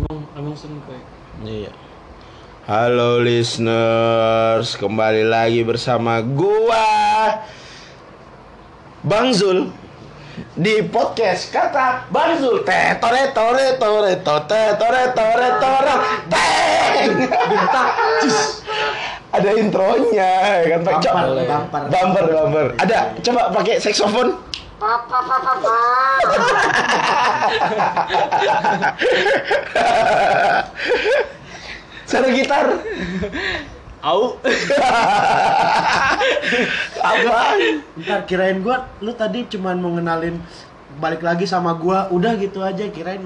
Emang 0.00 0.24
emang 0.32 0.56
sering 0.56 0.80
kayak. 0.88 1.04
Iya. 1.44 1.72
Halo 2.64 3.20
listeners, 3.20 4.72
kembali 4.80 5.28
lagi 5.28 5.60
bersama 5.60 6.24
gua 6.24 7.36
Bang 9.04 9.36
Zul 9.36 9.68
di 10.56 10.80
podcast 10.88 11.52
kata 11.52 12.08
Bang 12.08 12.40
Zul. 12.40 12.64
Teh 12.64 12.96
tore 12.96 13.28
tore 13.36 13.76
tore 13.76 14.12
tore 14.24 14.64
tore 14.80 15.02
tore 15.12 15.48
tore. 15.60 15.94
Teng! 16.32 17.10
Ada 19.36 19.50
intronya 19.60 20.32
ya 20.64 20.66
kan 20.74 20.80
Pak? 20.80 20.94
Cok. 20.96 21.12
Bumper, 21.12 21.44
bumper. 21.44 21.82
bumper 21.92 22.24
bumper. 22.32 22.66
Ada 22.80 23.20
coba 23.20 23.52
pakai 23.52 23.76
saksofon 23.76 24.32
Suara 32.08 32.28
gitar 32.32 32.80
Au. 34.00 34.40
apa 37.04 37.60
Ntar 38.00 38.24
kirain 38.24 38.64
gua 38.64 38.88
lu 39.04 39.12
tadi 39.12 39.44
cuman 39.52 39.76
mau 39.76 39.92
ngenalin 39.92 40.40
balik 40.96 41.20
lagi 41.20 41.44
sama 41.44 41.76
gua, 41.76 42.08
udah 42.08 42.40
gitu 42.40 42.64
aja 42.64 42.88
kirain 42.88 43.20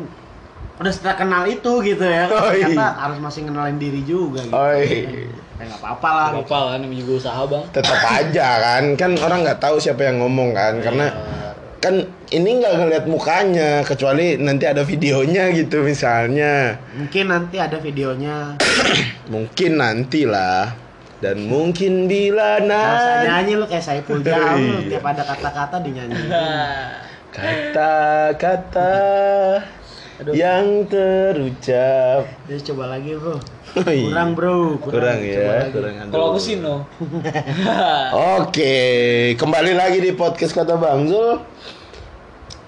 udah 0.82 0.90
setelah 0.90 1.14
kenal 1.14 1.46
itu 1.46 1.70
gitu 1.86 2.02
ya. 2.02 2.26
Oh, 2.26 2.50
iya. 2.50 2.66
Ternyata 2.66 2.98
harus 2.98 3.18
masih 3.22 3.46
ngenalin 3.46 3.78
diri 3.78 4.02
juga 4.02 4.42
gitu. 4.42 4.58
Oi. 4.58 5.06
Ya 5.54 5.70
nggak 5.70 5.78
apa-apa 5.78 6.08
lah. 6.10 6.28
Gak 6.34 6.50
apa 6.50 6.58
kan 6.74 6.82
namanya 6.82 6.98
juga 7.06 7.12
usaha, 7.22 7.46
Bang. 7.46 7.62
tetap 7.70 8.02
aja 8.02 8.48
kan 8.58 8.84
kan 8.98 9.14
orang 9.22 9.46
nggak 9.46 9.62
tahu 9.62 9.78
siapa 9.78 10.02
yang 10.02 10.18
ngomong 10.18 10.50
kan 10.50 10.82
karena 10.82 11.14
kan 11.84 12.00
ini 12.32 12.64
nggak 12.64 12.74
ngeliat 12.80 13.04
mukanya 13.04 13.84
kecuali 13.84 14.40
nanti 14.40 14.64
ada 14.64 14.80
videonya 14.80 15.52
gitu 15.52 15.84
misalnya 15.84 16.80
Mungkin 16.96 17.28
nanti 17.28 17.60
ada 17.60 17.76
videonya. 17.76 18.56
mungkin 19.34 19.76
nanti 19.76 20.24
lah 20.24 20.72
dan 21.20 21.44
mungkin 21.44 22.08
bila 22.08 22.56
Masa 22.64 22.64
nanti 22.64 23.28
nyanyi 23.28 23.52
lu 23.60 23.64
kayak 23.68 23.84
Saiful 23.84 24.24
Iya. 24.24 24.88
tiap 24.88 25.04
ada 25.04 25.28
kata-kata 25.28 25.76
dinyanyi. 25.84 26.24
kata-kata 27.36 28.92
yang 30.32 30.86
terucap 30.86 32.24
Jadi 32.46 32.60
coba 32.72 32.96
lagi 32.96 33.12
bro. 33.12 33.36
Oh, 33.74 33.90
iya. 33.90 34.06
Kurang 34.06 34.30
bro. 34.38 34.78
kurang, 34.78 35.18
ya 35.18 35.66
kurang 35.74 35.98
aduh. 35.98 36.12
Kalau 36.14 36.24
aku 36.30 36.38
sih 36.38 36.62
no. 36.62 36.86
Oke, 38.38 38.76
kembali 39.34 39.74
lagi 39.74 39.98
di 39.98 40.14
podcast 40.14 40.54
kata 40.54 40.78
Bang 40.78 41.10
Zul. 41.10 41.42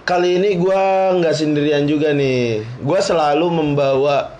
Kali 0.06 0.38
ini 0.38 0.54
gua 0.54 1.10
nggak 1.18 1.34
sendirian 1.34 1.82
juga 1.90 2.14
nih. 2.14 2.62
Gua 2.78 3.02
selalu 3.02 3.50
membawa 3.50 4.38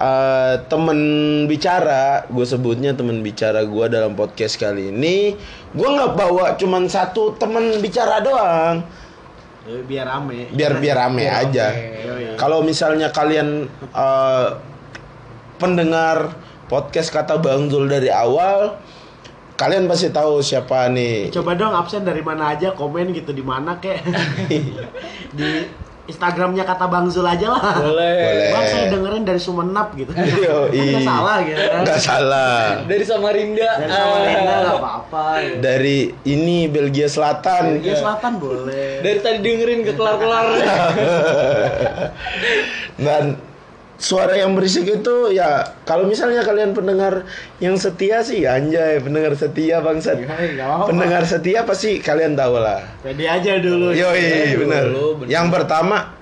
eh, 0.00 0.64
temen 0.64 0.98
bicara. 1.44 2.24
Gue 2.32 2.48
sebutnya 2.48 2.96
temen 2.96 3.20
bicara 3.20 3.68
gua 3.68 3.92
dalam 3.92 4.16
podcast 4.16 4.56
kali 4.56 4.88
ini. 4.88 5.36
Gua 5.76 5.92
nggak 6.00 6.12
bawa 6.16 6.44
cuman 6.56 6.88
satu 6.88 7.36
temen 7.36 7.84
bicara 7.84 8.24
doang. 8.24 8.80
Biar 9.84 10.08
rame. 10.08 10.48
Biar 10.56 10.80
biar 10.80 11.04
rame 11.04 11.28
Biar 11.28 11.52
aja. 11.52 11.66
Kalau 12.40 12.64
misalnya 12.64 13.12
kalian 13.12 13.68
eh, 13.92 14.48
pendengar 15.60 16.32
podcast 16.72 17.12
kata 17.12 17.36
Bang 17.44 17.68
Zul 17.68 17.92
dari 17.92 18.08
awal, 18.08 18.72
kalian 19.56 19.84
pasti 19.84 20.08
tahu 20.08 20.38
siapa 20.40 20.86
nih. 20.88 21.32
Coba 21.32 21.52
dong 21.52 21.72
absen 21.72 22.00
dari 22.00 22.20
mana 22.20 22.52
aja, 22.52 22.70
komen 22.70 23.10
gitu 23.10 23.32
di 23.32 23.40
mana 23.40 23.76
kek. 23.76 24.04
di 25.36 25.48
Instagramnya 26.06 26.62
kata 26.62 26.86
Bang 26.86 27.10
Zul 27.10 27.26
aja 27.26 27.50
lah. 27.50 27.82
Boleh. 27.82 28.14
Boleh. 28.14 28.50
Bang 28.54 28.64
saya 28.64 28.86
dengerin 28.88 29.26
dari 29.26 29.42
Sumenap 29.42 29.90
gitu. 29.92 30.14
Yoi. 30.14 30.70
Kan 30.70 30.86
nggak 30.86 31.02
salah 31.02 31.36
gitu. 31.42 31.58
kan. 31.58 31.82
Nggak 31.82 31.98
salah. 32.00 32.58
Dari 32.86 33.02
Samarinda. 33.02 33.70
Dari 33.74 33.90
Samarinda 33.90 34.38
Ah. 34.46 34.58
nggak 34.62 34.78
apa-apa. 34.78 35.26
gitu. 35.42 35.58
Dari 35.58 35.98
ini 36.24 36.58
Belgia 36.70 37.08
Selatan. 37.10 37.62
Belgia 37.74 37.96
Selatan 37.98 38.32
boleh. 38.38 39.02
Dari 39.02 39.18
tadi 39.18 39.38
dengerin 39.42 39.80
ke 39.82 39.92
kelar-kelar. 39.98 40.46
Dan 42.96 43.24
suara 43.96 44.36
yang 44.36 44.52
berisik 44.52 44.84
itu 44.84 45.32
ya 45.32 45.72
kalau 45.88 46.04
misalnya 46.04 46.44
kalian 46.44 46.76
pendengar 46.76 47.24
yang 47.64 47.80
setia 47.80 48.20
sih 48.20 48.44
anjay 48.44 49.00
pendengar 49.00 49.32
setia 49.36 49.80
bangsat. 49.80 50.20
Iya, 50.20 50.64
apa-apa. 50.64 50.88
Pendengar 50.92 51.22
setia 51.24 51.64
pasti 51.64 52.00
kalian 52.00 52.36
tahu 52.36 52.60
lah. 52.60 52.84
Pede 53.00 53.24
aja 53.24 53.56
dulu. 53.56 53.96
Dulu, 53.96 54.12
bener. 54.60 54.86
bener. 54.92 55.26
Yang 55.32 55.46
pertama 55.48 56.16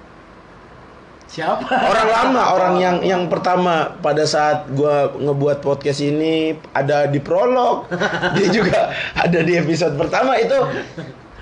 Siapa? 1.34 1.67
orang 1.67 2.09
lama 2.15 2.43
orang 2.55 2.75
yang 2.79 2.97
yang 3.03 3.23
pertama 3.27 3.91
pada 3.99 4.23
saat 4.23 4.71
gua 4.71 5.11
ngebuat 5.19 5.67
podcast 5.67 5.99
ini 5.99 6.55
ada 6.71 7.11
di 7.11 7.19
prolog 7.19 7.91
dia 8.39 8.49
juga 8.55 8.95
ada 9.19 9.43
di 9.43 9.59
episode 9.59 9.99
pertama 9.99 10.39
itu 10.39 10.55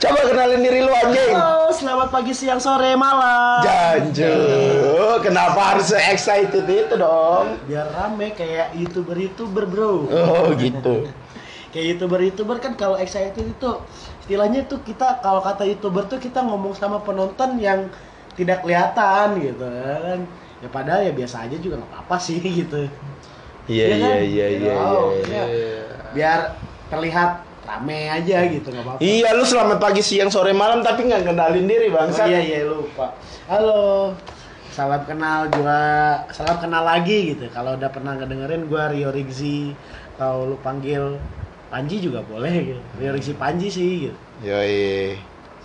coba 0.02 0.20
kenalin 0.26 0.60
diri 0.60 0.80
lu 0.82 0.90
anjing 0.90 1.30
Halo, 1.32 1.70
selamat 1.70 2.08
pagi, 2.10 2.32
siang, 2.34 2.58
sore, 2.58 2.98
malam. 2.98 3.62
Janju 3.62 4.34
kenapa 5.22 5.60
harus 5.72 5.94
excited 5.94 6.66
itu 6.66 6.94
dong 6.98 7.54
Biar 7.62 7.86
rame 7.88 8.34
kayak 8.34 8.74
youtuber-youtuber 8.74 9.64
bro. 9.64 10.10
oh 10.10 10.50
gitu 10.58 11.06
Kayak 11.72 11.86
youtuber-youtuber 11.96 12.56
kan 12.58 12.74
kalau 12.74 12.98
excited 12.98 13.38
itu 13.38 13.70
istilahnya 14.20 14.66
tuh 14.66 14.82
kita 14.82 15.22
kalau 15.22 15.40
kata 15.40 15.64
youtuber 15.64 16.04
tuh 16.04 16.18
kita 16.18 16.42
ngomong 16.42 16.74
sama 16.74 17.00
penonton 17.00 17.56
yang 17.56 17.86
tidak 18.34 18.60
kelihatan 18.60 19.38
gitu 19.38 19.64
kan. 19.64 20.18
Ya 20.58 20.68
padahal 20.68 21.00
ya 21.02 21.12
biasa 21.14 21.46
aja 21.46 21.56
juga 21.56 21.78
nggak 21.78 21.90
apa-apa 21.90 22.16
sih 22.18 22.42
gitu. 22.60 22.90
iya 23.70 23.86
Iya 23.86 23.94
iya 23.94 24.02
kan? 24.02 24.18
iya 24.20 24.46
iya 24.50 24.74
Oh, 24.74 25.14
iya. 25.22 25.44
iya. 25.46 25.82
Biar 26.12 26.40
terlihat 26.90 27.30
rame 27.72 28.12
aja 28.12 28.44
gitu 28.44 28.68
nggak 28.68 28.84
apa-apa. 28.84 29.00
iya 29.00 29.32
lu 29.32 29.44
selamat 29.48 29.78
pagi 29.80 30.04
siang 30.04 30.28
sore 30.28 30.52
malam 30.52 30.84
tapi 30.84 31.08
nggak 31.08 31.24
kenalin 31.24 31.64
diri 31.64 31.88
Oh, 31.88 31.96
bangsa 31.96 32.28
iya 32.28 32.40
iya 32.44 32.60
lupa. 32.68 33.16
Halo. 33.48 34.12
Salam 34.72 35.04
kenal 35.04 35.52
gua, 35.52 36.24
salam 36.32 36.56
kenal 36.56 36.80
lagi 36.80 37.36
gitu. 37.36 37.44
Kalau 37.52 37.76
udah 37.76 37.92
pernah 37.92 38.16
ngedengerin 38.16 38.64
gua 38.72 38.88
Rio 38.88 39.12
Rigzi 39.12 39.76
atau 40.16 40.48
lu 40.48 40.56
panggil 40.64 41.20
Panji 41.68 42.00
juga 42.04 42.20
boleh 42.24 42.52
gitu. 42.72 42.80
Rio 43.00 43.12
Rigzi 43.16 43.32
Panji 43.36 43.68
sih 43.72 44.08
gitu. 44.08 44.16
yoi 44.44 45.16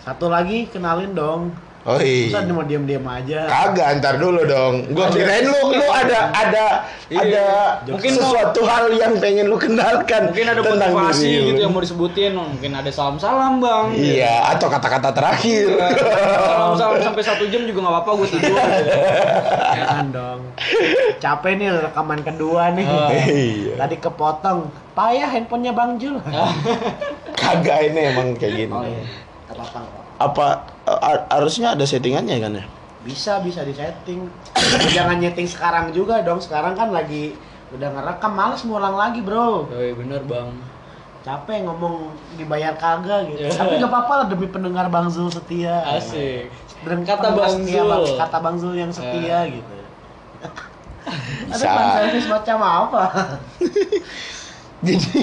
Satu 0.03 0.31
lagi 0.31 0.67
kenalin 0.71 1.11
dong. 1.11 1.51
Oh 1.87 1.95
Masa 1.95 2.43
iya 2.43 2.51
mau 2.51 2.65
diam-diam 2.67 3.05
aja. 3.07 3.39
Kagak, 3.47 3.87
ntar 4.03 4.19
dulu 4.19 4.43
dong. 4.43 4.91
Gua 4.91 5.07
kirain 5.07 5.47
lu 5.47 5.71
lu 5.71 5.87
ada 5.87 6.35
ada 6.35 6.65
Iya. 7.07 7.23
ada 7.23 7.87
Mungkin 7.87 8.11
sesuatu 8.19 8.59
hal 8.67 8.91
yang 8.91 9.15
pengen 9.23 9.47
lu 9.47 9.55
kenalkan 9.55 10.27
Mungkin 10.27 10.43
ada 10.51 10.59
tentang 10.59 10.91
motivasi 10.91 11.23
diri 11.23 11.47
gitu 11.55 11.59
yang 11.63 11.71
mau 11.71 11.79
disebutin. 11.79 12.31
Mungkin 12.35 12.71
ada 12.75 12.91
salam-salam, 12.91 13.63
Bang. 13.63 13.95
Iya, 13.95 14.51
atau 14.51 14.67
kata-kata 14.67 15.15
terakhir. 15.15 15.71
Salam-salam 16.43 16.99
sampai 16.99 17.23
satu 17.23 17.47
jam 17.47 17.63
juga 17.63 17.87
nggak 17.87 17.93
apa-apa 17.95 18.09
gue 18.19 18.27
tidur. 18.35 18.59
Jangan 19.71 20.05
dong. 20.11 20.39
Capek 21.23 21.53
nih 21.55 21.67
rekaman 21.87 22.19
kedua 22.27 22.75
nih. 22.75 22.83
Ah. 22.83 23.09
Iya. 23.15 23.73
Tadi 23.79 23.95
kepotong. 24.03 24.59
Payah 24.91 25.29
handphonenya 25.31 25.71
Bang 25.71 25.95
Jul. 25.95 26.19
Kagak 27.39 27.79
ini 27.87 28.11
emang 28.11 28.35
kayak 28.35 28.53
gini. 28.67 28.73
Oh 28.73 28.83
iya. 28.83 29.03
Gak 29.47 29.55
apa-apa. 29.55 30.06
Apa 30.17 30.45
a- 30.83 31.25
harusnya 31.31 31.71
ada 31.71 31.83
settingannya 31.83 32.37
kan 32.37 32.51
ya? 32.53 32.65
Bisa 33.01 33.39
bisa 33.39 33.61
disetting. 33.61 34.25
Tapi 34.51 34.89
Jangan 34.97 35.17
nyeting 35.17 35.45
sekarang 35.45 35.85
juga 35.91 36.19
dong. 36.19 36.37
Sekarang 36.37 36.73
kan 36.73 36.89
lagi 36.89 37.37
udah 37.67 37.89
ngerekam 37.89 38.31
males 38.31 38.61
ngulang 38.61 38.95
lagi 38.95 39.19
bro 39.19 39.67
Oh, 39.67 39.75
iya 39.75 39.91
bener, 39.91 40.23
Bang. 40.23 40.55
capek 41.19 41.59
ngomong 41.61 42.07
dibayar 42.33 42.71
kagak 42.73 43.27
gitu 43.27 43.43
Iya. 43.43 43.51
tapi 43.51 43.75
gak 43.75 43.91
apa-apa 43.91 44.13
lah 44.15 44.25
demi 44.25 44.47
pendengar 44.47 44.87
bang 44.87 45.11
Zul 45.11 45.27
setia 45.27 45.83
Asik. 45.83 46.47
dan 46.81 47.03
Kata 47.03 47.35
Bang 47.35 47.51
setia, 47.59 47.83
Zul. 47.83 47.91
Bang- 47.91 48.15
kata 48.17 48.37
bang 48.39 48.55
Zul 48.55 48.75
yang 48.77 48.87
setia 48.89 49.43
Eh. 49.43 49.59
gitu 49.59 49.75
ada 51.51 51.59
Bisa. 51.59 51.67
fan 51.67 51.87
service 51.93 52.27
macam 52.31 52.57
apa 52.63 53.03
Jadi 54.87 55.21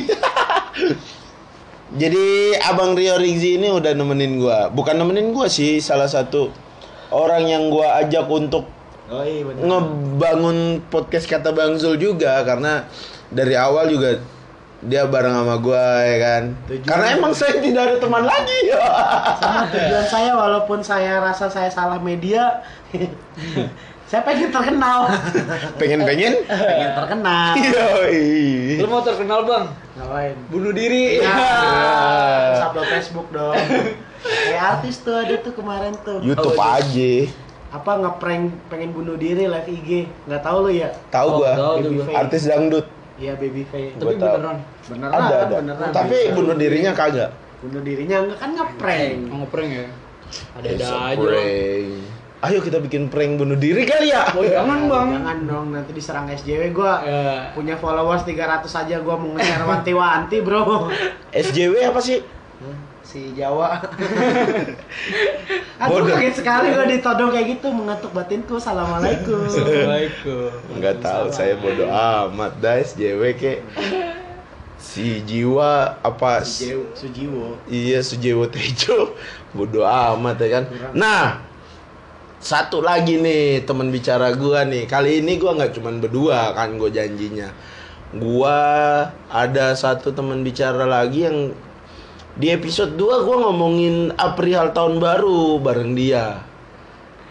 Jadi 1.95 2.25
Abang 2.59 2.93
Rio 2.93 3.15
Rizzi 3.17 3.55
ini 3.55 3.71
udah 3.71 3.95
nemenin 3.95 4.37
gua. 4.37 4.67
Bukan 4.67 4.95
nemenin 4.95 5.31
gua 5.31 5.47
sih, 5.47 5.79
salah 5.79 6.07
satu 6.07 6.51
orang 7.09 7.47
yang 7.47 7.71
gua 7.71 8.01
ajak 8.01 8.27
untuk 8.27 8.67
oh 9.05 9.21
iya 9.21 9.45
bener 9.45 9.63
ngebangun 9.63 10.59
podcast 10.89 11.29
kata 11.29 11.53
Bang 11.53 11.77
Zul 11.77 11.95
juga 11.95 12.41
karena 12.43 12.89
dari 13.29 13.53
awal 13.53 13.87
juga 13.87 14.17
dia 14.81 15.07
bareng 15.07 15.33
sama 15.33 15.57
gua 15.57 16.03
ya 16.03 16.17
kan. 16.19 16.43
Tujuan- 16.67 16.85
Karena 16.85 17.07
emang 17.15 17.33
saya 17.33 17.57
tidak 17.57 17.83
ada 17.85 17.97
teman 17.97 18.25
lagi. 18.25 18.59
sama 19.39 19.63
tujuan 19.71 20.07
saya 20.19 20.33
walaupun 20.35 20.79
saya 20.81 21.21
rasa 21.21 21.47
saya 21.47 21.71
salah 21.71 21.97
media 21.97 22.65
saya 24.05 24.21
pengen 24.29 24.49
terkenal 24.49 25.09
Pengen-pengen? 25.75 26.33
pengen 26.45 26.91
terkenal 26.95 27.53
Yoi. 27.57 28.77
Lu 28.77 28.87
mau 28.87 29.01
terkenal, 29.01 29.43
Bang? 29.43 29.67
ngapain 29.95 30.35
Bunuh 30.49 30.71
diri. 30.71 31.19
ya 31.23 31.31
Ya. 32.55 32.65
upload 32.65 32.89
Facebook 32.89 33.29
dong 33.31 33.55
kayak 34.45 34.65
artis 34.75 35.01
tuh 35.01 35.15
ada 35.15 35.37
tuh 35.37 35.53
kemarin 35.53 35.93
tuh 36.01 36.17
YouTube 36.19 36.55
Oh, 36.55 36.65
aja. 36.71 37.13
apa 37.71 37.91
ngeprank 37.99 38.43
pengen 38.67 38.91
bunuh 38.91 39.15
diri 39.15 39.45
live 39.45 39.67
IG 39.67 39.89
nggak 40.25 40.41
tahu 40.41 40.59
lu 40.65 40.73
ya 40.73 40.89
Tahu 41.09 41.29
Oh, 41.29 41.39
gua. 41.43 41.53
Artis 42.15 42.45
dangdut. 42.45 42.87
Iya 43.15 43.35
baby 43.35 43.63
face 43.65 43.95
Tapi 43.95 44.15
tahu. 44.15 44.27
beneran. 44.33 44.57
beneran 44.85 45.13
Ada 45.13 45.35
ada. 45.43 45.55
beneran 45.59 45.89
Tapi 45.91 46.17
Bisa. 46.23 46.35
bunuh 46.35 46.55
dirinya 46.55 46.93
kagak. 46.93 47.31
bunuh 47.61 47.81
dirinya 47.81 48.17
enggak 48.21 48.39
kan 48.39 48.51
ngeprank 48.53 49.13
ngeprank 49.27 49.71
ya? 49.71 49.87
Ada 50.55 50.69
ada 50.71 50.87
a 50.87 51.01
aja. 51.11 51.29
Ayo 52.45 52.61
kita 52.61 52.77
bikin 52.79 53.09
prank 53.09 53.35
bunuh 53.35 53.57
diri 53.57 53.83
kali 53.83 54.11
ya. 54.11 54.29
Oh, 54.31 54.45
jangan 54.45 54.85
bang. 54.85 55.09
jangan 55.15 55.39
dong 55.45 55.67
nanti 55.71 55.91
diserang 55.91 56.29
SJW 56.29 56.71
gua 56.71 57.01
Ya. 57.01 57.49
punya 57.51 57.73
followers 57.75 58.21
300 58.23 58.69
aja 58.69 59.01
gua 59.01 59.17
mau 59.17 59.33
nge-share 59.33 59.65
wanti-wanti 59.65 60.37
bro 60.39 60.93
SJW 61.31 61.75
apa 61.87 61.99
sih? 61.99 62.21
si 63.03 63.31
Jawa 63.33 63.79
Aduh 65.79 66.03
Bodoh. 66.03 66.15
kaget 66.15 66.35
sekali 66.37 66.71
gua 66.71 66.85
ditodong 66.85 67.31
kayak 67.31 67.47
gitu 67.55 67.69
mengetuk 67.69 68.11
batinku 68.11 68.57
assalamualaikum 68.57 69.45
Assalamualaikum. 69.45 70.49
Enggak 70.71 70.97
tahu, 70.99 71.25
saya 71.29 71.55
bodoh 71.55 71.87
amat 71.87 72.59
dah 72.59 72.75
SJW 72.77 73.23
ke 73.35 73.53
si 74.77 75.21
jiwa 75.23 76.01
apa 76.01 76.41
Sujiwo 76.41 76.85
Sujiwo 76.93 77.45
Iya 77.67 78.01
Sujiwo 78.01 78.45
Tejo 78.47 79.13
Bodoh 79.51 79.85
amat 79.85 80.41
ya 80.41 80.49
kan 80.55 80.65
Nah 80.93 81.44
Satu 82.45 82.85
lagi 82.85 83.17
nih 83.17 83.65
teman 83.65 83.89
bicara 83.89 84.37
gua 84.37 84.69
nih. 84.69 84.85
Kali 84.85 85.25
ini 85.25 85.41
gua 85.41 85.57
nggak 85.57 85.81
cuman 85.81 85.97
berdua 85.97 86.53
kan 86.53 86.77
gue 86.77 86.93
janjinya. 86.93 87.49
Gua 88.13 88.61
ada 89.33 89.73
satu 89.73 90.13
teman 90.13 90.45
bicara 90.45 90.85
lagi 90.85 91.25
yang 91.25 91.57
Di 92.37 92.53
episode 92.53 93.01
2 93.01 93.25
gua 93.25 93.49
ngomongin 93.49 94.13
perihal 94.37 94.77
tahun 94.77 95.01
baru 95.01 95.57
bareng 95.57 95.97
dia. 95.97 96.45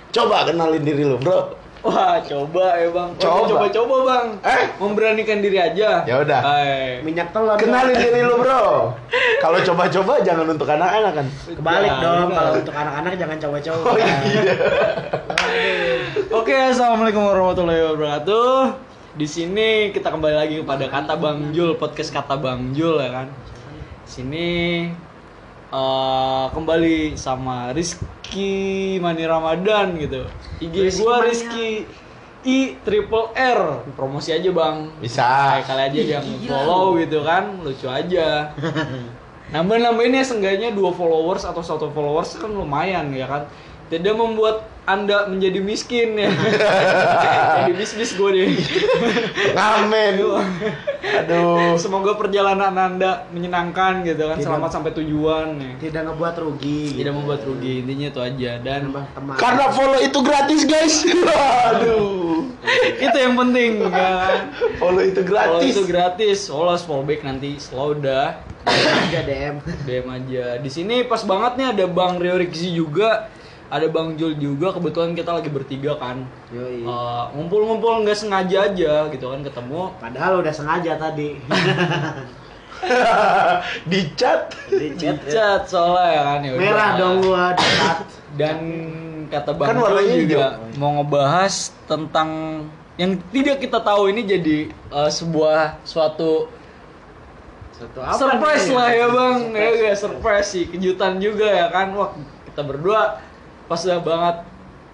Coba 0.09 0.49
kenalin 0.49 0.81
diri 0.81 1.05
lu 1.05 1.21
bro 1.21 1.61
Wah, 1.83 2.15
coba 2.23 2.79
ya 2.79 2.87
bang. 2.95 3.09
Coba. 3.19 3.43
Coba, 3.43 3.65
coba 3.67 3.95
bang. 4.07 4.27
Eh? 4.39 4.63
Memberanikan 4.79 5.37
diri 5.43 5.59
aja. 5.59 6.07
Ya 6.07 6.15
udah. 6.23 6.39
Hai. 6.39 7.03
minyak 7.03 7.35
telur 7.35 7.59
Kenalin 7.59 7.99
diri 7.99 8.23
lu 8.23 8.39
bro 8.39 8.95
Kalau 9.43 9.59
coba-coba 9.59 10.23
jangan 10.23 10.47
untuk 10.47 10.65
anak-anak 10.71 11.11
kan 11.19 11.27
kebalik 11.51 11.91
Ya, 11.91 11.99
dong 11.99 12.29
kalau 12.31 12.51
untuk 12.55 12.75
anak-anak 12.75 13.13
jangan 13.19 13.37
coba-coba 13.43 13.83
Oh 13.83 13.97
iya 13.99 14.15
Oke, 16.39 16.55
assalamualaikum 16.55 17.21
warahmatullahi 17.21 17.83
wabarakatuh. 17.93 18.55
Di 19.13 19.27
sini 19.29 19.93
kita 19.93 20.09
kembali 20.09 20.35
lagi 20.39 20.55
kepada 20.65 20.89
kata 20.89 21.13
Bang 21.19 21.53
Jul, 21.53 21.77
podcast 21.77 22.09
kata 22.09 22.39
Bang 22.41 22.73
Jul 22.73 22.97
ya 22.97 23.11
kan. 23.11 23.27
Sini 24.07 24.89
eh, 25.73 26.45
kembali 26.53 27.17
sama 27.17 27.73
Rizky 27.73 28.97
Mani 29.01 29.25
Ramadan 29.25 29.97
gitu. 29.97 30.29
IG 30.61 30.75
Rizky 30.77 31.01
gua 31.01 31.15
Mania. 31.19 31.27
Rizky 31.29 31.69
I 32.43 32.75
triple 32.83 33.31
R. 33.33 33.87
Promosi 33.95 34.35
aja 34.35 34.49
bang. 34.51 34.91
Bisa 34.99 35.23
Kayak 35.23 35.65
kali 35.65 35.81
aja 35.87 35.99
yang 36.19 36.27
follow 36.43 36.99
gitu 36.99 37.23
kan, 37.23 37.63
lucu 37.63 37.87
aja. 37.87 38.51
Nambah-nambahin 39.53 40.17
ya 40.17 40.23
seenggaknya 40.25 40.69
dua 40.75 40.91
followers 40.91 41.47
atau 41.47 41.63
satu 41.63 41.87
followers 41.95 42.35
kan 42.35 42.51
lumayan 42.51 43.15
ya 43.15 43.29
kan. 43.29 43.43
Tidak 43.87 44.11
membuat 44.11 44.72
anda 44.83 45.27
menjadi 45.31 45.59
miskin 45.63 46.19
ya. 46.19 46.31
Jadi 47.63 47.71
bisnis 47.75 48.11
gue 48.15 48.29
deh. 48.35 48.47
Ngamen 49.55 50.13
Aduh 51.03 51.75
Semoga 51.75 52.15
perjalanan 52.15 52.71
anda 52.75 53.27
menyenangkan 53.31 54.03
gitu 54.07 54.27
kan, 54.27 54.39
Tidak. 54.39 54.47
selamat 54.47 54.69
sampai 54.71 54.91
tujuan 54.95 55.47
ya. 55.59 55.71
tidak 55.79 56.01
ngebuat 56.07 56.35
rugi 56.39 56.95
Tidak 56.95 57.13
membuat 57.13 57.41
rugi, 57.43 57.83
intinya 57.83 58.07
itu 58.11 58.21
aja. 58.23 58.51
Dan 58.59 58.91
teman 58.91 59.35
Karena 59.35 59.65
follow 59.71 59.99
itu 59.99 60.19
gratis 60.23 60.61
guys 60.67 60.95
Aduh 61.71 62.23
itu 63.03 63.17
yang 63.19 63.35
penting 63.35 63.71
ya 63.83 63.89
kan. 63.91 64.39
Follow 64.79 65.03
itu 65.03 65.21
gratis 65.23 65.75
itu 65.75 65.83
gratis, 65.83 66.39
olah 66.47 66.79
follow 66.79 67.03
back 67.03 67.21
nanti 67.23 67.59
slow 67.59 67.95
dah. 67.95 68.39
aja 68.63 69.19
DM 69.27 69.59
DM 69.83 70.07
aja. 70.07 70.45
Di 70.63 70.69
sini 70.71 71.03
pas 71.03 71.19
banget 71.27 71.59
nih 71.59 71.67
ada 71.75 71.85
Bang 71.91 72.15
Rio 72.15 72.39
Riksi 72.39 72.71
juga, 72.71 73.27
ada 73.73 73.87
Bang 73.87 74.13
Jul 74.13 74.37
juga. 74.37 74.69
Kebetulan 74.69 75.11
kita 75.11 75.33
lagi 75.33 75.49
bertiga 75.49 75.97
kan. 75.97 76.21
Yoi. 76.49 76.85
Eh, 76.85 77.23
ngumpul-ngumpul 77.33 78.05
nggak 78.05 78.13
sengaja 78.15 78.69
aja 78.69 78.93
gitu 79.09 79.25
kan 79.27 79.41
ketemu. 79.41 79.81
padahal 79.97 80.33
udah 80.39 80.53
sengaja 80.53 80.93
tadi 80.95 81.41
Di 83.83 83.99
chat 84.13 84.51
di 84.67 84.91
chat 84.93 85.17
ya. 85.17 85.31
Chat 85.31 85.61
soalnya 85.65 86.09
ya 86.09 86.21
kan 86.21 86.39
ya 86.39 86.51
udah. 86.51 86.61
merah 86.61 86.89
dong 86.93 87.15
gua 87.21 87.45
di 87.53 87.65
chat 87.71 87.97
Dan 88.33 88.57
kata 89.25 89.51
Bang 89.53 89.67
Kan 89.67 89.75
Jul 89.75 89.83
warnanya 89.85 90.15
juga 90.19 90.47
hijau. 90.51 90.77
mau 90.77 90.91
ngebahas 90.93 91.53
tentang 91.85 92.29
yang 92.93 93.11
tidak 93.31 93.57
kita 93.57 93.79
tahu 93.79 94.03
ini 94.07 94.21
jadi 94.21 94.57
eh, 94.69 95.09
sebuah 95.09 95.81
suatu 95.83 96.51
Satu 97.73 97.99
apa 97.99 98.13
surprise 98.13 98.67
nih? 98.67 98.75
lah 98.75 98.89
ya 98.91 99.07
bang 99.09 99.33
ya 99.33 99.49
Surprise. 99.49 99.79
gak 99.81 99.97
surprise 99.97 100.47
sih 100.47 100.63
kejutan 100.67 101.13
juga 101.17 101.47
ya 101.47 101.67
kan 101.67 101.87
wah 101.93 102.11
kita 102.45 102.61
berdua 102.61 103.17
pas 103.65 103.79
udah 103.79 103.99
banget. 103.99 104.35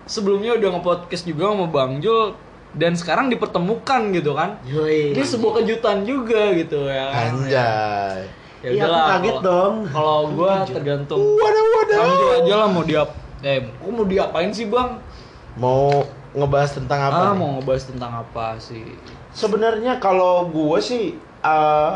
Sebelumnya 0.06 0.56
udah 0.56 0.70
nge-podcast 0.74 1.24
juga 1.24 1.44
sama 1.48 1.66
Bang 1.66 2.00
Jul 2.00 2.34
dan 2.72 2.94
sekarang 2.94 3.28
dipertemukan 3.28 4.10
gitu 4.12 4.34
kan. 4.34 4.58
Yoi. 4.64 5.14
ini 5.14 5.22
sebuah 5.22 5.62
kejutan 5.62 6.02
juga 6.02 6.50
gitu 6.54 6.86
ya. 6.86 7.10
Anjay. 7.30 8.26
Ya 8.60 8.70
Iya, 8.70 8.84
aku 8.84 9.00
kaget 9.08 9.32
kalau- 9.32 9.46
dong. 9.46 9.76
kalau 9.88 10.20
gua 10.30 10.52
tergantung 10.64 11.24
Waduh 11.34 11.66
waduh. 11.72 11.96
Bang 11.96 12.12
Jul 12.14 12.32
aja 12.38 12.54
lah 12.58 12.68
mau 12.68 12.84
diap 12.84 13.10
eh 13.40 13.60
kok 13.64 13.88
mau 13.88 14.04
diapain 14.04 14.52
sih 14.52 14.66
bang? 14.66 15.00
Mau 15.56 16.04
ngebahas 16.32 16.72
tentang 16.74 17.00
apa 17.02 17.16
ah 17.16 17.30
nih? 17.30 17.38
mau 17.38 17.50
ngebahas 17.56 17.84
tentang 17.86 18.12
apa 18.18 18.60
sih? 18.60 18.84
Sebenarnya 19.32 19.98
kalau 19.98 20.44
gue 20.46 20.78
sih 20.80 21.14
eh, 21.40 21.94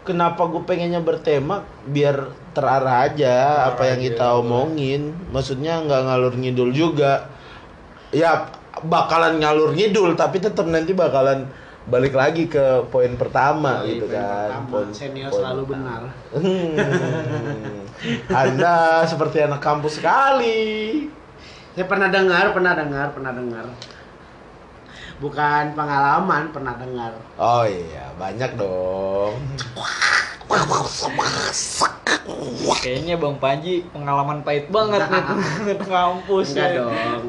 Kenapa 0.00 0.48
gue 0.48 0.64
pengennya 0.64 0.98
bertema 0.98 1.60
biar 1.84 2.32
terarah 2.50 3.06
aja 3.06 3.36
apa 3.68 3.82
yang 3.86 4.00
aja, 4.00 4.06
kita 4.10 4.26
omongin. 4.36 5.12
Maksudnya 5.30 5.80
nggak 5.80 6.02
ngalur 6.04 6.34
ngidul 6.34 6.70
juga. 6.70 7.30
Ya 8.10 8.50
bakalan 8.80 9.38
ngalur 9.38 9.70
ngidul 9.70 10.14
tapi 10.14 10.38
tetap 10.38 10.66
nanti 10.66 10.90
bakalan 10.90 11.46
balik 11.82 12.12
lagi 12.12 12.46
ke 12.46 12.86
poin 12.86 13.14
pertama 13.14 13.82
Yoi, 13.82 13.96
gitu 13.96 14.06
poin 14.06 14.14
kan. 14.14 14.46
pertama. 14.46 14.68
Poin- 14.70 14.94
senior 14.94 15.28
poin 15.28 15.42
selalu 15.42 15.62
benar 15.66 16.00
Hmm. 16.30 17.82
Anda 18.32 18.74
seperti 19.04 19.42
anak 19.42 19.60
kampus 19.60 19.98
sekali. 19.98 21.08
saya 21.70 21.86
pernah 21.86 22.10
dengar 22.10 22.50
pernah 22.50 22.74
dengar 22.74 23.06
pernah 23.10 23.30
dengar 23.30 23.64
bukan 25.16 25.64
pengalaman 25.72 26.50
pernah 26.50 26.74
dengar 26.74 27.12
Oh 27.36 27.62
iya, 27.62 28.10
banyak 28.16 28.50
dong. 28.54 29.38
Kayaknya 32.82 33.14
Bang 33.20 33.36
Panji 33.38 33.86
pengalaman 33.94 34.42
pahit 34.42 34.66
banget 34.68 35.00
nih 35.06 35.24
kampus 35.86 36.46
enggak 36.52 36.68
ya. 36.74 36.78
dong 36.82 37.24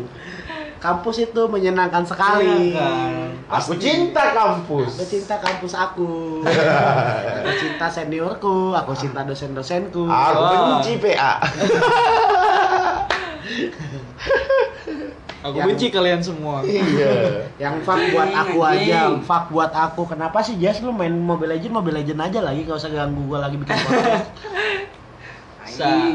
kampus 0.82 1.16
itu 1.30 1.42
menyenangkan 1.46 2.02
sekali 2.02 2.74
Menyenangkan. 2.74 3.30
Aku 3.52 3.76
cinta 3.76 4.32
kampus. 4.32 4.96
Aku 4.96 5.04
cinta 5.12 5.36
kampus 5.44 5.76
aku. 5.76 6.40
aku 7.44 7.52
cinta 7.60 7.92
seniorku, 7.92 8.72
aku 8.72 8.96
cinta 8.96 9.28
dosen-dosenku. 9.28 10.08
Aku 10.08 10.80
benci 10.80 10.96
PA. 11.04 11.44
Aku 15.42 15.58
Yang- 15.58 15.68
benci 15.74 15.88
kalian 15.90 16.22
semua. 16.22 16.62
Iya. 16.62 17.50
Yang 17.58 17.76
fuck 17.82 18.02
buat 18.14 18.30
aku 18.30 18.60
aja, 18.62 19.00
fuck 19.20 19.46
buat 19.50 19.72
aku. 19.72 20.02
Kenapa 20.06 20.38
sih 20.40 20.54
Jas 20.56 20.78
lu 20.80 20.90
main 20.90 21.10
Mobile 21.12 21.58
Legend, 21.58 21.74
Mobile 21.74 21.98
Legend 21.98 22.20
aja 22.22 22.40
lagi, 22.40 22.62
gak 22.62 22.78
usah 22.78 22.90
ganggu 22.90 23.26
gua 23.26 23.42
lagi 23.42 23.58
bikin 23.58 23.74
podcast. 23.76 24.28
Sa- 25.66 26.14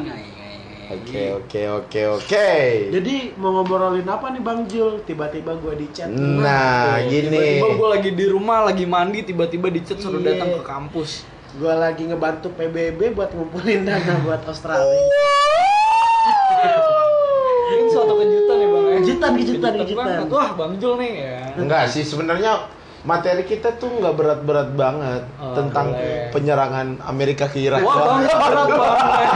Oke, 0.87 1.35
oke, 1.35 1.63
oke, 1.83 2.01
oke. 2.15 2.51
Jadi 2.95 3.35
mau 3.35 3.51
ngobrolin 3.51 4.07
apa 4.07 4.31
nih 4.31 4.39
Bang 4.39 4.71
Jul? 4.71 5.03
Tiba-tiba 5.03 5.59
gua 5.59 5.75
di 5.75 5.91
chat. 5.91 6.07
Nah, 6.07 7.03
Tuh, 7.03 7.11
gini. 7.11 7.27
Tiba-tiba 7.59 7.69
gue 7.75 7.89
lagi 7.91 8.11
di 8.15 8.27
rumah, 8.31 8.63
lagi 8.63 8.87
mandi, 8.87 9.27
tiba-tiba 9.27 9.67
di 9.67 9.83
chat 9.83 9.99
suruh 9.99 10.23
Iya. 10.23 10.39
datang 10.39 10.55
ke 10.55 10.63
kampus. 10.63 11.27
Gua 11.59 11.75
lagi 11.75 12.07
ngebantu 12.07 12.55
PBB 12.55 13.11
buat 13.11 13.35
ngumpulin 13.35 13.83
dana 13.83 14.15
buat 14.23 14.47
Australia. 14.47 15.11
Ini 17.67 17.91
suatu 17.91 18.15
kejutan? 18.15 18.46
Kejutan, 19.09 19.31
kejutan, 19.35 19.73
kejutan. 19.79 20.07
banget. 20.19 20.27
Wah 20.29 20.51
bang 20.53 20.73
Jul 20.77 20.95
nih 20.97 21.13
ya. 21.17 21.39
Enggak 21.55 21.85
sih, 21.89 22.03
sebenarnya 22.03 22.67
materi 23.03 23.43
kita 23.43 23.71
tuh 23.73 23.87
nggak 23.93 24.13
berat-berat 24.13 24.75
banget 24.75 25.23
Oh, 25.37 25.55
tentang 25.55 25.95
boleh. 25.95 26.27
penyerangan 26.31 26.99
Amerika 27.03 27.47
ke 27.47 27.63
Irak. 27.63 27.81
Wah 27.81 27.95
bang 27.97 28.21
berat 28.27 28.67
banget. 28.69 29.31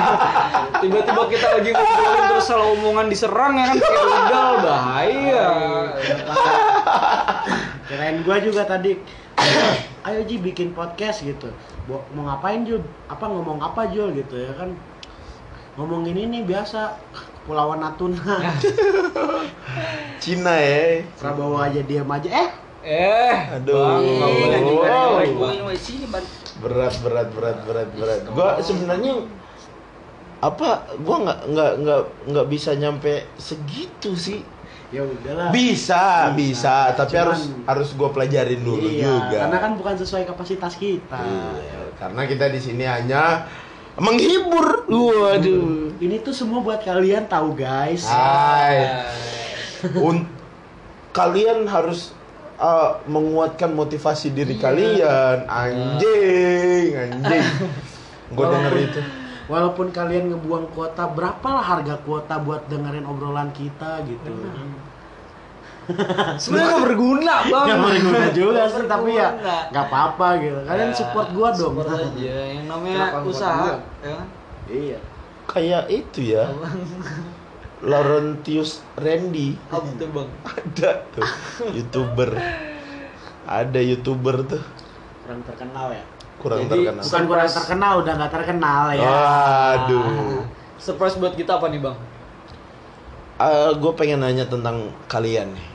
Tiba-tiba 0.81 1.23
kita 1.29 1.47
lagi 1.55 1.71
ngobrolin 1.71 2.25
terus 2.29 2.45
salah 2.45 2.67
omongan 2.69 3.07
diserang 3.07 3.55
ya 3.55 3.65
kan 3.67 3.77
kayak 3.77 4.05
udah 4.19 4.45
bahaya. 4.59 5.47
Kirain 7.87 8.17
gua 8.23 8.37
juga 8.39 8.63
tadi 8.65 8.97
ayo 10.03 10.21
Ji 10.25 10.37
bikin 10.39 10.73
podcast 10.73 11.23
gitu. 11.23 11.51
Bo- 11.85 12.07
Mau 12.11 12.25
ngapain 12.25 12.63
Jul? 12.63 12.81
Apa 13.07 13.25
ngomong 13.25 13.59
apa 13.59 13.87
Jul 13.89 14.15
gitu 14.15 14.35
ya 14.35 14.53
kan? 14.55 14.73
Ngomongin 15.75 16.17
ini 16.19 16.43
biasa 16.43 16.97
Kepulauan 17.51 17.83
Natuna. 17.83 18.39
Cina 20.23 20.55
ya. 20.55 21.03
Prabowo 21.19 21.59
aja 21.59 21.83
diam 21.83 22.07
aja. 22.07 22.31
Eh, 22.31 22.51
Eh, 22.81 23.37
Aduh. 23.59 23.75
Bang, 23.75 24.07
Wow. 24.71 25.19
Berat 26.63 26.95
berat 27.03 27.29
berat 27.35 27.59
berat 27.67 27.89
berat. 27.91 28.21
Gua 28.31 28.63
sebenarnya 28.63 29.27
apa 30.39 30.95
gua 31.03 31.17
nggak 31.21 31.41
nggak 31.51 31.73
nggak 31.83 32.01
nggak 32.31 32.47
bisa 32.49 32.71
nyampe 32.73 33.27
segitu 33.35 34.15
sih 34.15 34.41
ya 34.89 35.03
udahlah. 35.03 35.51
bisa 35.51 36.31
bisa, 36.33 36.95
tapi 36.95 37.13
Cuman- 37.13 37.27
harus 37.27 37.41
harus 37.67 37.89
gua 37.93 38.09
pelajarin 38.11 38.63
dulu 38.63 38.87
iya, 38.87 39.11
juga 39.11 39.39
Karena 39.45 39.59
kan 39.59 39.73
bukan 39.75 39.95
sesuai 39.97 40.23
kapasitas 40.25 40.75
kita. 40.77 41.19
Iya, 41.19 41.81
karena 41.99 42.23
kita 42.25 42.47
di 42.47 42.61
sini 42.63 42.87
hanya 42.87 43.51
menghibur 44.01 44.89
waduh 44.89 45.93
Ini 46.01 46.25
tuh 46.25 46.33
semua 46.33 46.65
buat 46.65 46.81
kalian 46.81 47.29
tahu 47.29 47.53
guys. 47.53 48.09
Hai. 48.09 49.05
Un- 50.01 50.25
kalian 51.13 51.69
harus 51.69 52.17
uh, 52.57 53.03
menguatkan 53.05 53.75
motivasi 53.75 54.31
diri 54.31 54.55
kalian 54.57 55.43
anjing 55.45 56.95
anjing 56.95 57.45
gue 58.31 58.47
denger 58.47 58.75
itu 58.79 59.03
Walaupun 59.51 59.91
kalian 59.91 60.31
ngebuang 60.31 60.71
kuota, 60.79 61.11
berapa 61.11 61.43
lah 61.43 61.65
harga 61.67 61.99
kuota 62.07 62.39
buat 62.39 62.71
dengerin 62.71 63.03
obrolan 63.03 63.51
kita 63.51 63.99
gitu. 64.07 64.31
Sebenarnya 66.39 66.71
nggak 66.71 66.85
berguna, 66.87 67.35
Bang. 67.51 67.67
Gak 67.67 67.79
berguna 67.83 68.27
juga 68.31 68.63
sih, 68.71 68.87
tapi 68.87 69.11
ya 69.19 69.29
nggak 69.75 69.85
apa-apa 69.91 70.29
gitu. 70.39 70.59
Kalian 70.71 70.91
Ya, 70.91 70.95
support 70.95 71.29
gua 71.35 71.49
dong. 71.51 71.75
Support 71.75 71.89
aja. 71.91 72.31
Yang 72.47 72.67
namanya 72.71 72.95
Kenapa 73.11 73.19
usaha, 73.27 73.59
gua? 73.59 73.75
Ya 74.01 74.13
kan? 74.17 74.29
Iya. 74.71 74.99
kayak 75.51 75.85
itu 75.91 76.21
ya 76.37 76.47
Laurentius 77.81 78.85
Randy 79.01 79.57
Apa 79.73 79.89
tuh, 79.97 80.09
Bang? 80.13 80.29
ada 80.45 80.91
tuh 81.17 81.25
youtuber 81.73 82.31
ada 83.49 83.81
youtuber 83.81 84.45
tuh 84.45 84.63
Kurang 85.25 85.41
terkenal 85.47 85.89
ya. 85.95 86.05
kurang 86.41 86.61
Jadi, 86.67 86.73
terkenal 86.73 87.03
Bukan 87.07 87.23
kurang 87.29 87.51
terkenal, 87.53 87.93
udah 88.03 88.13
nggak 88.19 88.33
terkenal 88.33 88.83
ya. 88.97 89.05
Waduh. 89.07 90.43
Surprise 90.81 91.17
buat 91.21 91.37
kita 91.37 91.61
apa 91.61 91.69
nih, 91.71 91.81
Bang? 91.81 91.97
gue 93.81 93.93
pengen 93.97 94.21
nanya 94.21 94.45
tentang 94.45 94.93
kalian 95.09 95.49
nih 95.57 95.69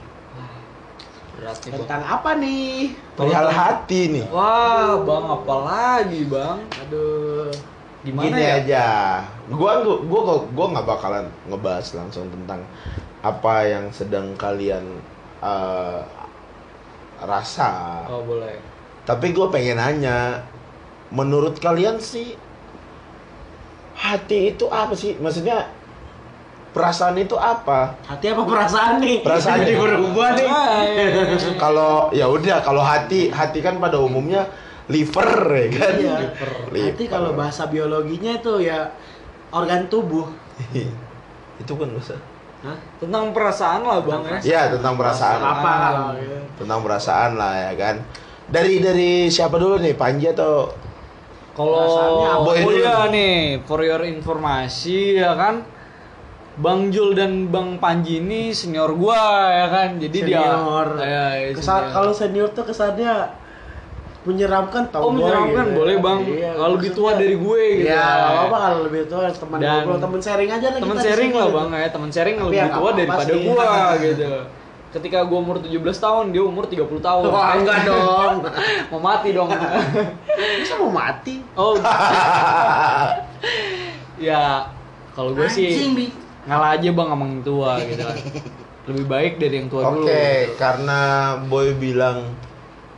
Berat 1.36 1.58
nih, 1.66 1.70
Bang. 1.74 1.80
Tentang 1.84 2.04
apa 2.06 2.30
nih? 2.38 2.74
perihal 3.18 3.50
hati 3.50 4.02
nih 4.14 4.26
Wah, 4.30 5.02
Bang, 5.02 5.26
apa 5.26 5.56
lagi, 5.66 6.22
Bang? 6.30 6.60
Aduh. 6.86 7.50
Gimana 8.06 8.30
Gini 8.30 8.42
ya? 8.46 8.54
aja, 8.62 8.86
gua 9.50 9.82
gua 9.82 9.98
gua 10.06 10.38
gua 10.54 10.66
nggak 10.78 10.86
bakalan 10.86 11.26
ngebahas 11.50 11.88
langsung 11.98 12.30
tentang 12.30 12.62
apa 13.26 13.56
yang 13.66 13.90
sedang 13.90 14.38
kalian 14.38 14.86
eh, 15.42 16.02
rasa. 17.26 18.06
Oh, 18.06 18.22
boleh. 18.22 18.62
Tapi 19.06 19.34
gue 19.34 19.48
pengen 19.54 19.78
nanya, 19.78 20.42
menurut 21.14 21.58
kalian 21.62 22.02
sih 22.02 22.38
hati 23.98 24.54
itu 24.54 24.66
apa 24.70 24.94
sih? 24.98 25.18
Maksudnya 25.18 25.70
perasaan 26.74 27.16
itu 27.18 27.38
apa? 27.38 27.96
Hati 28.06 28.34
apa 28.34 28.44
perasaan 28.44 29.02
nih? 29.02 29.22
Perasaan. 29.22 29.62
Jadi 29.62 29.74
berubah 29.78 30.28
nih. 30.38 30.48
Kalau 31.58 32.10
ya 32.12 32.26
udah, 32.30 32.62
kalau 32.66 32.82
hati 32.82 33.30
hati 33.30 33.62
kan 33.62 33.78
pada 33.78 34.02
umumnya 34.02 34.46
liver 34.88 35.30
ya 35.50 35.68
kan? 35.72 35.94
Iya. 35.98 36.16
Liver. 36.22 36.52
Hati 36.94 37.06
kalau 37.06 37.32
bahasa 37.34 37.66
biologinya 37.66 38.38
itu 38.38 38.62
ya 38.62 38.94
organ 39.50 39.90
tubuh. 39.90 40.30
itu 41.62 41.74
kan 41.74 41.90
bahasa. 41.90 42.16
Hah? 42.62 42.78
Tentang 42.98 43.30
perasaan 43.30 43.82
lah, 43.86 44.02
Bang, 44.02 44.26
ya. 44.26 44.40
Ya 44.42 44.62
tentang 44.74 44.98
perasaan. 44.98 45.38
Apa 45.38 45.74
kalau 45.94 46.10
gitu? 46.18 46.38
tentang 46.56 46.80
perasaan 46.82 47.32
lah 47.36 47.52
ya 47.52 47.72
kan 47.76 47.96
dari 48.48 48.80
dari 48.80 49.28
siapa 49.28 49.60
dulu 49.60 49.76
nih 49.76 49.92
Panji 49.94 50.32
atau 50.32 50.72
Kalau 51.52 51.88
apa? 52.20 52.44
Boy 52.44 52.60
oh 52.64 52.68
dulu 52.68 52.80
iya 52.80 53.08
nih. 53.08 53.64
for 53.64 53.80
your 53.80 54.04
informasi 54.04 55.20
ya 55.20 55.36
kan. 55.36 55.64
Bang 56.56 56.88
Jul 56.88 57.16
dan 57.16 57.52
Bang 57.52 57.80
Panji 57.80 58.20
ini 58.20 58.52
senior 58.52 58.92
gua 58.96 59.20
ya 59.52 59.68
kan. 59.68 59.90
Jadi 60.00 60.18
Senior. 60.24 60.88
dia 60.96 61.04
ya, 61.04 61.26
ya, 61.36 61.48
Kesa- 61.52 61.64
senior. 61.84 61.92
kalau 61.92 62.12
senior 62.12 62.50
tuh 62.52 62.64
kesannya 62.64 63.14
menyeramkan 64.26 64.90
tau 64.90 65.02
Oh 65.06 65.12
menyeramkan 65.14 65.66
boleh 65.72 65.96
bang, 65.98 66.20
Iya, 66.26 66.52
kalau 66.58 66.72
lebih 66.76 66.92
tua 66.92 67.12
dari 67.14 67.36
gue 67.38 67.62
gitu. 67.78 67.86
Iya, 67.86 68.06
nggak 68.10 68.42
apa 68.44 68.58
kalau 68.58 68.80
lebih 68.84 69.02
tua 69.06 69.22
teman 69.30 69.58
Dan- 69.58 69.70
ngobrol, 69.80 69.98
teman 70.02 70.20
sharing 70.20 70.50
aja 70.50 70.68
lah 70.68 70.80
di 70.80 70.90
sharing 71.00 71.32
lah 71.32 71.46
gitu. 71.46 71.56
bang 71.56 71.68
ya, 71.72 71.88
temen 71.94 72.10
sharing 72.10 72.36
Tapi 72.36 72.46
lebih 72.46 72.58
ya 72.58 72.68
tua 72.68 72.90
daripada 72.92 73.32
sih. 73.32 73.42
gua 73.46 73.70
gitu. 74.04 74.32
Ketika 74.90 75.20
gua 75.24 75.38
umur 75.40 75.58
17 75.60 75.76
tahun, 76.00 76.26
dia 76.32 76.40
umur 76.42 76.66
30 76.66 76.88
tahun. 77.00 77.24
Wah, 77.28 77.54
enggak 77.54 77.78
dong. 77.84 78.36
Mau 78.92 79.00
mati 79.00 79.30
dong. 79.30 79.50
Masa 80.60 80.76
mau 80.76 80.90
mati? 80.90 81.36
oh. 81.54 81.76
ya, 84.18 84.66
kalau 85.12 85.32
gue 85.32 85.48
sih 85.48 85.76
ngalah 86.46 86.78
aja 86.78 86.90
bang 86.90 87.08
sama 87.08 87.24
yang 87.26 87.42
tua 87.42 87.72
gitu. 87.82 88.04
Lebih 88.86 89.06
baik 89.06 89.34
dari 89.38 89.56
yang 89.58 89.68
tua 89.68 89.82
Oke, 89.84 89.94
dulu. 89.96 90.06
gitu. 90.06 90.54
karena 90.56 91.00
Boy 91.46 91.74
bilang 91.74 92.32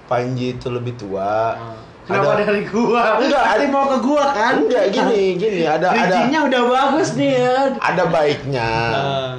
Panji 0.07 0.55
itu 0.55 0.67
lebih 0.71 0.95
tua. 0.95 1.53
Ah. 1.53 1.75
Kenapa 2.07 2.39
Ada- 2.39 2.47
dari 2.47 2.63
gua? 2.63 3.19
Enggak, 3.19 3.43
ada- 3.43 3.67
mau 3.67 3.85
ke 3.91 3.97
gua 3.99 4.25
kan? 4.31 4.53
Enggak 4.63 4.85
gini, 4.95 5.35
gini 5.35 5.61
ada 5.67 5.91
ada 5.91 6.07
Bridgingnya 6.07 6.39
udah 6.47 6.61
bagus 6.71 7.09
nih 7.19 7.31
ya. 7.35 7.59
ada 7.83 8.03
baiknya. 8.07 8.71
Ah. 8.95 9.35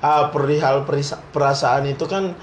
Ah, 0.00 0.22
perihal 0.28 0.84
perasaan 1.32 1.88
itu 1.88 2.04
kan 2.04 2.36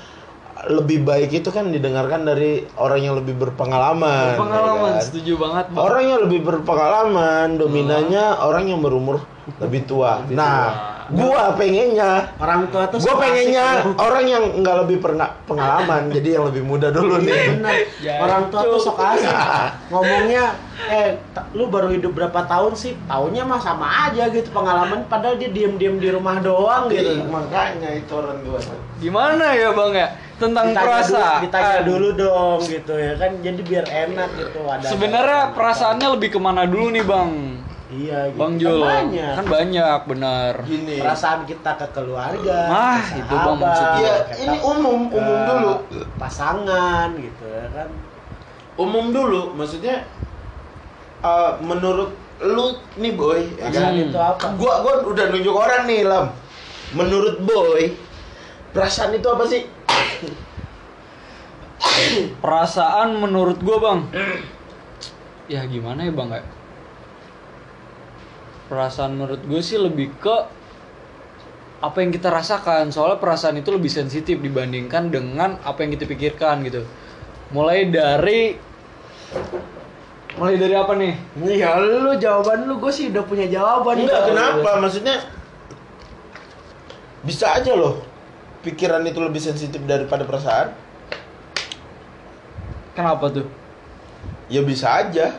lebih 0.66 1.06
baik 1.06 1.30
itu 1.30 1.54
kan 1.54 1.70
didengarkan 1.70 2.26
dari 2.26 2.66
orang 2.82 3.02
yang 3.06 3.16
lebih 3.22 3.38
berpengalaman. 3.38 4.34
Pengalaman 4.34 4.98
ya 4.98 4.98
kan? 4.98 5.06
setuju 5.06 5.34
banget 5.38 5.66
bang. 5.70 5.78
Orang 5.78 6.04
yang 6.10 6.20
lebih 6.26 6.42
berpengalaman, 6.42 7.62
dominannya 7.62 8.26
orang 8.42 8.66
yang 8.66 8.82
berumur 8.82 9.22
lebih 9.62 9.86
tua. 9.86 10.26
Lebih 10.26 10.42
nah, 10.42 10.97
gua 11.10 11.54
pengennya, 11.54 12.12
Orang 12.36 12.68
tua 12.68 12.88
tuh 12.88 12.98
gua 13.00 13.16
pengennya 13.18 13.66
asik, 13.84 13.96
orang 13.98 14.26
yang 14.26 14.44
nggak 14.60 14.76
lebih 14.84 14.98
pernah 15.00 15.30
pengalaman, 15.44 16.10
jadi 16.16 16.40
yang 16.40 16.46
lebih 16.48 16.64
muda 16.64 16.88
dulu 16.90 17.20
nih. 17.20 17.56
Bener. 17.56 17.76
Ya, 18.00 18.20
Orang 18.20 18.48
tua 18.48 18.66
tuh 18.66 18.80
sok 18.80 18.98
asik. 18.98 19.32
Ngomongnya, 19.88 20.44
eh 20.88 21.18
lu 21.52 21.68
baru 21.68 21.90
hidup 21.90 22.12
berapa 22.12 22.44
tahun 22.44 22.74
sih? 22.74 22.94
Taunya 23.06 23.42
mah 23.42 23.58
sama 23.58 24.08
aja 24.08 24.28
gitu 24.28 24.50
pengalaman. 24.50 25.06
Padahal 25.06 25.36
dia 25.36 25.48
diem-diem 25.48 25.98
di 25.98 26.10
rumah 26.10 26.38
doang 26.38 26.88
Iya, 26.88 27.02
gitu. 27.18 27.28
makanya 27.28 27.90
itu 27.94 28.12
orang 28.12 28.40
tua. 28.42 28.60
Gimana 28.98 29.54
ya 29.54 29.70
bang 29.72 29.92
ya 29.94 30.08
tentang 30.38 30.66
Ditanya 30.70 30.86
perasaan? 30.86 31.18
dulu, 31.18 31.44
ditanya 31.46 31.80
dulu 31.82 32.08
dong 32.14 32.60
gitu 32.64 32.94
ya 32.94 33.14
kan. 33.16 33.32
Jadi 33.40 33.62
biar 33.62 33.86
enak 33.86 34.30
gitu. 34.36 34.60
Ada 34.64 34.86
Sebenarnya 34.90 35.42
perasaannya 35.54 36.08
lebih 36.14 36.30
ke 36.34 36.40
mana 36.42 36.66
dulu 36.66 36.90
nih 36.90 37.06
bang? 37.06 37.30
Iya 37.88 38.20
gitu. 38.28 38.36
Bang 38.36 38.54
Kan 38.54 38.60
Jul. 38.60 38.80
banyak. 38.84 39.34
Kan 39.34 39.46
banyak 39.48 40.00
benar. 40.06 40.54
Gini. 40.64 40.96
perasaan 41.00 41.42
kita 41.44 41.72
ke 41.76 41.88
keluarga, 41.92 42.60
Ah, 42.68 43.00
ke 43.00 43.16
itu 43.18 43.32
Bang 43.32 43.56
sahabat, 43.56 43.64
maksudnya. 43.64 43.96
Iya, 43.98 44.16
ini 44.44 44.58
umum, 44.60 45.00
umum 45.08 45.40
dulu. 45.48 45.72
pasangan 46.16 47.08
gitu 47.16 47.46
ya 47.46 47.66
kan 47.72 47.90
Umum 48.76 49.10
dulu, 49.10 49.56
maksudnya 49.56 50.04
eh, 51.20 51.52
menurut 51.60 52.12
lu 52.38 52.68
nih 52.96 53.14
boy, 53.14 53.42
ya 53.56 53.66
kan? 53.68 53.90
perasaan 53.90 53.96
itu 54.04 54.20
apa 54.20 54.46
Gua 54.54 54.74
gua 54.80 54.94
udah 55.04 55.26
nunjuk 55.32 55.56
orang 55.56 55.84
nih, 55.86 56.02
Lam. 56.04 56.26
Menurut 56.94 57.42
boy, 57.42 57.96
perasaan 58.70 59.12
itu 59.12 59.26
apa 59.26 59.44
sih? 59.44 59.64
Perasaan 62.38 63.16
menurut 63.16 63.58
gua 63.60 63.78
bang. 63.80 64.00
Ya 65.48 65.64
gimana 65.64 66.04
ya 66.04 66.12
bang 66.12 66.30
ya? 66.30 66.42
Perasaan 68.68 69.16
menurut 69.16 69.42
gue 69.48 69.62
sih 69.64 69.80
lebih 69.80 70.12
ke 70.20 70.36
apa 71.78 71.98
yang 72.02 72.12
kita 72.12 72.28
rasakan. 72.34 72.90
Soalnya 72.90 73.22
perasaan 73.22 73.62
itu 73.62 73.70
lebih 73.70 73.92
sensitif 73.92 74.42
dibandingkan 74.42 75.14
dengan 75.14 75.62
apa 75.62 75.86
yang 75.86 75.94
kita 75.94 76.10
pikirkan 76.10 76.66
gitu. 76.66 76.84
Mulai 77.54 77.88
dari 77.88 78.58
mulai 80.38 80.56
dari 80.60 80.76
apa 80.78 80.94
nih? 80.94 81.14
ya 81.58 81.82
lu 81.82 82.14
jawaban 82.16 82.70
lu 82.70 82.78
gue 82.78 82.94
sih 82.94 83.10
udah 83.10 83.26
punya 83.26 83.50
jawaban 83.50 84.06
Enggak, 84.06 84.22
Kalau 84.22 84.30
kenapa? 84.30 84.70
Maksudnya 84.84 85.16
bisa 87.26 87.46
aja 87.58 87.74
loh. 87.74 88.06
Pikiran 88.62 89.06
itu 89.08 89.20
lebih 89.22 89.42
sensitif 89.42 89.80
daripada 89.88 90.28
perasaan. 90.28 90.74
Kenapa 92.98 93.30
tuh? 93.30 93.48
Ya 94.50 94.66
bisa 94.66 94.90
aja. 94.90 95.38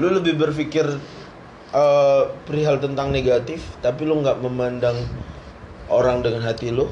Lu 0.00 0.08
lebih 0.08 0.40
berpikir 0.40 0.88
eh, 1.74 2.22
perihal 2.46 2.78
tentang 2.82 3.10
negatif, 3.14 3.62
tapi 3.82 4.06
lu 4.06 4.20
nggak 4.22 4.42
memandang 4.42 4.96
orang 5.90 6.22
dengan 6.22 6.46
hati 6.46 6.70
lu. 6.70 6.86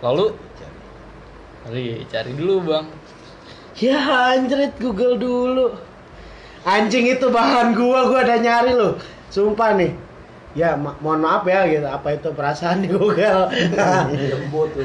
Lalu? 0.00 0.36
Cari, 1.64 2.04
cari 2.12 2.32
dulu 2.36 2.56
bang. 2.68 2.86
ya 3.74 3.98
anjrit 4.36 4.76
Google 4.76 5.16
dulu. 5.16 5.72
Anjing 6.64 7.08
itu 7.08 7.28
bahan 7.28 7.72
gua 7.76 8.08
gua 8.08 8.20
ada 8.24 8.36
nyari 8.40 8.72
lo 8.76 9.00
sumpah 9.32 9.76
nih. 9.76 9.92
Ya 10.54 10.78
ma- 10.78 10.94
mohon 11.02 11.24
maaf 11.24 11.42
ya 11.48 11.66
gitu. 11.66 11.88
Apa 11.88 12.14
itu 12.14 12.30
perasaan 12.30 12.84
di 12.84 12.88
Google? 12.92 13.48
Lembut. 14.14 14.70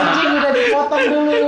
anjing 0.00 0.30
udah 0.38 0.52
dipotong 0.54 1.06
dulu 1.12 1.38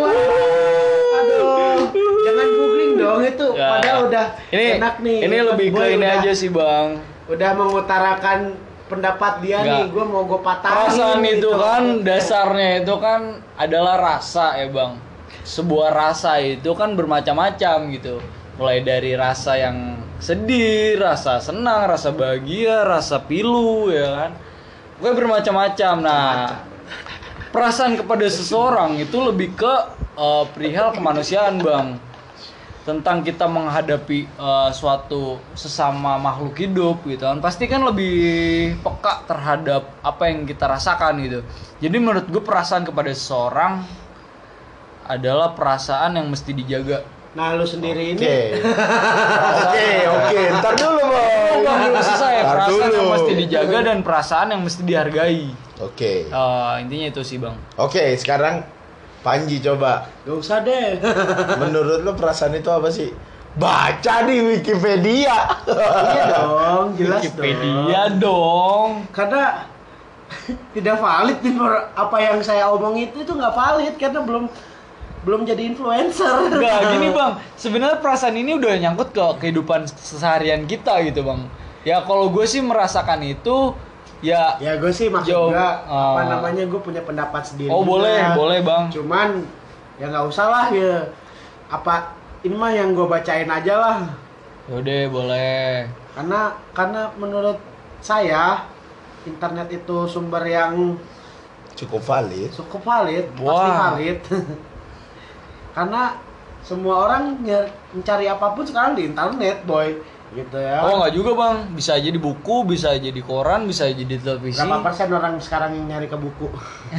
aduh 1.12 1.78
jangan 2.26 2.47
googling 2.52 2.92
dong 2.99 3.22
itu 3.33 3.47
Ya. 3.53 3.69
padahal 3.71 3.99
udah 4.07 4.27
ini 4.49 4.65
enak 4.77 4.95
nih 5.01 5.19
ini 5.23 5.37
lebih 5.43 5.67
ke 5.71 5.85
ini 5.91 6.01
udah- 6.01 6.17
aja 6.21 6.33
sih 6.33 6.49
bang. 6.49 6.89
udah 7.25 7.51
mengutarakan 7.55 8.39
pendapat 8.87 9.33
dia 9.41 9.59
Nggak. 9.59 9.73
nih 9.73 9.85
gue 9.89 10.05
mau 10.05 10.23
gue 10.23 10.41
patahin 10.41 10.77
perasaan 10.85 11.21
itu 11.23 11.33
gitu. 11.33 11.51
kan 11.57 11.83
dasarnya 12.03 12.71
itu 12.79 12.95
kan 12.99 13.21
adalah 13.57 13.97
rasa 13.97 14.47
ya 14.57 14.69
bang. 14.69 14.93
Sebuah 15.43 15.91
rasa 15.91 16.39
itu 16.39 16.71
kan 16.73 16.93
bermacam-macam 16.93 17.77
gitu. 17.91 18.21
Mulai 18.55 18.85
dari 18.85 19.17
rasa 19.17 19.57
yang 19.57 19.97
sedih 20.21 21.01
rasa 21.01 21.41
senang 21.41 21.89
rasa 21.89 22.12
bahagia 22.12 22.85
rasa 22.85 23.19
pilu 23.19 23.89
ya 23.89 24.07
kan? 24.19 24.31
Gue 25.01 25.11
bermacam-macam. 25.11 25.95
Nah 25.99 26.62
perasaan 27.49 27.97
kepada 27.97 28.25
seseorang 28.27 28.97
itu 28.97 29.19
lebih 29.19 29.53
ke 29.55 29.75
eh, 30.12 30.45
perihal 30.53 30.93
kemanusiaan 30.93 31.57
bang 31.59 31.97
tentang 32.83 33.23
kita 33.23 33.47
menghadapi 33.47 34.27
eh, 34.27 34.71
suatu 34.73 35.39
sesama 35.55 36.19
makhluk 36.19 36.59
hidup 36.59 37.07
gitu 37.07 37.23
kan 37.23 37.39
pasti 37.39 37.71
kan 37.71 37.79
lebih 37.81 38.19
peka 38.79 39.23
terhadap 39.25 39.87
apa 40.03 40.23
yang 40.27 40.43
kita 40.43 40.67
rasakan 40.67 41.23
gitu 41.23 41.41
jadi 41.79 41.97
menurut 41.97 42.27
gue 42.27 42.43
perasaan 42.43 42.83
kepada 42.83 43.15
seseorang 43.15 43.87
adalah 45.05 45.53
perasaan 45.53 46.17
yang 46.17 46.27
mesti 46.27 46.51
dijaga 46.51 47.07
nah 47.33 47.55
lu 47.55 47.65
sendiri 47.65 48.12
Oke. 48.12 48.19
ini 48.19 48.61
Oke, 49.62 49.89
oke. 50.05 50.41
Ntar 50.53 50.75
dulu, 50.77 51.01
Bang, 51.01 51.65
Bang. 51.65 51.79
belum 51.81 51.97
selesai 51.97 52.35
Ntar 52.37 52.51
perasaan 52.53 52.77
yang 52.83 52.93
dulu. 52.93 53.12
mesti 53.15 53.33
dijaga 53.39 53.79
dan 53.81 53.99
perasaan 54.03 54.47
yang 54.53 54.61
mesti 54.61 54.83
dihargai 54.83 55.43
Oke. 55.81 56.12
Eh, 56.29 56.75
intinya 56.79 57.07
itu 57.09 57.23
sih 57.23 57.39
bang 57.39 57.57
Oke, 57.75 58.15
sekarang 58.17 58.61
Panji 59.23 59.59
coba. 59.59 60.11
gak 60.23 60.37
usah 60.37 60.59
deh 60.61 60.99
Menurut 61.62 62.02
lo 62.02 62.12
perasaan 62.12 62.52
itu 62.52 62.69
apa 62.69 62.91
sih? 62.91 63.11
Baca 63.52 64.14
di 64.25 64.37
Wikipedia. 64.41 65.37
iya 65.69 66.25
dong 66.35 66.97
jelas 66.97 67.21
Wikipedia 67.21 68.00
dong 68.12 68.19
dong 68.19 68.91
karena 69.12 69.69
tidak 70.73 70.97
valid 70.97 71.38
nih 71.38 71.55
per- 71.55 71.87
apa 71.93 72.17
yang 72.19 72.38
saya 72.41 72.64
omong 72.73 72.97
itu 72.97 73.21
itu 73.21 73.33
nggak 73.33 73.52
valid 73.52 73.95
karena 74.00 74.25
belum 74.25 74.49
belum 75.23 75.47
jadi 75.47 75.62
influencer 75.71 76.50
Enggak, 76.50 76.97
gini 76.97 77.12
bang, 77.17 77.38
sebenarnya 77.55 78.02
perasaan 78.02 78.35
ini 78.35 78.59
udah 78.59 78.75
nyangkut 78.75 79.14
ke 79.14 79.23
kehidupan 79.38 79.87
seharian 79.87 80.67
kita 80.67 80.99
gitu 81.07 81.23
bang. 81.23 81.47
Ya 81.87 82.02
kalau 82.02 82.26
gue 82.26 82.43
sih 82.43 82.59
merasakan 82.59 83.23
itu, 83.23 83.71
ya 84.23 84.55
ya 84.57 84.79
gue 84.79 84.88
sih 84.88 85.07
maksud 85.07 85.29
Jauh. 85.29 85.50
gua, 85.50 85.83
apa 85.83 86.21
Oh. 86.21 86.26
namanya 86.31 86.62
gue 86.64 86.79
punya 86.79 87.02
pendapat 87.02 87.43
sendiri 87.43 87.69
oh 87.69 87.83
juga. 87.83 87.91
boleh, 87.93 88.19
boleh 88.33 88.59
bang. 88.62 88.85
cuman 88.88 89.29
ya 89.99 90.07
nggak 90.07 90.25
usah 90.25 90.47
lah 90.47 90.67
ya 90.71 91.11
apa 91.69 92.14
ini 92.41 92.55
mah 92.55 92.71
yang 92.71 92.91
gue 92.93 93.05
bacain 93.05 93.47
aja 93.47 93.75
lah 93.76 93.99
Yaudah 94.64 95.11
boleh. 95.11 95.91
karena 96.12 96.41
karena 96.71 97.02
menurut 97.17 97.59
saya 97.99 98.62
internet 99.23 99.69
itu 99.73 100.07
sumber 100.07 100.43
yang 100.43 100.95
Cukup 101.73 101.99
valid. 102.00 102.52
cukup 102.52 102.81
valid 102.81 103.26
pasti 103.33 103.43
Wah. 103.43 103.91
valid 103.91 104.19
karena 105.75 106.02
semua 106.62 106.95
orang 107.02 107.43
mencari 107.91 108.26
apa 108.26 108.55
pun 108.55 108.62
sekarang 108.62 108.95
di 108.95 109.09
internet 109.09 109.64
boy 109.64 109.99
gitu 110.33 110.57
ya 110.57 110.81
Oh 110.81 110.99
nggak 110.99 111.12
juga 111.12 111.31
bang, 111.37 111.57
bisa 111.73 111.93
jadi 111.95 112.17
buku, 112.17 112.65
bisa 112.65 112.97
jadi 112.97 113.21
koran, 113.21 113.69
bisa 113.69 113.85
jadi 113.87 114.17
televisi. 114.17 114.57
berapa 114.57 114.81
persen 114.81 115.12
orang 115.12 115.37
sekarang 115.37 115.77
yang 115.77 115.87
nyari 115.93 116.09
ke 116.09 116.17
buku 116.17 116.49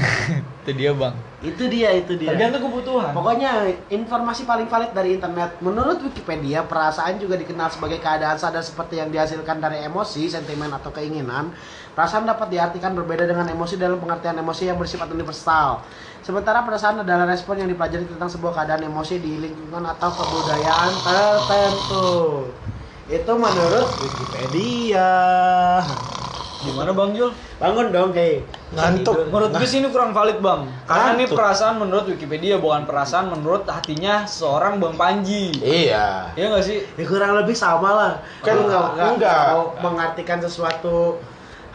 Itu 0.64 0.72
dia 0.72 0.96
bang. 0.96 1.12
itu 1.44 1.68
dia 1.68 1.92
itu 1.92 2.16
dia 2.16 2.32
Tergantung 2.32 2.72
kebutuhan. 2.72 3.12
Pokoknya 3.12 3.68
informasi 3.92 4.48
paling 4.48 4.72
valid 4.72 4.96
dari 4.96 5.20
internet. 5.20 5.60
Menurut 5.60 6.00
Wikipedia, 6.00 6.64
perasaan 6.64 7.20
juga 7.20 7.36
dikenal 7.36 7.68
sebagai 7.68 8.00
keadaan 8.00 8.40
sadar 8.40 8.64
seperti 8.64 8.96
yang 8.96 9.12
dihasilkan 9.12 9.60
dari 9.60 9.84
emosi, 9.84 10.32
sentimen 10.32 10.72
atau 10.72 10.96
keinginan. 10.96 11.52
Perasaan 11.92 12.24
dapat 12.24 12.48
diartikan 12.48 12.96
berbeda 12.96 13.28
dengan 13.28 13.44
emosi 13.44 13.76
dalam 13.76 14.00
pengertian 14.00 14.40
emosi 14.40 14.72
yang 14.72 14.80
bersifat 14.80 15.12
universal. 15.12 15.84
Sementara 16.24 16.64
perasaan 16.64 17.04
adalah 17.04 17.28
respon 17.28 17.60
yang 17.60 17.68
dipelajari 17.68 18.08
tentang 18.08 18.32
sebuah 18.32 18.56
keadaan 18.56 18.88
emosi 18.88 19.20
di 19.20 19.44
lingkungan 19.44 19.84
atau 19.84 20.16
kebudayaan 20.16 20.92
tertentu. 21.04 22.08
Itu 23.04 23.34
menurut 23.36 23.88
Wikipedia. 24.00 25.12
Gimana 26.64 26.96
bang 26.96 27.12
Jul? 27.12 27.32
Bangun 27.60 27.92
dong, 27.92 28.16
hei. 28.16 28.40
Ngantuk. 28.72 29.28
Menurut 29.28 29.52
gue 29.52 29.68
sih 29.68 29.84
ini 29.84 29.92
kurang 29.92 30.16
valid 30.16 30.40
bang. 30.40 30.64
Karena 30.88 31.12
ini 31.12 31.28
Ngantuk. 31.28 31.36
perasaan 31.36 31.76
menurut 31.76 32.06
Wikipedia, 32.08 32.56
bukan 32.64 32.88
perasaan 32.88 33.28
menurut 33.28 33.68
hatinya 33.68 34.24
seorang 34.24 34.80
bang 34.80 34.96
Panji. 34.96 35.52
Iya. 35.60 36.32
Iya 36.32 36.46
nggak 36.48 36.64
sih? 36.64 36.80
Ya 36.96 37.04
kurang 37.04 37.36
lebih 37.36 37.52
sama 37.52 37.90
lah. 37.92 38.12
Kan 38.40 38.56
nggak 38.56 38.72
nggak- 38.72 39.12
enggak. 39.20 39.36
nggak 39.36 39.52
mau 39.52 39.64
mengartikan 39.84 40.40
sesuatu 40.40 41.20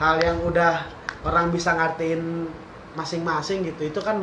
hal 0.00 0.16
yang 0.24 0.40
udah 0.40 0.80
orang 1.28 1.52
bisa 1.52 1.76
ngartiin 1.76 2.48
masing-masing 2.96 3.68
gitu. 3.68 3.92
Itu 3.92 4.00
kan 4.00 4.16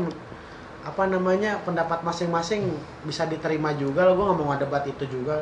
apa 0.81 1.05
namanya 1.05 1.61
pendapat 1.61 2.01
masing-masing 2.01 2.73
bisa 3.05 3.29
diterima 3.29 3.73
juga 3.73 4.05
lo 4.05 4.17
gue 4.17 4.25
nggak 4.25 4.37
mau 4.37 4.53
ngedebat 4.53 4.85
itu 4.85 5.05
juga 5.09 5.41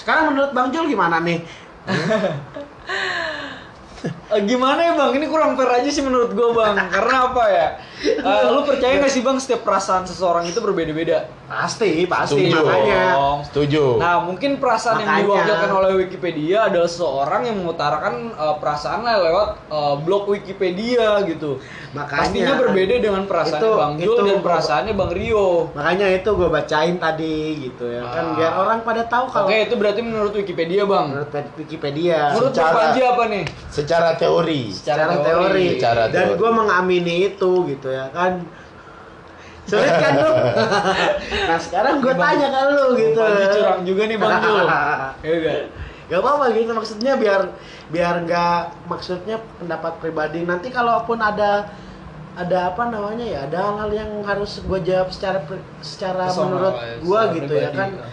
sekarang 0.00 0.32
menurut 0.32 0.56
bang 0.56 0.72
Jul 0.72 0.88
gimana 0.88 1.20
nih 1.20 1.44
gimana 4.40 4.80
ya 4.80 4.92
bang? 4.94 5.10
Ini 5.12 5.26
kurang 5.26 5.54
fair 5.54 5.70
aja 5.72 5.88
sih 5.88 6.00
menurut 6.00 6.30
gue 6.30 6.48
bang. 6.52 6.76
Karena 6.94 7.16
apa 7.26 7.44
ya? 7.46 7.66
Eh, 8.00 8.44
lu 8.48 8.62
percaya 8.62 8.96
nggak 8.96 9.10
sih 9.10 9.20
bang 9.20 9.36
setiap 9.36 9.60
perasaan 9.60 10.04
seseorang 10.04 10.44
itu 10.44 10.58
berbeda-beda? 10.58 11.26
pasti 11.50 12.06
pasti 12.06 12.46
Setuju. 12.46 12.62
makanya. 12.62 13.02
Setuju. 13.42 13.84
Nah 13.98 14.22
mungkin 14.22 14.56
perasaan 14.56 15.02
yang 15.02 15.10
Makanya. 15.10 15.26
diwakilkan 15.26 15.70
oleh 15.74 15.90
Wikipedia 15.98 16.70
adalah 16.70 16.86
seseorang 16.86 17.42
yang 17.42 17.58
mengutarakan 17.58 18.14
eh, 18.30 18.54
perasaannya 18.56 19.14
lewat 19.20 19.48
eh, 19.66 19.94
blog 20.00 20.30
Wikipedia 20.30 21.18
gitu. 21.26 21.58
Makanya. 21.90 22.22
Pastinya 22.22 22.54
berbeda 22.56 22.94
dengan 22.96 23.26
perasaan 23.26 23.58
Itu- 23.58 23.74
Bang 23.76 23.94
Jul 23.96 24.14
itu- 24.14 24.26
dan 24.28 24.38
perasaannya 24.40 24.94
Bang 24.94 25.10
Rio. 25.10 25.48
makanya 25.72 26.06
itu 26.12 26.30
gue 26.30 26.46
bacain 26.48 26.96
tadi 26.96 27.36
gitu 27.60 27.84
ya 27.84 28.02
kan 28.04 28.24
Ah. 28.24 28.34
biar 28.36 28.52
orang 28.56 28.78
pada 28.80 29.02
tahu 29.04 29.26
kalau 29.26 29.46
Oke 29.46 29.58
itu 29.60 29.74
berarti 29.74 30.00
menurut 30.00 30.30
Wikipedia 30.32 30.82
bang. 30.84 31.06
menurut 31.10 31.30
Wikipedia 31.56 32.30
Menurut 32.30 32.46
Bang 32.46 32.54
Secara- 32.54 32.78
Panji 32.80 33.00
apa 33.02 33.22
nih? 33.26 33.44
Secara 33.68 34.08
teori. 34.20 34.62
secara 34.70 35.04
teori, 35.18 35.66
Secara 35.80 36.02
dan 36.08 36.26
teori. 36.30 36.38
gue 36.38 36.50
mengamini 36.52 37.14
itu 37.28 37.52
gitu 37.66 37.88
ya 37.88 38.06
kan 38.12 38.44
sulit 39.64 39.94
kan 39.96 40.12
lu 40.18 40.30
nah 41.48 41.58
sekarang 41.62 42.02
gue 42.02 42.10
tanya 42.12 42.46
ke 42.50 42.60
lu 42.68 42.86
gitu 42.98 43.20
Bang 43.22 43.48
curang 43.54 43.80
juga 43.86 44.02
nih 44.04 44.16
Bang 44.18 44.34
Jul. 44.42 44.66
Kan? 44.70 45.64
gak 46.10 46.18
apa-apa 46.26 46.44
gitu 46.50 46.70
maksudnya 46.74 47.14
biar 47.14 47.40
biar 47.86 48.26
nggak 48.26 48.58
maksudnya 48.90 49.38
pendapat 49.62 50.02
pribadi 50.02 50.42
nanti 50.42 50.74
kalaupun 50.74 51.22
ada 51.22 51.70
ada 52.34 52.74
apa 52.74 52.90
namanya 52.90 53.22
ya 53.22 53.38
ada 53.46 53.58
hal-hal 53.62 53.90
yang 53.94 54.10
harus 54.26 54.58
gue 54.58 54.80
jawab 54.82 55.10
secara 55.14 55.38
secara 55.78 56.26
Personal, 56.26 56.46
menurut 56.50 56.74
ya, 56.74 56.90
gue 56.98 57.20
secara 57.20 57.34
gitu 57.38 57.52
ya 57.54 57.68
pribadi, 57.70 57.78
kan 57.78 57.90
ya. 57.94 58.04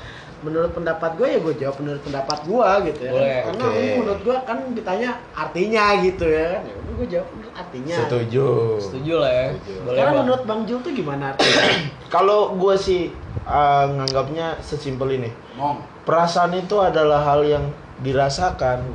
Menurut 0.45 0.71
pendapat 0.73 1.17
gue 1.17 1.28
ya 1.34 1.39
gue 1.41 1.54
jawab 1.58 1.76
menurut 1.82 2.02
pendapat 2.06 2.39
gue 2.45 2.69
gitu 2.93 3.02
ya 3.10 3.12
Boleh. 3.13 3.39
karena 3.50 3.65
ini 3.73 3.89
menurut 3.97 4.21
gue 4.21 4.38
kan 4.45 4.58
ditanya 4.78 5.10
artinya 5.34 5.84
gitu 6.06 6.26
ya 6.30 6.62
ya 6.62 6.73
udah 6.78 6.93
gue 6.93 7.08
jawab 7.10 7.28
menurut 7.34 7.56
artinya 7.58 7.95
Setuju. 8.06 8.47
Setuju 8.78 9.13
lah 9.17 9.32
ya. 9.34 9.45
Setuju. 9.58 9.80
Boleh 9.82 9.97
karena 9.97 10.13
bang. 10.13 10.21
menurut 10.21 10.43
bang 10.45 10.62
Jul 10.69 10.80
tuh 10.86 10.93
gimana 10.93 11.23
artinya 11.34 11.63
Kalau 12.13 12.39
gue 12.56 12.76
sih 12.78 13.02
uh, 13.43 13.86
nganggapnya 13.97 14.47
sesimpel 14.62 15.10
ini. 15.17 15.30
Ngomong. 15.58 15.84
Perasaan 16.06 16.54
itu 16.56 16.80
adalah 16.80 17.19
hal 17.19 17.43
yang 17.43 17.65
dirasakan, 18.00 18.86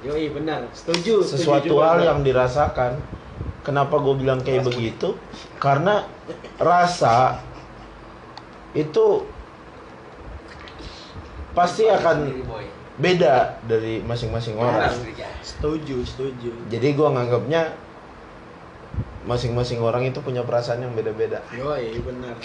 Yoi 0.00 0.32
benar 0.32 0.64
setuju 0.72 1.20
setuju 1.20 1.36
sesuatu 1.36 1.76
juga 1.76 1.92
hal 1.92 2.00
yang 2.04 2.20
dirasakan. 2.24 2.96
Kenapa 3.60 4.00
gue 4.00 4.14
bilang 4.16 4.40
kayak 4.40 4.64
begitu? 4.64 5.12
Karena 5.60 6.08
rasa 6.56 7.36
itu 8.72 9.28
pasti 11.60 11.84
akan 11.92 12.16
beda 12.96 13.60
dari 13.68 14.00
masing-masing 14.00 14.56
orang. 14.56 14.92
setuju 15.44 16.04
setuju. 16.08 16.52
Jadi 16.72 16.88
gue 16.96 17.08
nganggapnya 17.08 17.76
masing-masing 19.28 19.84
orang 19.84 20.08
itu 20.08 20.24
punya 20.24 20.40
perasaan 20.40 20.80
yang 20.80 20.96
beda-beda. 20.96 21.44
Yoi 21.52 22.00
benar. 22.00 22.36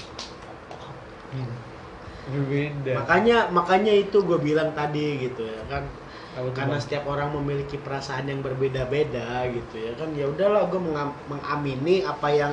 Berbeda. 2.25 3.05
makanya 3.05 3.37
makanya 3.53 3.93
itu 3.93 4.17
gue 4.25 4.39
bilang 4.41 4.73
tadi 4.75 5.29
gitu 5.29 5.45
ya 5.45 5.63
kan. 5.71 5.83
Apa 6.35 6.51
karena 6.51 6.75
setiap 6.83 7.07
orang 7.07 7.31
memiliki 7.31 7.79
perasaan 7.79 8.27
yang 8.27 8.43
berbeda-beda 8.43 9.47
gitu 9.47 9.75
ya 9.79 9.95
kan. 9.95 10.11
Ya 10.19 10.27
udahlah 10.27 10.67
gue 10.67 10.81
mengamini 11.31 12.03
apa 12.03 12.27
yang 12.31 12.51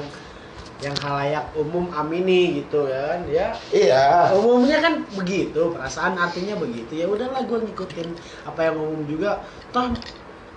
yang 0.82 0.96
halayak 0.98 1.46
umum 1.54 1.86
amini 1.94 2.58
gitu 2.58 2.90
kan 2.90 3.22
ya 3.30 3.54
Iya. 3.70 4.34
umumnya 4.34 4.82
kan 4.82 5.06
begitu 5.14 5.70
perasaan 5.70 6.18
artinya 6.18 6.58
begitu 6.58 6.92
ya 6.98 7.06
udahlah 7.06 7.46
gue 7.46 7.58
ngikutin 7.70 8.08
apa 8.42 8.60
yang 8.66 8.76
umum 8.76 9.06
juga 9.06 9.38
toh 9.70 9.94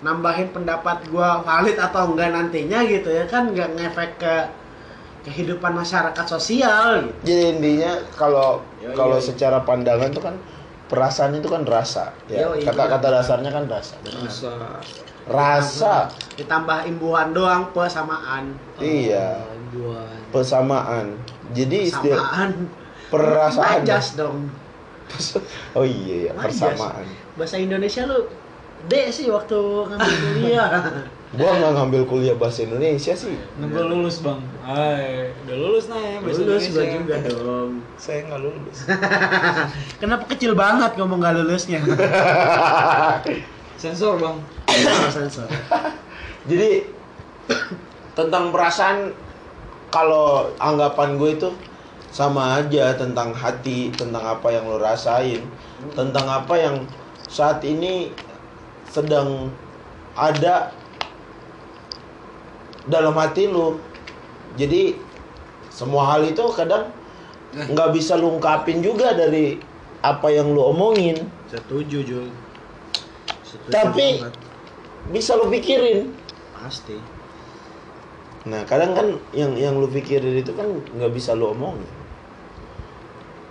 nambahin 0.01 0.49
pendapat 0.49 1.05
gue 1.07 1.29
valid 1.45 1.77
atau 1.77 2.09
enggak 2.11 2.33
nantinya 2.33 2.81
gitu 2.83 3.09
ya 3.13 3.29
kan 3.29 3.53
nggak 3.53 3.69
ngefek 3.77 4.11
ke 4.17 4.35
kehidupan 5.25 5.73
masyarakat 5.73 6.25
sosial 6.25 7.05
gitu 7.05 7.33
Jadi 7.33 7.43
intinya 7.57 7.91
kalau 8.13 8.61
kalau 8.93 9.17
secara 9.17 9.61
pandangan 9.61 10.09
itu 10.13 10.21
kan 10.21 10.35
perasaan 10.85 11.33
itu 11.33 11.49
kan 11.49 11.65
rasa. 11.65 12.13
Ya. 12.29 12.45
Kata-kata 12.61 13.09
dasarnya 13.09 13.49
kan 13.49 13.65
rasa. 13.65 13.97
Rasa. 14.05 14.53
Rasa. 15.25 15.95
ditambah 16.38 16.85
imbuhan 16.85 17.33
doang 17.33 17.73
pesamaan 17.73 18.53
Iya. 18.77 19.41
Buat. 19.75 20.31
Persamaan. 20.31 21.19
Jadi 21.51 21.77
istilah 21.85 22.19
samaan 22.21 22.51
perasaan. 23.05 23.83
majas 23.83 24.15
dong 24.15 24.49
Oh 25.77 25.85
iya 25.85 26.27
ya, 26.27 26.31
Majas. 26.33 26.57
persamaan. 26.57 27.05
bahasa 27.35 27.55
Indonesia 27.55 28.01
lu 28.03 28.25
D 28.85 29.09
sih 29.09 29.27
waktu 29.27 29.53
ngambil 29.55 30.15
kuliah 30.33 30.69
Gua 31.35 31.51
nggak 31.51 31.71
ngambil 31.75 32.01
kuliah 32.07 32.31
bahasa 32.33 32.63
Indonesia 32.63 33.11
sih. 33.11 33.35
Nunggu 33.59 33.91
lulus 33.91 34.23
bang. 34.23 34.39
Ay, 34.63 35.35
udah 35.43 35.57
lulus 35.57 35.85
nah 35.85 35.99
ya 35.99 36.23
bahasa 36.23 36.39
lulus 36.39 36.63
Indonesia. 36.63 36.95
juga 36.95 37.15
dong 37.27 37.71
Saya 37.99 38.19
nggak 38.23 38.39
lulus. 38.39 38.77
kenapa 40.01 40.23
kecil 40.31 40.55
banget 40.55 40.95
ngomong 40.95 41.19
gak 41.19 41.35
lulusnya 41.35 41.83
Sensor 43.75 44.15
bang. 44.17 44.38
sensor 45.11 45.47
Jadi 46.47 46.88
tentang 48.15 48.49
perasaan 48.49 49.11
kalau 49.95 50.51
anggapan 50.60 51.15
gue 51.15 51.31
itu 51.39 51.49
sama 52.12 52.60
aja 52.60 52.91
tentang 52.99 53.31
hati, 53.31 53.95
tentang 53.95 54.27
apa 54.27 54.51
yang 54.51 54.67
lo 54.67 54.75
rasain, 54.75 55.39
tentang 55.95 56.27
apa 56.27 56.51
yang 56.60 56.75
saat 57.31 57.63
ini 57.63 58.12
sedang 58.91 59.47
ada 60.19 60.75
dalam 62.88 63.15
hati 63.15 63.47
lo. 63.47 63.79
Jadi 64.60 64.95
semua 65.71 66.12
hal 66.15 66.27
itu 66.27 66.43
kadang 66.51 66.91
nggak 67.55 67.95
bisa 67.95 68.19
lu 68.19 68.36
ungkapin 68.36 68.84
juga 68.84 69.15
dari 69.15 69.60
apa 70.03 70.27
yang 70.27 70.51
lu 70.51 70.60
omongin, 70.62 71.17
setuju 71.47 72.03
Jul 72.03 72.27
Setuju 73.43 73.71
Tapi- 73.71 74.19
banget. 74.21 74.36
bisa 75.12 75.31
lu 75.39 75.47
pikirin. 75.47 76.12
pasti 76.55 76.97
Nah, 78.45 78.62
kadang 78.69 78.93
kan 78.93 79.08
yang 79.34 79.58
yang 79.58 79.73
lu 79.73 79.89
pikirin 79.89 80.38
itu 80.38 80.53
kan 80.53 80.69
nggak 80.93 81.12
bisa 81.13 81.34
lu 81.34 81.49
omongin. 81.49 81.89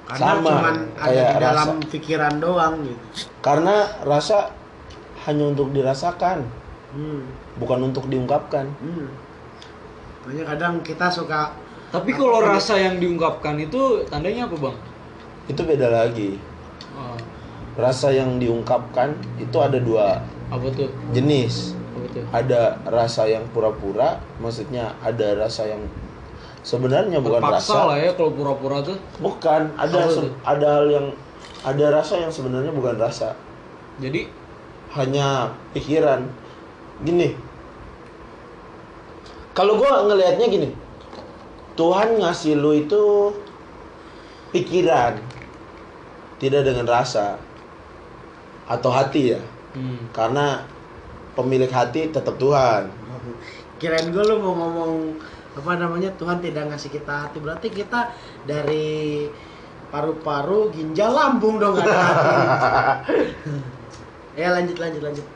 karena 0.04 0.36
Sama, 0.36 0.50
cuman 0.52 0.76
ada 1.00 1.22
di 1.32 1.36
dalam 1.40 1.68
rasa. 1.80 1.88
pikiran 1.88 2.34
doang 2.36 2.74
gitu 2.84 3.04
Karena 3.40 3.88
rasa 4.04 4.52
hanya 5.24 5.48
untuk 5.48 5.72
dirasakan, 5.72 6.44
hmm. 6.92 7.20
bukan 7.56 7.88
untuk 7.88 8.04
diungkapkan. 8.12 8.68
Hmm. 8.84 9.08
Makanya 10.22 10.44
kadang 10.54 10.74
kita 10.84 11.08
suka 11.08 11.56
Tapi 11.88 12.10
kalau 12.12 12.42
rasa 12.44 12.74
yang 12.76 13.00
diungkapkan 13.00 13.56
itu 13.56 14.04
tandanya 14.10 14.44
apa 14.44 14.56
bang? 14.60 14.76
Itu 15.48 15.62
beda 15.64 15.88
lagi. 15.88 16.36
Oh, 16.92 17.16
Rasa 17.74 18.12
yang 18.12 18.36
diungkapkan 18.36 19.14
itu 19.40 19.56
ada 19.58 19.78
dua 19.80 20.20
apa 20.52 20.66
tuh? 20.70 20.90
jenis. 21.16 21.72
Tuh? 22.14 22.24
Ada 22.30 22.78
rasa 22.86 23.26
yang 23.26 23.44
pura-pura, 23.50 24.22
maksudnya 24.38 24.94
ada 25.02 25.34
rasa 25.34 25.66
yang 25.66 25.82
sebenarnya 26.62 27.18
bukan 27.18 27.42
Terpaksa 27.42 27.74
rasa. 27.74 27.88
lah 27.90 27.98
ya 27.98 28.10
kalau 28.14 28.32
pura-pura 28.32 28.78
tuh. 28.86 28.96
Bukan, 29.18 29.74
ada 29.74 30.06
se- 30.06 30.34
ada 30.46 30.80
hal 30.80 30.86
yang 30.88 31.06
ada 31.66 31.86
rasa 31.90 32.22
yang 32.22 32.30
sebenarnya 32.30 32.70
bukan 32.70 32.96
rasa. 32.96 33.34
Jadi 33.98 34.30
hanya 34.94 35.50
pikiran 35.74 36.22
gini 37.02 37.34
kalau 39.54 39.74
gua 39.78 40.06
ngelihatnya 40.06 40.46
gini 40.46 40.70
Tuhan 41.74 42.22
ngasih 42.22 42.54
lu 42.54 42.70
itu 42.78 43.34
pikiran 44.54 45.18
tidak 46.38 46.62
dengan 46.62 46.86
rasa 46.86 47.34
atau 48.70 48.90
hati 48.94 49.34
ya 49.34 49.40
hmm. 49.74 50.14
karena 50.14 50.62
pemilik 51.34 51.68
hati 51.68 52.08
tetap 52.08 52.38
Tuhan. 52.38 52.88
Kirain 53.82 54.08
gue 54.08 54.24
lu 54.24 54.38
mau 54.38 54.54
ngomong 54.54 55.18
apa 55.54 55.72
namanya 55.78 56.10
Tuhan 56.14 56.38
tidak 56.38 56.70
ngasih 56.70 56.90
kita 56.94 57.26
hati. 57.26 57.38
Berarti 57.42 57.68
kita 57.70 58.14
dari 58.46 59.26
paru-paru 59.90 60.70
ginjal 60.74 61.14
lambung 61.14 61.58
dong 61.58 61.78
ada 61.78 61.94
hati. 61.94 62.42
ya 64.38 64.50
lanjut 64.56 64.78
lanjut 64.78 65.02
lanjut. 65.02 65.26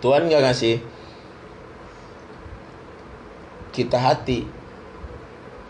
Tuhan 0.00 0.28
nggak 0.28 0.44
ngasih 0.44 0.76
kita 3.72 3.96
hati. 4.00 4.48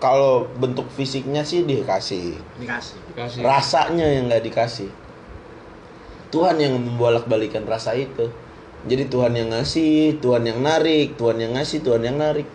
Kalau 0.01 0.49
bentuk 0.57 0.89
fisiknya 0.97 1.45
sih 1.45 1.67
dikasih. 1.67 2.39
Dikasih. 2.57 2.99
Dikasih. 3.13 3.41
rasanya 3.45 4.07
yang 4.07 4.33
nggak 4.33 4.47
dikasih 4.49 4.89
Tuhan 6.31 6.57
yang 6.63 6.79
membolak 6.79 7.27
balikan 7.27 7.67
rasa 7.67 7.95
itu. 7.99 8.31
Jadi 8.87 9.13
Tuhan 9.13 9.37
yang 9.37 9.53
ngasih 9.53 10.23
Tuhan 10.25 10.47
yang 10.47 10.65
narik 10.65 11.21
Tuhan 11.21 11.37
yang 11.37 11.53
ngasih 11.53 11.85
Tuhan 11.85 12.01
yang 12.01 12.17
narik. 12.17 12.49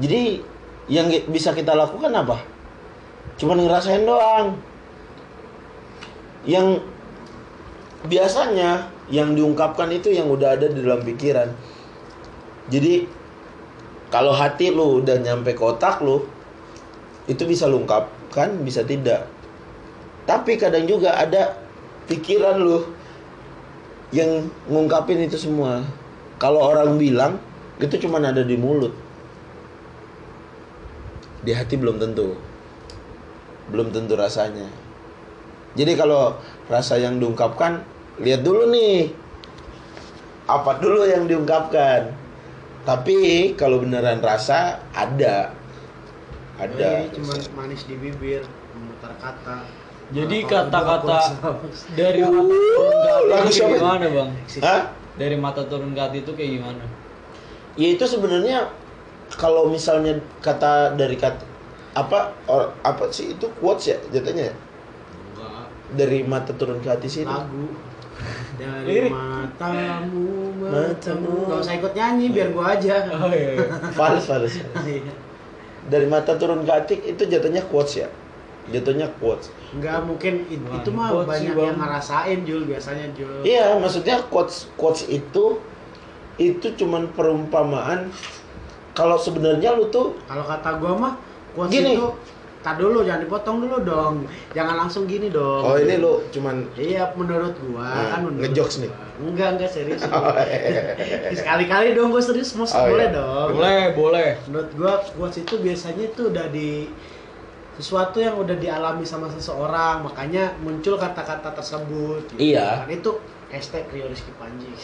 Jadi 0.00 0.42
yang 0.88 1.06
bisa 1.28 1.52
kita 1.54 1.76
lakukan 1.76 2.10
apa? 2.10 2.42
Cuman 3.38 3.60
ngerasain 3.62 4.02
doang. 4.02 4.56
Yang 6.48 6.82
biasanya 8.08 8.88
yang 9.12 9.36
diungkapkan 9.36 9.92
itu 9.92 10.10
yang 10.10 10.26
udah 10.32 10.56
ada 10.56 10.66
di 10.66 10.80
dalam 10.80 11.04
pikiran. 11.04 11.52
Jadi 12.72 13.04
kalau 14.08 14.32
hati 14.32 14.72
lu 14.72 15.04
udah 15.04 15.20
nyampe 15.20 15.52
ke 15.52 15.62
otak 15.62 16.00
lu 16.00 16.24
itu 17.28 17.44
bisa 17.44 17.68
lu 17.68 17.84
ungkapkan 17.84 18.64
bisa 18.64 18.80
tidak. 18.82 19.28
Tapi 20.24 20.56
kadang 20.56 20.88
juga 20.88 21.16
ada 21.16 21.67
pikiran 22.08 22.56
lu 22.58 22.88
yang 24.10 24.48
ngungkapin 24.66 25.20
itu 25.20 25.36
semua. 25.36 25.84
Kalau 26.40 26.64
orang 26.64 26.96
bilang 26.96 27.36
itu 27.78 28.08
cuman 28.08 28.32
ada 28.32 28.42
di 28.42 28.56
mulut. 28.56 28.96
Di 31.44 31.52
hati 31.54 31.76
belum 31.76 32.00
tentu. 32.00 32.34
Belum 33.68 33.92
tentu 33.92 34.16
rasanya. 34.16 34.66
Jadi 35.76 35.92
kalau 35.94 36.40
rasa 36.66 36.96
yang 36.98 37.20
diungkapkan 37.20 37.84
lihat 38.18 38.42
dulu 38.42 38.72
nih. 38.72 39.12
Apa 40.48 40.80
dulu 40.80 41.04
yang 41.04 41.28
diungkapkan? 41.28 42.08
Tapi 42.88 43.52
kalau 43.54 43.84
beneran 43.84 44.24
rasa 44.24 44.80
ada. 44.96 45.52
Ada. 46.56 47.04
Ini 47.04 47.14
cuma 47.14 47.36
manis 47.54 47.84
di 47.84 47.94
bibir 47.94 48.42
memutar 48.72 49.12
kata 49.20 49.62
Jadi 50.08 50.36
kata-kata 50.48 51.20
dari 51.92 52.24
mata 52.24 52.48
turun 52.48 52.92
ke 52.96 53.08
hati 53.12 53.28
Lagu 53.28 53.48
itu 53.52 53.64
gimana 53.76 54.06
bang? 54.08 54.30
Hah? 54.64 54.82
Dari 55.20 55.36
mata 55.36 55.62
turun 55.68 55.90
ke 55.92 56.00
hati 56.00 56.18
itu 56.24 56.32
kayak 56.32 56.50
gimana? 56.56 56.84
Ya 57.76 57.88
itu 57.92 58.04
sebenarnya 58.08 58.72
kalau 59.36 59.68
misalnya 59.68 60.16
kata 60.40 60.96
dari 60.96 61.20
kata 61.20 61.44
apa 61.92 62.32
or, 62.48 62.72
apa 62.80 63.12
sih 63.12 63.36
itu 63.36 63.52
quotes 63.60 63.92
ya 63.92 63.96
jatuhnya 64.08 64.48
ya? 64.48 64.54
Enggak, 64.54 65.66
dari 65.98 66.18
mata 66.24 66.52
turun 66.56 66.80
ke 66.80 66.88
hati 66.88 67.08
sih 67.10 67.22
itu. 67.26 67.28
lagu 67.28 67.68
dari 68.58 69.06
Lirik. 69.06 69.12
matamu 69.14 70.26
Matamu. 70.58 71.46
Gak 71.46 71.60
usah 71.62 71.74
ikut 71.78 71.92
nyanyi 71.94 72.26
biar 72.34 72.48
gua 72.50 72.74
aja 72.74 73.06
Oh 73.14 73.30
iya. 73.30 73.62
Fals, 73.94 74.26
fals. 74.26 74.58
dari 75.92 76.06
mata 76.08 76.36
turun 76.36 76.64
ke 76.64 76.72
hati 76.72 76.94
itu 77.04 77.22
jatuhnya 77.28 77.64
quotes 77.68 78.04
ya 78.04 78.08
jatuhnya 78.70 79.08
quotes 79.16 79.48
Enggak 79.68 80.00
mungkin 80.02 80.34
it- 80.46 80.60
Wah, 80.62 80.76
itu 80.76 80.90
mah 80.90 81.08
banyak 81.22 81.52
Bang. 81.52 81.66
yang 81.66 81.76
ngerasain 81.76 82.38
Jul 82.42 82.62
biasanya 82.64 83.06
Jul. 83.12 83.42
iya 83.42 83.72
maksudnya 83.74 84.20
quotes 84.24 84.68
quotes 84.74 85.04
itu 85.06 85.60
itu 86.36 86.66
cuman 86.74 87.10
perumpamaan 87.12 88.08
kalau 88.92 89.14
sebenarnya 89.16 89.72
lu 89.72 89.88
tuh 89.88 90.14
Kalau 90.24 90.42
kata 90.42 90.70
gua 90.76 90.92
mah 90.94 91.14
quotes 91.52 91.70
Gini. 91.70 91.94
itu 91.94 92.06
tak 92.58 92.74
dulu 92.76 93.00
jangan 93.00 93.22
dipotong 93.22 93.62
dulu 93.62 93.76
dong. 93.80 94.14
Jangan 94.50 94.74
langsung 94.76 95.06
gini 95.06 95.30
dong. 95.30 95.62
oh 95.62 95.78
ini 95.78 95.94
lu 95.96 96.26
cuman 96.28 96.66
Iya 96.74 97.06
menurut 97.14 97.54
gua 97.62 97.86
Nah, 97.86 98.06
kan 98.10 98.20
menurut 98.24 98.42
ngejokes 98.44 98.76
gua. 98.76 98.82
nih. 98.82 98.90
Enggak 99.20 99.48
enggak 99.54 99.70
serius. 99.70 100.02
Oh, 100.10 100.34
iya. 100.34 100.82
Sekali-kali 101.32 101.94
dong 101.94 102.10
gua 102.10 102.18
serius 102.20 102.50
mau 102.52 102.66
Oh, 102.66 102.84
boleh 102.84 103.06
iya. 103.06 103.14
dong. 103.14 103.48
Boleh, 103.54 103.82
boleh. 103.94 104.28
Menurut 104.46 104.70
gua 104.74 104.92
quotes 105.08 105.38
itu 105.38 105.54
biasanya 105.56 106.04
itu 106.04 106.22
udah 106.26 106.46
di 106.48 106.90
sesuatu 107.78 108.18
yang 108.18 108.34
udah 108.34 108.58
dialami 108.58 109.06
sama 109.06 109.30
seseorang 109.30 110.02
makanya 110.02 110.50
muncul 110.58 110.98
kata-kata 110.98 111.54
tersebut 111.54 112.26
gitu. 112.34 112.58
Iya. 112.58 112.82
kan 112.82 112.90
itu 112.90 113.10
hashtag 113.48 113.86
Rio 113.94 114.10
Rizky 114.10 114.34
Panji. 114.34 114.68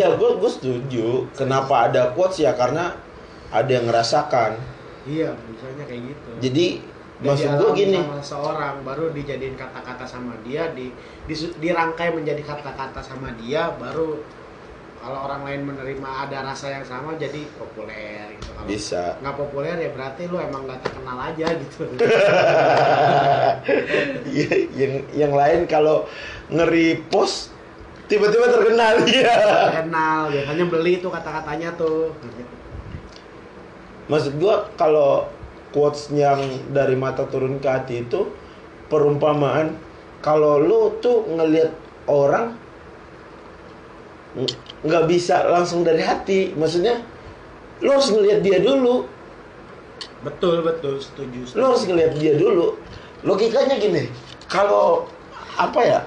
Iya 0.00 0.16
gue 0.16 0.30
gue 0.40 0.50
setuju. 0.50 1.28
Kenapa 1.36 1.88
ada 1.88 2.12
quotes 2.16 2.40
ya? 2.40 2.56
Karena 2.56 2.96
ada 3.52 3.68
yang 3.68 3.88
ngerasakan. 3.88 4.56
Iya 5.04 5.36
misalnya 5.48 5.84
kayak 5.84 6.02
gitu. 6.16 6.30
Jadi 6.40 6.66
maksud 7.20 7.48
gue 7.60 7.70
gini. 7.76 7.98
sama 8.00 8.20
seorang 8.20 8.74
baru 8.80 9.12
dijadiin 9.12 9.56
kata-kata 9.56 10.08
sama 10.08 10.32
dia 10.40 10.72
di, 10.72 10.88
di- 11.28 11.52
dirangkai 11.60 12.16
menjadi 12.16 12.40
kata-kata 12.40 13.04
sama 13.04 13.32
dia 13.36 13.68
baru 13.76 14.20
kalau 15.00 15.18
orang 15.24 15.40
lain 15.48 15.62
menerima 15.64 16.10
ada 16.28 16.52
rasa 16.52 16.76
yang 16.76 16.84
sama 16.84 17.16
jadi 17.16 17.48
populer 17.56 18.36
gitu. 18.36 18.52
Kalau 18.52 18.68
bisa. 18.68 19.16
nggak 19.24 19.36
populer 19.40 19.76
ya 19.80 19.90
berarti 19.96 20.28
lu 20.28 20.36
emang 20.36 20.68
nggak 20.68 20.80
terkenal 20.84 21.16
aja 21.16 21.46
gitu. 21.56 21.82
Iya, 24.28 24.50
yang 24.80 24.92
yang 25.16 25.32
lain 25.32 25.64
kalau 25.64 26.04
ngeri 26.52 27.00
post 27.08 27.48
tiba-tiba 28.12 28.52
terkenal 28.52 29.00
ya 29.08 29.34
terkenal 29.72 30.28
biasanya 30.28 30.64
beli 30.68 30.92
tuh 31.00 31.08
kata-katanya 31.08 31.72
tuh. 31.80 32.12
Maksud 34.12 34.36
gua 34.36 34.68
kalau 34.76 35.32
quotes 35.72 36.12
yang 36.12 36.44
dari 36.76 36.92
mata 36.92 37.24
turun 37.24 37.56
ke 37.56 37.68
hati 37.72 38.04
itu 38.04 38.28
perumpamaan 38.92 39.80
kalau 40.20 40.60
lu 40.60 41.00
tuh 41.00 41.24
ngelihat 41.24 41.72
orang 42.04 42.52
ng- 42.52 42.59
nggak 44.86 45.04
bisa 45.10 45.46
langsung 45.50 45.82
dari 45.82 46.02
hati. 46.02 46.54
Maksudnya 46.54 47.02
lu 47.80 47.90
harus 47.94 48.10
ngelihat 48.12 48.40
dia 48.44 48.58
dulu. 48.62 49.08
Betul 50.20 50.60
betul 50.60 51.00
setuju, 51.00 51.48
setuju. 51.48 51.58
lu 51.58 51.64
harus 51.72 51.84
ngelihat 51.88 52.12
dia 52.20 52.32
dulu. 52.36 52.76
Logikanya 53.24 53.76
gini 53.76 54.08
kalau 54.48 55.08
apa 55.60 55.80
ya 55.84 56.00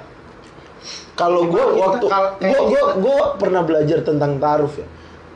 kalau 1.13 1.45
gue 1.45 1.63
waktu 1.77 2.05
gue 2.41 2.59
gue 2.73 2.83
gue 3.05 3.17
pernah 3.37 3.61
belajar 3.61 4.01
tentang 4.01 4.37
taruf 4.41 4.77
ya. 4.77 4.87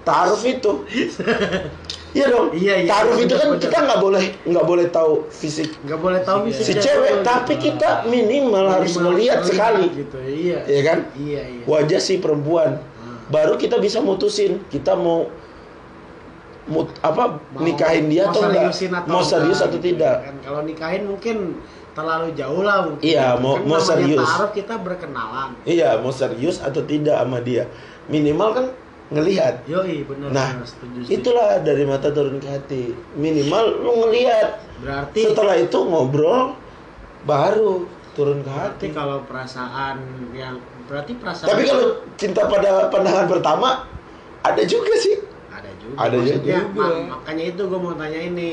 Taruf 0.08 0.42
itu 0.48 0.72
iya 2.18 2.26
dong. 2.28 2.48
Iya, 2.52 2.74
iya, 2.76 2.88
taruf 2.88 3.16
itu 3.16 3.32
kan 3.32 3.48
kita 3.56 3.78
nggak 3.80 4.00
boleh 4.00 4.24
nggak 4.44 4.66
boleh 4.66 4.88
tahu 4.90 5.14
fisik 5.30 5.70
nggak 5.80 6.00
boleh 6.00 6.20
tahu 6.20 6.38
si 6.46 6.52
fisiknya 6.58 6.84
cewek 6.84 7.14
tapi 7.22 7.54
kita 7.58 7.90
minimal 8.06 8.66
harus 8.68 8.92
Minimal 8.92 9.06
terlihat 9.12 9.38
sekali. 9.44 9.86
gitu 9.94 10.18
iya. 10.20 10.60
Ya 10.66 10.82
kan? 10.84 10.98
Iya 11.14 11.42
iya. 11.44 11.64
Wajah 11.64 12.00
si 12.00 12.18
perempuan. 12.18 12.82
Hmm. 12.98 13.18
baru 13.28 13.54
kita 13.56 13.78
bisa 13.78 14.00
mutusin 14.00 14.60
kita 14.68 14.94
mau 14.94 15.30
mut, 16.66 16.92
apa 17.00 17.40
Mau- 17.48 17.62
nikahin 17.62 18.08
dia 18.08 18.24
mau 18.24 18.32
atau 18.34 18.42
enggak? 18.46 18.72
atau 18.72 19.08
mau 19.08 19.22
serius 19.22 19.58
enggak, 19.58 19.68
atau 19.68 19.78
gitu 19.78 19.88
tidak? 19.88 20.16
kan. 20.22 20.36
kalau 20.42 20.62
nikahin 20.62 21.04
mungkin 21.06 21.38
terlalu 21.94 22.28
jauh 22.32 22.62
lah 22.62 22.86
mungkin 22.86 23.02
Iya, 23.04 23.26
Kan 23.32 23.42
mau- 23.42 23.58
mau 23.58 23.74
namanya 23.74 23.88
serius. 23.90 24.28
taruh 24.28 24.52
kita 24.52 24.76
berkenalan. 24.78 25.50
Iya, 25.64 25.90
mau 25.98 26.12
serius 26.12 26.58
atau 26.60 26.82
tidak 26.84 27.18
sama 27.18 27.40
dia. 27.40 27.66
Minimal 28.06 28.50
kan 28.54 28.66
ngelihat. 29.08 29.64
yoi 29.66 30.04
bener 30.04 30.28
Nah, 30.30 30.50
bener, 30.56 30.68
setuju. 30.68 31.00
Itulah 31.08 31.64
dari 31.64 31.84
mata 31.88 32.12
turun 32.12 32.38
ke 32.38 32.48
hati. 32.48 32.84
Minimal 33.16 33.66
lu 33.80 33.92
ngelihat. 34.04 34.60
berarti 34.78 35.22
Setelah 35.26 35.56
itu 35.58 35.78
ngobrol 35.82 36.54
baru 37.24 37.88
turun 38.14 38.42
ke 38.42 38.50
berarti 38.50 38.88
hati. 38.88 38.88
kalau 38.92 39.24
perasaan 39.24 39.98
yang 40.32 40.60
berarti 40.86 41.16
perasaan 41.16 41.48
Tapi 41.48 41.64
kalau 41.66 41.88
cinta 42.16 42.42
pada 42.46 42.88
pandangan 42.88 43.28
pertama 43.28 43.70
ada 44.42 44.64
juga 44.64 44.94
sih. 44.98 45.18
ada 45.50 45.72
juga 45.78 45.96
Ada 45.98 46.16
maksudnya 46.16 46.60
juga. 46.64 46.78
ma- 46.78 47.06
makanya 47.18 47.44
itu 47.48 47.62
gue 47.64 47.80
mau 47.80 47.94
tanya 47.94 48.20
ini 48.20 48.52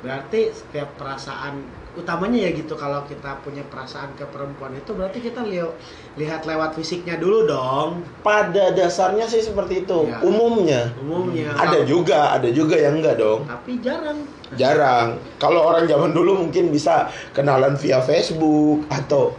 berarti 0.00 0.40
setiap 0.50 0.96
perasaan 0.96 1.60
utamanya 1.98 2.46
ya 2.46 2.50
gitu 2.54 2.78
kalau 2.78 3.02
kita 3.10 3.42
punya 3.42 3.66
perasaan 3.66 4.14
ke 4.14 4.22
perempuan 4.30 4.70
itu 4.78 4.94
berarti 4.94 5.18
kita 5.18 5.42
lihat 5.42 5.74
lihat 6.14 6.46
lewat 6.46 6.78
fisiknya 6.78 7.18
dulu 7.18 7.50
dong 7.50 8.06
Pada 8.22 8.70
dasarnya 8.70 9.26
sih 9.26 9.42
seperti 9.42 9.82
itu. 9.82 10.06
Ya. 10.06 10.22
Umumnya. 10.22 10.94
umumnya 11.02 11.50
Ada 11.58 11.82
juga, 11.82 12.30
ada 12.30 12.46
juga 12.54 12.78
yang 12.78 13.02
enggak 13.02 13.18
dong. 13.18 13.42
tapi 13.46 13.82
jarang 13.82 14.22
Jarang. 14.58 15.18
Kalau 15.38 15.62
orang 15.66 15.86
zaman 15.86 16.10
dulu 16.10 16.46
mungkin 16.46 16.74
bisa 16.74 17.06
kenalan 17.34 17.78
via 17.78 18.02
Facebook 18.02 18.82
atau 18.90 19.34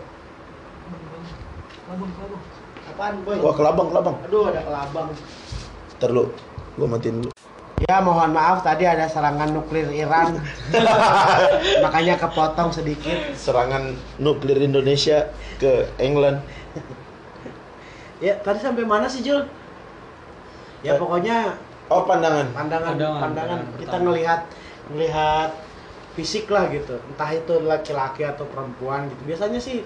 apaan 3.02 3.18
boy 3.26 3.36
wah 3.42 3.56
kelabang 3.58 3.88
kelabang. 3.90 4.16
aduh 4.30 4.44
ada 4.54 4.62
kelabang 4.62 5.10
Terlalu, 5.98 6.34
gua 6.78 6.88
matiin 6.98 7.22
dulu. 7.22 7.41
Ya 7.92 8.00
mohon 8.00 8.32
maaf 8.32 8.64
tadi 8.64 8.88
ada 8.88 9.04
serangan 9.04 9.52
nuklir 9.52 9.84
Iran 9.92 10.40
makanya 11.84 12.16
kepotong 12.16 12.72
sedikit 12.72 13.36
Serangan 13.36 13.92
nuklir 14.16 14.56
Indonesia 14.58 15.28
ke 15.60 15.92
England. 15.98 16.40
ya 18.18 18.40
tadi 18.40 18.64
sampai 18.64 18.88
mana 18.88 19.12
sih 19.12 19.20
Jul 19.20 19.44
ya 20.82 20.96
Eh. 20.96 20.98
pokoknya 20.98 21.60
Oh 21.92 22.08
pandangan. 22.08 22.48
pandangan 22.56 22.96
Pandangan, 22.96 23.20
pandangan, 23.20 23.60
pandangan 23.60 23.60
kita 23.76 23.84
pertama. 23.92 24.04
ngelihat 24.08 24.42
ngelihat 24.88 25.50
fisik 26.12 26.48
lah 26.48 26.72
gitu 26.72 26.96
entah 26.96 27.30
itu 27.30 27.54
laki-laki 27.62 28.24
atau 28.24 28.48
perempuan 28.48 29.12
gitu 29.12 29.22
biasanya 29.28 29.60
sih 29.60 29.84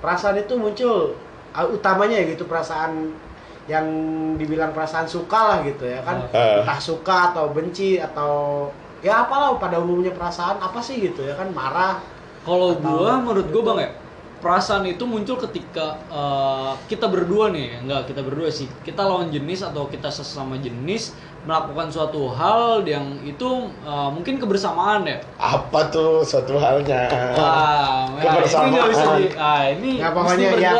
perasaan 0.00 0.40
itu 0.40 0.56
muncul 0.56 1.12
uh, 1.52 1.68
utamanya 1.68 2.16
ya 2.16 2.32
gitu 2.32 2.48
perasaan 2.48 3.12
yang 3.64 3.86
dibilang 4.34 4.70
perasaan 4.70 5.06
suka 5.06 5.40
lah 5.48 5.58
gitu 5.62 5.84
ya 5.84 6.02
kan 6.02 6.18
Ah. 6.28 6.60
entah 6.60 6.78
suka 6.78 7.30
atau 7.30 7.50
benci 7.50 7.96
atau 7.96 8.66
ya 8.98 9.22
apalah 9.22 9.54
pada 9.56 9.78
umumnya 9.78 10.10
perasaan 10.10 10.58
apa 10.58 10.78
sih 10.78 10.98
gitu 11.00 11.22
ya 11.22 11.34
kan 11.34 11.50
marah 11.50 12.02
Kalau 12.42 12.74
gua 12.76 13.16
menurut 13.16 13.46
gua 13.48 13.62
Bang 13.64 13.78
ya, 13.78 13.90
perasaan 14.38 14.82
itu 14.84 15.06
muncul 15.06 15.38
ketika 15.38 15.94
eh, 16.10 16.72
kita 16.86 17.06
berdua 17.06 17.50
nih, 17.50 17.78
enggak 17.78 18.10
kita 18.10 18.18
berdua 18.18 18.50
sih. 18.50 18.66
Kita 18.82 18.98
lawan 19.00 19.30
jenis 19.30 19.62
atau 19.62 19.86
kita 19.86 20.10
sesama 20.10 20.58
jenis 20.58 21.14
melakukan 21.42 21.86
suatu 21.86 22.26
hal 22.28 22.82
yang 22.82 23.22
itu 23.22 23.46
eh, 23.80 24.08
mungkin 24.10 24.42
kebersamaan 24.42 25.06
ya. 25.06 25.22
Apa 25.38 25.86
tuh 25.88 26.26
suatu 26.26 26.58
halnya? 26.58 27.06
Ini 28.10 28.26
Kebersamaan. 28.26 28.70
nggak 28.74 28.86
bisa 28.90 29.06
di, 29.14 29.26
ah 29.38 29.62
ini 29.70 29.90
ya 29.96 30.08
pokoknya 30.10 30.48
ya 30.58 30.72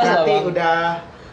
udah 0.43 0.79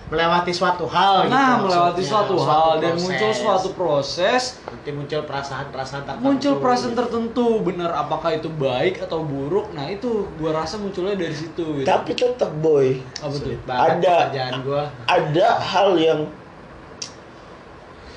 melewati 0.10 0.50
suatu 0.50 0.86
hal 0.86 1.26
gitu 1.26 1.32
Nah, 1.32 1.62
melewati 1.62 2.02
maksudnya. 2.02 2.10
suatu 2.10 2.36
hal 2.41 2.69
dan 2.76 2.91
proses. 2.91 3.04
muncul 3.06 3.32
suatu 3.32 3.69
proses, 3.74 4.41
nanti 4.65 4.89
muncul 4.89 5.22
perasaan-perasaan 5.22 6.02
tertentu 6.04 6.26
muncul 6.26 6.54
perasaan 6.58 6.93
tertentu, 6.93 7.48
bener 7.62 7.91
apakah 7.93 8.32
itu 8.34 8.50
baik 8.50 9.00
atau 9.00 9.22
buruk? 9.22 9.69
Nah, 9.72 9.86
itu 9.86 10.10
gua 10.36 10.58
rasa 10.58 10.76
munculnya 10.76 11.13
dari 11.13 11.32
situ 11.32 11.62
gitu. 11.78 11.86
Tapi 11.86 12.12
tetap 12.12 12.50
boy, 12.58 12.98
Apa 13.22 13.36
tuh? 13.36 13.54
Ada. 13.63 14.15
pekerjaan 14.28 14.54
gua 14.62 14.84
ada 15.06 15.48
hal 15.56 15.89
yang 15.95 16.19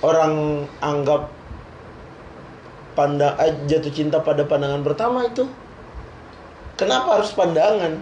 orang 0.00 0.32
anggap 0.80 1.28
pandang 2.92 3.32
eh, 3.38 3.52
jatuh 3.64 3.88
cinta 3.88 4.18
pada 4.18 4.42
pandangan 4.42 4.80
pertama 4.80 5.24
itu. 5.24 5.44
Kenapa 6.74 7.20
harus 7.20 7.30
pandangan? 7.32 8.00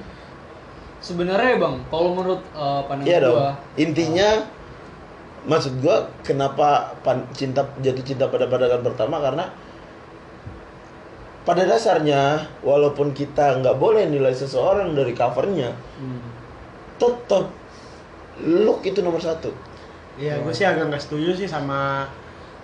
Sebenarnya 1.01 1.57
Bang, 1.57 1.81
kalau 1.89 2.13
menurut 2.13 2.45
eh, 2.53 2.81
pandangan 2.85 3.09
Iya 3.09 3.19
dong. 3.25 3.35
gua, 3.41 3.51
Intinya 3.81 4.29
maksud 5.49 5.81
gua 5.81 6.05
kenapa 6.21 6.93
pan- 7.01 7.25
cinta 7.33 7.65
jatuh 7.81 8.05
cinta 8.05 8.29
pada 8.29 8.45
pandangan 8.45 8.85
pertama 8.85 9.17
karena 9.25 9.49
pada 11.41 11.65
dasarnya 11.65 12.45
walaupun 12.61 13.17
kita 13.17 13.65
nggak 13.65 13.81
boleh 13.81 14.05
nilai 14.13 14.37
seseorang 14.37 14.93
dari 14.93 15.17
covernya, 15.17 15.73
hmm, 15.73 16.21
tetap 17.01 17.49
look 18.45 18.85
itu 18.85 19.01
nomor 19.01 19.25
satu. 19.25 19.49
Iya, 20.21 20.37
gue 20.45 20.53
sih 20.53 20.69
agak 20.69 20.93
nggak 20.93 21.01
setuju 21.01 21.33
sih 21.33 21.49
sama 21.49 22.05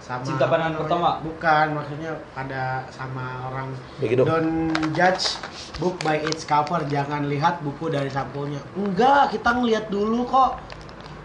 sama 0.07 0.23
Cinta 0.23 0.47
pandangan 0.47 0.79
pertama? 0.79 1.11
Bukan, 1.19 1.67
maksudnya 1.75 2.15
pada 2.31 2.87
sama 2.95 3.51
orang 3.51 3.75
Begitu. 3.99 4.23
don't 4.23 4.71
judge 4.95 5.35
book 5.83 5.99
by 6.01 6.23
its 6.23 6.47
cover, 6.47 6.79
jangan 6.87 7.27
lihat 7.27 7.59
buku 7.61 7.91
dari 7.91 8.07
sampulnya. 8.07 8.63
Enggak, 8.79 9.35
kita 9.35 9.51
ngelihat 9.51 9.91
dulu 9.91 10.23
kok. 10.23 10.63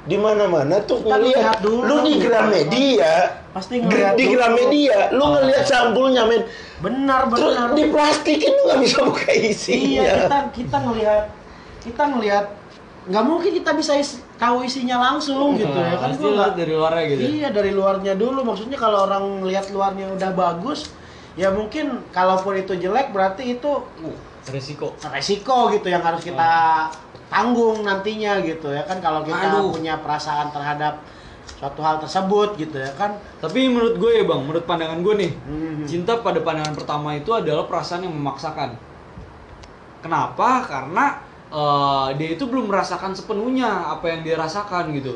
Di 0.02 0.17
mana-mana 0.17 0.82
tuh 0.82 0.98
Kita 1.06 1.13
ngeliat 1.13 1.30
lihat 1.30 1.58
dulu. 1.62 1.86
lu 1.86 1.96
di 2.02 2.13
Gramedia, 2.17 3.13
Pasti 3.54 3.78
ngelihat 3.78 4.17
di. 4.17 4.26
Gramedia, 4.34 5.13
lu 5.13 5.26
ngeliat 5.30 5.65
sampulnya 5.70 6.26
men. 6.26 6.41
Benar, 6.82 7.30
Terus 7.30 7.54
benar. 7.54 7.70
di 7.78 7.84
plastikin 7.86 8.50
lu 8.50 8.62
nggak 8.65 8.80
bisa 8.82 8.98
buka 9.06 9.30
isinya. 9.30 10.02
Iya, 10.02 10.13
kita 10.26 10.38
kita 10.58 10.78
ngelihat 10.82 11.24
kita 11.86 12.04
ngelihat 12.10 12.46
nggak 13.02 13.24
mungkin 13.24 13.52
kita 13.56 13.74
bisa 13.74 13.94
is- 13.96 14.22
tahu 14.36 14.62
isinya 14.62 15.02
langsung 15.02 15.56
gitu 15.56 15.74
ya 15.74 15.96
kan 15.96 16.10
pasti 16.10 16.22
lihat 16.22 16.36
nggak- 16.36 16.54
dari 16.56 16.72
luarnya 16.72 17.04
gitu. 17.08 17.22
Iya 17.32 17.48
dari 17.50 17.72
luarnya 17.72 18.14
dulu 18.14 18.40
maksudnya 18.44 18.78
kalau 18.78 19.06
orang 19.06 19.24
lihat 19.42 19.70
luarnya 19.70 20.06
udah 20.12 20.30
bagus 20.32 20.94
ya 21.34 21.50
mungkin 21.50 22.06
kalaupun 22.10 22.58
itu 22.58 22.76
jelek 22.76 23.10
berarti 23.10 23.56
itu 23.56 23.72
uh, 23.72 24.18
Resiko. 24.44 24.94
resiko 25.04 25.70
gitu 25.70 25.88
yang 25.88 26.02
harus 26.02 26.22
kita 26.22 26.90
tanggung 27.28 27.82
nantinya 27.82 28.38
gitu 28.40 28.70
ya 28.70 28.84
kan 28.84 28.98
kalau 28.98 29.22
kita 29.22 29.50
Aduh. 29.50 29.72
punya 29.72 29.98
perasaan 29.98 30.50
terhadap 30.50 31.02
suatu 31.52 31.80
hal 31.80 31.98
tersebut 31.98 32.54
gitu 32.56 32.76
ya 32.76 32.92
kan 32.92 33.18
Tapi 33.38 33.66
menurut 33.66 33.96
gue 33.96 34.12
ya 34.12 34.24
Bang, 34.24 34.44
menurut 34.44 34.62
pandangan 34.64 34.98
gue 35.00 35.14
nih, 35.16 35.32
Mhm. 35.40 35.86
cinta 35.86 36.18
pada 36.18 36.38
pandangan 36.40 36.74
pertama 36.74 37.14
itu 37.14 37.30
adalah 37.32 37.66
perasaan 37.66 38.02
yang 38.02 38.14
memaksakan. 38.14 38.78
Kenapa? 40.02 40.50
Karena 40.64 41.22
eh, 41.52 42.08
dia 42.18 42.30
itu 42.36 42.44
belum 42.48 42.72
merasakan 42.72 43.12
sepenuhnya 43.12 43.68
apa 43.92 44.06
yang 44.08 44.22
dia 44.24 44.36
rasakan 44.40 44.96
gitu. 44.96 45.16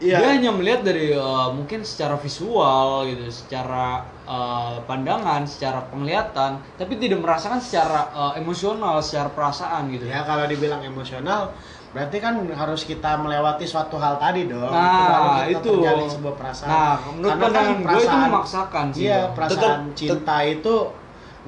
Iya. 0.00 0.16
dia 0.16 0.28
hanya 0.40 0.48
melihat 0.56 0.80
dari 0.80 1.12
eh, 1.12 1.48
mungkin 1.52 1.84
secara 1.84 2.16
visual 2.16 3.04
gitu 3.04 3.28
secara 3.28 4.00
eh, 4.24 4.80
pandangan 4.88 5.44
secara 5.44 5.84
penglihatan 5.92 6.56
tapi 6.80 6.96
tidak 6.96 7.20
merasakan 7.20 7.60
secara 7.60 8.08
eh, 8.08 8.40
emosional 8.40 8.96
secara 9.04 9.28
perasaan 9.28 9.92
gitu 9.92 10.08
Ya 10.08 10.24
kalau 10.24 10.48
dibilang 10.48 10.80
emosional 10.80 11.52
berarti 11.92 12.16
kan 12.16 12.40
harus 12.48 12.86
kita 12.88 13.18
melewati 13.18 13.66
suatu 13.66 13.98
hal 13.98 14.14
tadi 14.16 14.46
dong. 14.46 14.70
Nah, 14.70 15.42
itu. 15.50 15.74
terjalin 15.74 16.06
sebuah 16.06 16.34
perasaan. 16.38 16.70
Nah, 16.70 16.94
menurut 17.18 17.34
pandangan 17.34 17.76
gue 17.82 17.98
itu 17.98 18.16
memaksakan 18.30 18.84
sih, 18.94 19.02
Iya, 19.10 19.20
perasaan 19.34 19.80
Tetep- 19.90 19.96
cinta 19.98 20.36
itu 20.46 20.74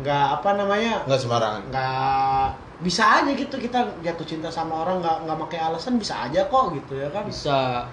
nggak 0.03 0.27
apa 0.43 0.51
namanya? 0.59 0.95
nggak 1.07 1.21
sembarangan 1.23 1.63
nggak 1.71 2.47
bisa 2.83 3.23
aja 3.23 3.31
gitu 3.33 3.57
kita 3.57 4.03
jatuh 4.03 4.27
cinta 4.27 4.51
sama 4.51 4.83
orang 4.83 4.99
nggak 4.99 5.17
nggak 5.25 5.39
pakai 5.49 5.59
alasan 5.63 5.97
bisa 5.97 6.27
aja 6.27 6.47
kok 6.51 6.75
gitu 6.75 6.99
ya 6.99 7.09
kan. 7.15 7.25
Bisa. 7.25 7.87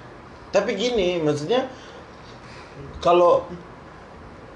Tapi 0.50 0.74
gini 0.74 1.22
maksudnya 1.22 1.70
kalau 3.00 3.46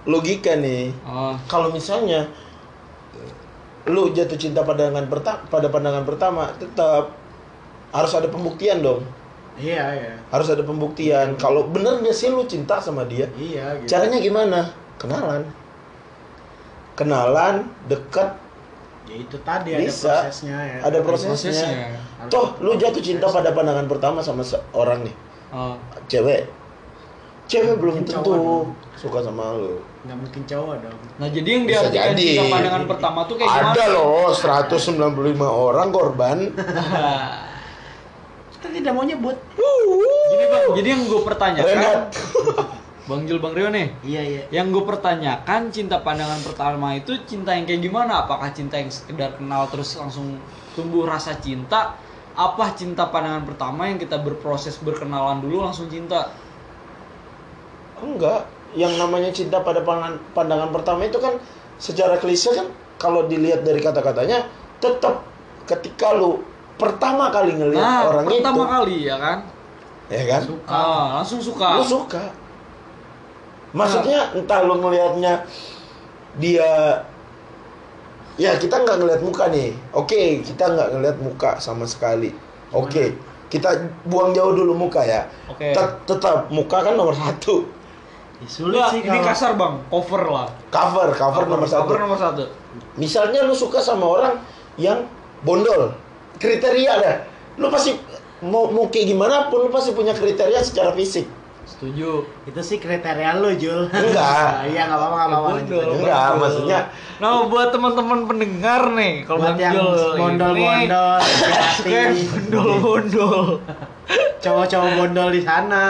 logika 0.04 0.58
nih 0.60 0.92
oh, 1.06 1.38
kalau 1.48 1.72
misalnya 1.72 2.28
lu 3.88 4.12
jatuh 4.12 4.36
cinta 4.36 4.64
pandangan 4.64 5.08
pertama 5.08 5.40
pada 5.48 5.68
pandangan 5.68 6.04
pertama 6.04 6.44
tetap 6.56 7.14
harus 7.94 8.12
ada 8.18 8.28
pembuktian 8.28 8.82
dong. 8.82 9.06
Iya 9.54 9.86
iya. 9.94 10.14
Harus 10.34 10.50
ada 10.50 10.66
pembuktian. 10.66 11.38
Kalau 11.38 11.70
bener 11.70 12.02
nggak 12.02 12.16
sih 12.16 12.34
lu 12.34 12.42
cinta 12.50 12.82
sama 12.82 13.06
dia? 13.06 13.30
Iya 13.38 13.78
gitu. 13.86 13.94
Caranya 13.94 14.18
gimana? 14.18 14.60
Kenalan. 14.98 15.46
Kenalan 16.98 17.70
dekat 17.86 18.43
ya 19.14 19.22
itu 19.22 19.38
tadi 19.46 19.70
Bisa. 19.78 20.10
ada 20.10 20.26
prosesnya 20.26 20.58
ya. 20.58 20.82
Ada 20.82 20.98
prosesnya, 21.06 21.38
prosesnya. 21.38 22.02
toh 22.34 22.58
lu 22.66 22.74
jatuh 22.74 22.98
cinta 23.06 23.30
pada 23.30 23.54
pandangan 23.54 23.86
pertama 23.86 24.26
sama 24.26 24.42
seorang 24.42 25.06
nih. 25.06 25.14
Oh. 25.54 25.78
cewek. 26.10 26.50
Cewek 27.46 27.78
belum 27.78 28.02
Mungkin 28.02 28.10
tentu 28.10 28.34
dong. 28.34 28.74
suka 28.98 29.22
sama 29.22 29.54
lu. 29.54 29.78
Nggak 30.10 30.18
mungkin 30.18 30.42
cowok 30.50 30.76
dong. 30.82 30.98
Nah 31.22 31.30
jadi 31.30 31.50
yang 31.54 31.64
diartikan 31.70 32.18
jadi. 32.18 32.26
cinta 32.26 32.44
pandangan 32.50 32.84
pertama 32.90 33.20
tuh 33.30 33.38
kayak 33.38 33.54
gimana? 33.54 33.70
Ada 33.78 33.86
loh 33.94 34.34
195 34.34 34.98
orang 35.46 35.88
korban. 35.94 36.38
Kita 38.58 38.68
tidak 38.74 38.98
mau 38.98 39.06
nyebut 39.06 39.38
jadi 40.34 40.46
bang 40.50 40.64
jadi 40.80 40.88
yang 40.98 41.02
gue 41.06 41.22
pertanyakan 41.22 41.78
bang 43.04 43.22
Jul 43.28 43.40
bang 43.44 43.54
Rio 43.54 43.68
nih. 43.68 43.88
Iya 44.04 44.22
iya. 44.24 44.42
Yang 44.48 44.80
gue 44.80 44.84
pertanyakan 44.96 45.62
cinta 45.76 46.00
pandangan 46.00 46.40
pertama 46.40 46.96
itu 46.96 47.12
cinta 47.28 47.52
yang 47.52 47.68
kayak 47.68 47.84
gimana? 47.84 48.24
Apakah 48.24 48.56
cinta 48.56 48.80
yang 48.80 48.88
sekedar 48.88 49.36
kenal 49.36 49.68
terus 49.68 50.00
langsung 50.00 50.40
tumbuh 50.72 51.04
rasa 51.04 51.36
cinta? 51.44 52.00
Apa 52.34 52.72
cinta 52.74 53.12
pandangan 53.12 53.44
pertama 53.44 53.92
yang 53.92 54.00
kita 54.00 54.24
berproses 54.24 54.80
berkenalan 54.80 55.44
dulu 55.44 55.68
langsung 55.68 55.92
cinta? 55.92 56.32
Enggak. 58.00 58.48
Yang 58.74 58.94
namanya 58.98 59.30
cinta 59.36 59.60
pada 59.62 59.84
pandangan, 59.84 60.18
pandangan 60.32 60.70
pertama 60.72 61.04
itu 61.04 61.20
kan 61.20 61.38
secara 61.78 62.16
klise 62.18 62.56
kan 62.56 62.72
kalau 62.96 63.28
dilihat 63.28 63.68
dari 63.68 63.84
kata-katanya 63.84 64.48
tetap 64.80 65.28
ketika 65.68 66.16
lu 66.16 66.40
pertama 66.80 67.30
kali 67.30 67.54
ngelihat 67.54 67.84
nah 67.84 68.08
orang 68.10 68.26
pertama 68.32 68.64
itu 68.64 68.72
kali 68.72 68.98
ya 69.12 69.16
kan? 69.20 69.38
Ya 70.08 70.24
kan? 70.26 70.42
Ah, 70.66 71.22
langsung 71.22 71.44
suka. 71.44 71.84
Lu 71.84 71.86
suka 71.86 72.43
maksudnya 73.74 74.32
entah 74.38 74.60
lu 74.64 74.80
ngelihatnya 74.80 75.44
dia 76.38 76.70
ya 78.38 78.58
kita 78.58 78.82
nggak 78.82 78.98
ngelihat 79.02 79.22
muka 79.22 79.50
nih. 79.50 79.74
Oke 79.94 80.42
kita 80.46 80.70
nggak 80.74 80.90
ngelihat 80.98 81.18
muka 81.22 81.58
sama 81.58 81.86
sekali. 81.90 82.34
Oke 82.74 83.18
kita 83.50 83.70
buang 84.10 84.34
jauh 84.34 84.54
dulu 84.54 84.74
muka 84.74 85.06
ya. 85.06 85.30
Oke. 85.50 85.74
Tet- 85.74 86.10
tetap 86.10 86.50
muka 86.50 86.82
kan 86.82 86.98
nomor 86.98 87.14
satu. 87.14 87.66
Ya, 88.42 88.48
sulit 88.50 88.82
Nggak, 88.82 88.90
sih 88.90 89.00
ini 89.06 89.18
kalau 89.22 89.30
kasar 89.30 89.52
bang. 89.54 89.74
Cover 89.94 90.24
lah. 90.26 90.48
Cover 90.74 91.10
cover, 91.14 91.44
nomor 91.46 91.70
satu. 91.70 91.86
Cover 91.86 92.00
nomor 92.02 92.18
satu. 92.18 92.44
Misalnya 92.98 93.46
lu 93.46 93.54
suka 93.54 93.78
sama 93.78 94.10
orang 94.10 94.42
yang 94.82 95.06
bondol 95.46 95.94
kriteria 96.40 96.94
dah 96.98 97.16
lu 97.62 97.70
pasti 97.70 97.94
mau 98.42 98.66
mau 98.72 98.90
kayak 98.90 99.14
gimana 99.14 99.48
pun 99.54 99.68
lu 99.68 99.70
pasti 99.70 99.94
punya 99.94 100.16
kriteria 100.18 100.64
secara 100.66 100.96
fisik 100.98 101.30
setuju. 101.64 102.28
Itu 102.44 102.60
sih 102.60 102.78
kriteria 102.78 103.40
lu 103.40 103.56
Jul. 103.56 103.88
Enggak. 103.88 104.64
iya 104.72 104.88
nggak 104.88 105.00
apa-apa 105.00 105.20
nggak 105.28 105.40
apa-apa. 105.40 105.60
Enggak, 105.96 106.28
maksudnya- 106.38 106.86
nah 107.22 107.48
buat 107.48 107.72
teman-teman 107.72 108.28
pendengar 108.28 108.82
nih 108.92 109.24
kalau 109.24 109.40
buat 109.40 109.56
yang 109.56 109.76
bondol-bondol 110.18 111.20
hati 111.24 111.92
bondol-bondol. 112.28 113.64
Cowok-cowok 114.44 114.90
bondol 115.00 115.30
di 115.32 115.42
sana. 115.42 115.84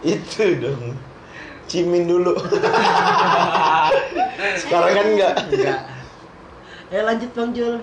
Itu 0.16 0.44
dong. 0.62 0.96
Cimin 1.66 2.06
dulu. 2.06 2.32
Sekarang 4.62 4.92
kan 4.94 5.06
enggak. 5.12 5.34
Enggak. 5.50 5.80
Eh 6.88 7.02
lanjut 7.02 7.30
bang 7.34 7.50
Jul. 7.52 7.74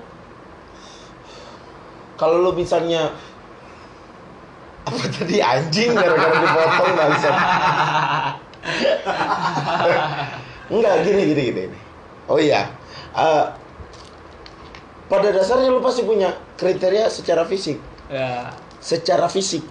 Kalau 2.15 2.39
lu 2.39 2.55
misalnya 2.55 3.11
apa 4.83 5.03
tadi? 5.07 5.39
Anjing 5.39 5.95
gara-gara 5.95 6.35
dipotong 6.39 6.91
bangsat. 6.97 7.35
Enggak 10.73 10.95
gini 11.03 11.21
gini 11.31 11.41
gini 11.51 11.61
gini. 11.67 11.79
oh 12.31 12.39
iya. 12.39 12.71
Eh, 13.13 13.45
pada 15.11 15.27
dasarnya 15.29 15.69
lu 15.69 15.83
pasti 15.83 16.01
punya 16.07 16.33
kriteria 16.55 17.11
secara 17.11 17.43
fisik. 17.43 17.77
Ya. 18.07 18.51
Secara 18.79 19.27
fisik. 19.27 19.63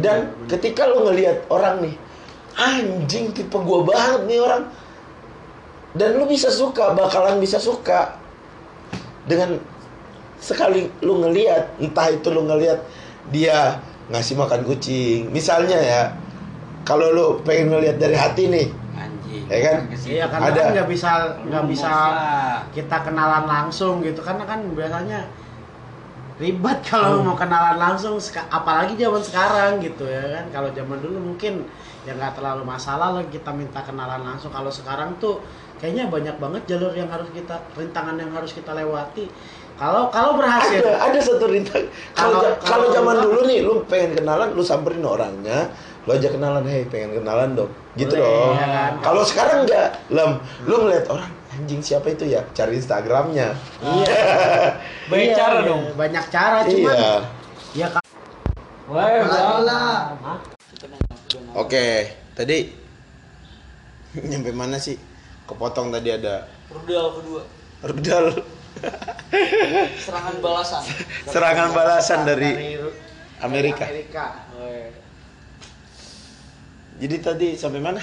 Dan 0.00 0.32
ketika 0.48 0.88
lu 0.88 1.04
ngelihat 1.04 1.44
orang 1.52 1.84
nih 1.84 1.96
anjing 2.56 3.32
tipe 3.32 3.56
gua 3.60 3.84
banget 3.84 4.22
nih 4.28 4.40
orang. 4.40 4.64
Dan 5.92 6.16
lu 6.16 6.24
bisa 6.24 6.48
suka 6.48 6.96
bakalan 6.96 7.36
bisa 7.36 7.60
suka 7.60 8.16
dengan 9.28 9.60
sekali 10.42 10.90
lu 11.04 11.22
ngelihat 11.22 11.78
entah 11.78 12.08
itu 12.10 12.32
lu 12.32 12.48
ngelihat 12.48 12.82
dia 13.30 13.78
ngasih 14.12 14.36
makan 14.36 14.60
kucing 14.62 15.32
misalnya 15.32 15.76
ya 15.76 16.02
kalau 16.82 17.10
lu 17.10 17.26
pengen 17.42 17.70
ngelihat 17.70 17.96
dari 17.96 18.14
hati 18.14 18.46
nih 18.46 18.66
anjing 18.92 19.44
Ya 19.48 19.58
kan? 19.62 19.76
iya 20.04 20.24
karena 20.28 20.46
Ada. 20.48 20.60
kan 20.60 20.70
nggak 20.74 20.88
bisa 20.88 21.10
nggak 21.42 21.64
bisa 21.66 21.92
kita 22.70 22.96
kenalan 23.00 23.44
langsung 23.44 24.00
gitu 24.00 24.20
karena 24.20 24.44
kan 24.44 24.60
biasanya 24.70 25.20
ribet 26.36 26.78
kalau 26.90 27.20
Hmm. 27.20 27.26
mau 27.28 27.36
kenalan 27.36 27.76
langsung 27.76 28.16
apalagi 28.48 28.94
zaman 28.94 29.22
sekarang 29.22 29.78
gitu 29.78 30.04
ya 30.04 30.20
kan 30.34 30.44
kalau 30.50 30.68
zaman 30.70 30.98
dulu 30.98 31.18
mungkin 31.32 31.64
ya 32.02 32.12
nggak 32.12 32.34
terlalu 32.34 32.66
masalah 32.66 33.14
lah 33.14 33.24
kita 33.26 33.48
minta 33.52 33.78
kenalan 33.80 34.20
langsung 34.20 34.50
kalau 34.50 34.68
sekarang 34.68 35.14
tuh 35.16 35.38
kayaknya 35.78 36.06
banyak 36.06 36.34
banget 36.36 36.62
jalur 36.68 36.90
yang 36.92 37.06
harus 37.06 37.30
kita 37.30 37.54
rintangan 37.72 38.18
yang 38.18 38.30
harus 38.30 38.50
kita 38.50 38.74
lewati 38.74 39.30
kalau 39.82 40.06
kalau 40.14 40.38
berhasil. 40.38 40.78
Ada 40.78 41.10
ada 41.10 41.18
satu 41.18 41.50
rintang 41.50 41.90
kalau 42.14 42.38
Kalau- 42.62 42.94
zaman 42.94 43.18
dulu 43.18 43.40
nih 43.50 43.66
lu 43.66 43.82
pengen 43.90 44.14
kenalan 44.14 44.54
lu 44.54 44.62
samperin 44.62 45.02
orangnya 45.02 45.74
lu 46.06 46.14
aja 46.14 46.30
kenalan 46.30 46.62
hei 46.70 46.86
pengen 46.86 47.18
kenalan 47.18 47.58
dong. 47.58 47.70
Gitu 47.98 48.14
Boleh, 48.14 48.22
dong. 48.22 48.54
ya 48.54 48.66
kan? 48.70 48.92
kalau 49.02 49.22
sekarang 49.26 49.66
enggak. 49.66 49.98
Lem 50.06 50.38
lu 50.70 50.86
ngeliat 50.86 51.10
orang 51.10 51.26
anjing 51.50 51.82
siapa 51.82 52.14
itu 52.14 52.30
ya? 52.30 52.46
Cari 52.54 52.78
instagramnya. 52.78 53.58
Iya. 53.82 54.06
Banyak 55.10 55.26
Iya, 55.26 55.34
cara 55.34 55.58
dong. 55.66 55.82
Banyak 55.98 56.24
cara 56.30 56.58
cuman 56.62 56.94
iya. 56.94 57.12
ya 57.74 57.86
kan 57.90 58.02
Wah, 58.86 59.08
Hah? 60.22 60.38
oke 61.54 61.86
tadi 62.34 62.70
nyampe 64.30 64.54
mana 64.54 64.78
sih? 64.78 64.94
Kepotong 65.42 65.90
tadi 65.90 66.14
ada 66.14 66.46
rudal 66.70 67.18
kedua. 67.18 67.42
Rudal 67.82 68.24
serangan 70.04 70.36
balasan. 70.38 70.82
Serangan 71.28 71.68
balasan 71.74 72.20
dari 72.24 72.78
Amerika. 73.42 73.84
Amerika. 73.88 74.26
Jadi 77.02 77.16
tadi 77.18 77.48
sampai 77.58 77.80
mana 77.82 78.02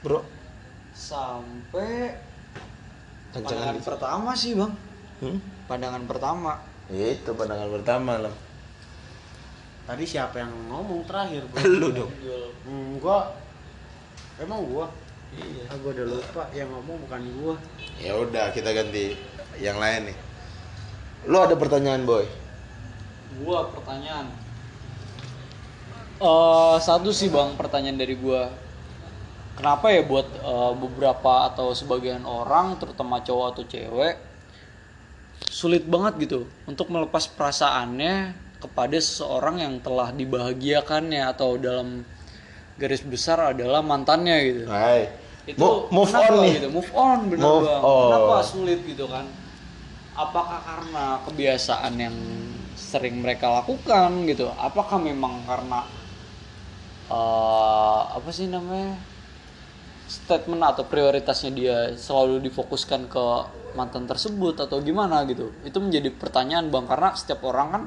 bro? 0.00 0.24
Sampai 0.96 2.16
pandangan 3.36 3.76
dikit. 3.76 3.86
pertama 3.86 4.30
sih 4.32 4.56
bang. 4.56 4.72
Hmm? 5.20 5.38
pandangan 5.68 6.02
pertama. 6.08 6.52
Itu 6.88 7.36
pandangan 7.36 7.68
pertama 7.68 8.14
lah 8.16 8.34
tadi 9.90 10.06
siapa 10.06 10.38
yang 10.38 10.54
ngomong 10.70 11.02
terakhir 11.02 11.42
bro? 11.50 11.58
lu 11.66 11.88
dong. 11.90 12.12
Hmm, 12.62 13.02
gua. 13.02 13.34
Emang 14.38 14.62
gua? 14.70 14.86
Iya. 15.34 15.66
Ah, 15.66 15.76
gua 15.82 15.90
udah 15.90 16.06
lupa. 16.06 16.42
Yang 16.54 16.68
ngomong 16.78 16.96
bukan 17.06 17.20
gua. 17.42 17.54
Ya 17.98 18.14
udah 18.14 18.54
kita 18.54 18.70
ganti 18.70 19.18
yang 19.60 19.76
lain 19.76 20.10
nih. 20.10 20.18
Lo 21.28 21.44
ada 21.44 21.54
pertanyaan 21.54 22.02
boy? 22.02 22.24
gua 23.40 23.72
pertanyaan 23.72 24.28
eh 26.20 26.76
satu 26.76 27.08
sih 27.08 27.32
bang 27.32 27.56
pertanyaan 27.56 27.96
dari 27.96 28.12
gua 28.12 28.52
kenapa 29.56 29.88
ya 29.88 30.04
buat 30.04 30.28
eh, 30.28 30.72
beberapa 30.76 31.48
atau 31.48 31.72
sebagian 31.72 32.28
orang 32.28 32.76
terutama 32.76 33.24
cowok 33.24 33.46
atau 33.56 33.64
cewek 33.64 34.20
sulit 35.48 35.88
banget 35.88 36.20
gitu 36.28 36.40
untuk 36.68 36.92
melepas 36.92 37.24
perasaannya 37.32 38.36
kepada 38.60 39.00
seseorang 39.00 39.64
yang 39.64 39.74
telah 39.80 40.12
dibahagiakannya 40.12 41.24
atau 41.24 41.56
dalam 41.56 42.04
garis 42.76 43.00
besar 43.00 43.56
adalah 43.56 43.80
mantannya 43.80 44.36
gitu. 44.44 44.62
Hai. 44.68 45.08
Itu 45.48 45.56
Mo- 45.56 45.88
move 45.88 46.12
kenapa 46.12 46.28
on 46.28 46.40
nih. 46.44 46.52
gitu? 46.60 46.68
Move 46.68 46.90
on 46.92 47.18
Move 47.24 47.64
Bang. 47.64 47.80
on. 47.80 48.04
Kenapa 48.12 48.34
sulit 48.44 48.80
gitu 48.84 49.04
kan? 49.08 49.24
Apakah 50.14 50.60
karena 50.66 51.22
kebiasaan 51.26 51.94
yang 51.96 52.16
sering 52.74 53.22
mereka 53.22 53.46
lakukan 53.50 54.10
gitu? 54.26 54.50
Apakah 54.58 54.98
memang 54.98 55.46
karena 55.46 55.86
eh, 57.10 58.00
apa 58.16 58.30
sih 58.32 58.46
namanya? 58.50 58.96
statement 60.10 60.62
atau 60.66 60.84
prioritasnya 60.92 61.50
dia 61.54 61.76
selalu 61.94 62.34
difokuskan 62.50 63.06
ke 63.14 63.24
mantan 63.78 64.04
tersebut 64.10 64.54
atau 64.58 64.82
gimana 64.82 65.22
gitu 65.30 65.46
itu 65.62 65.78
menjadi 65.78 66.10
pertanyaan 66.20 66.66
bang 66.74 66.84
karena 66.90 67.08
setiap 67.14 67.40
orang 67.46 67.68
kan 67.74 67.82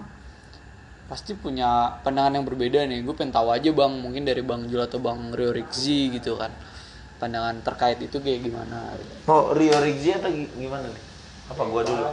pasti 1.12 1.36
punya 1.36 2.00
pandangan 2.04 2.40
yang 2.40 2.46
berbeda 2.48 2.80
nih 2.90 3.04
gue 3.06 3.14
pengen 3.14 3.36
tahu 3.36 3.52
aja 3.52 3.70
bang 3.76 3.92
mungkin 4.04 4.24
dari 4.24 4.42
bang 4.42 4.62
Jul 4.72 4.82
atau 4.88 5.00
bang 5.04 5.20
Rio 5.36 5.52
Rixi 5.52 6.00
gitu 6.16 6.40
kan 6.40 6.52
pandangan 7.20 7.60
terkait 7.68 8.00
itu 8.08 8.18
kayak 8.24 8.40
gimana 8.48 8.80
Mau 9.28 9.52
Rio 9.56 9.78
Rigzi 9.80 10.10
atau 10.16 10.30
gi- 10.32 10.52
gimana 10.60 10.88
nih? 10.88 11.13
Apa 11.54 11.64
gua 11.64 11.82
dulu? 11.86 12.06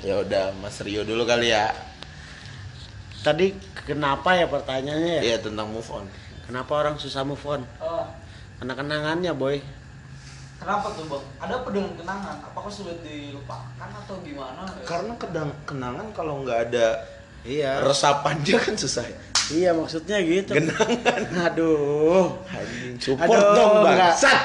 Ya 0.00 0.14
udah, 0.16 0.54
Mas 0.56 0.78
Rio 0.80 1.02
dulu 1.02 1.26
kali 1.26 1.50
ya. 1.50 1.74
Tadi 3.20 3.52
kenapa 3.84 4.32
ya 4.32 4.46
pertanyaannya 4.46 5.14
ya? 5.20 5.22
Iya 5.26 5.36
tentang 5.42 5.68
move 5.68 5.90
on. 5.90 6.06
Kenapa 6.46 6.72
orang 6.72 6.94
susah 6.96 7.20
move 7.20 7.42
on? 7.44 7.60
Oh, 7.78 8.06
Karena 8.56 8.74
kenangannya 8.74 9.32
boy. 9.34 9.58
kenapa 10.60 10.92
tuh 10.92 11.08
bang 11.08 11.24
ada 11.40 11.56
apa 11.56 11.72
dengan 11.72 11.88
kenangan 11.96 12.36
apakah 12.44 12.68
sulit 12.68 13.00
dilupakan 13.00 13.64
atau 13.96 14.20
gimana 14.20 14.60
Karena 14.84 15.16
kedang 15.16 15.48
kenangan 15.64 16.12
kalau 16.12 16.44
nggak 16.44 16.68
ada 16.68 17.00
Iya. 17.40 17.80
resapannya 17.80 18.60
kan 18.60 18.76
susah 18.76 19.08
ya. 19.08 19.16
Iya 19.50 19.70
maksudnya 19.72 20.20
gitu. 20.20 20.52
Genangan. 20.52 21.48
Aduh. 21.48 22.36
Support 23.00 23.24
Aduh, 23.32 23.56
dong 23.56 23.72
bangsat. 23.80 24.40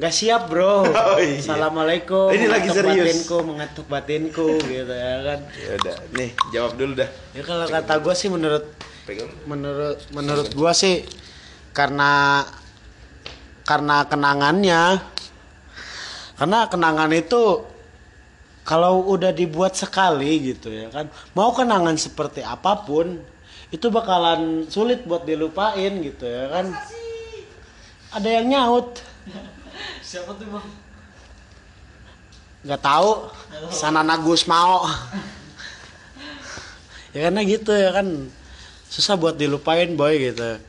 Gak 0.00 0.14
siap 0.14 0.48
bro. 0.48 0.88
Oh, 1.12 1.20
iya. 1.20 1.36
Assalamualaikum. 1.40 2.32
Ini 2.32 2.46
lagi 2.48 2.68
serius. 2.72 3.04
Batinku, 3.04 3.36
mengetuk 3.44 3.86
batinku 3.90 4.48
gitu 4.64 4.92
ya 4.92 5.14
kan. 5.20 5.40
Ya 5.52 5.72
udah, 5.76 5.96
nih 6.16 6.30
jawab 6.52 6.72
dulu 6.80 6.92
dah. 6.96 7.10
Ya 7.36 7.42
kalau 7.44 7.66
kata 7.68 7.94
gue 8.00 8.14
sih 8.16 8.28
menurut 8.32 8.64
Pegang. 9.02 9.34
menurut 9.50 9.98
menurut 10.14 10.54
gua 10.54 10.70
sih 10.70 11.02
karena 11.74 12.46
karena 13.66 14.06
kenangannya 14.06 15.02
karena 16.38 16.58
kenangan 16.70 17.10
itu 17.10 17.66
kalau 18.62 19.02
udah 19.10 19.34
dibuat 19.34 19.74
sekali 19.74 20.54
gitu 20.54 20.70
ya 20.70 20.86
kan 20.94 21.10
mau 21.34 21.50
kenangan 21.50 21.98
seperti 21.98 22.46
apa 22.46 22.86
pun 22.86 23.18
itu 23.74 23.90
bakalan 23.90 24.70
sulit 24.70 25.02
buat 25.02 25.26
dilupain 25.26 25.98
gitu 25.98 26.22
ya 26.22 26.46
kan 26.46 26.70
ada 28.14 28.28
yang 28.30 28.54
nyaut 28.54 29.02
siapa 30.12 30.36
tuh 30.36 30.44
bang? 30.44 30.66
Nggak 32.68 32.82
tahu. 32.84 33.10
Sana 33.72 34.04
nagus 34.04 34.44
mau 34.44 34.84
ya 37.16 37.28
karena 37.28 37.40
gitu 37.48 37.72
ya 37.72 37.96
kan. 37.96 38.28
Susah 38.92 39.16
buat 39.16 39.40
dilupain 39.40 39.88
boy 39.96 40.20
gitu. 40.20 40.60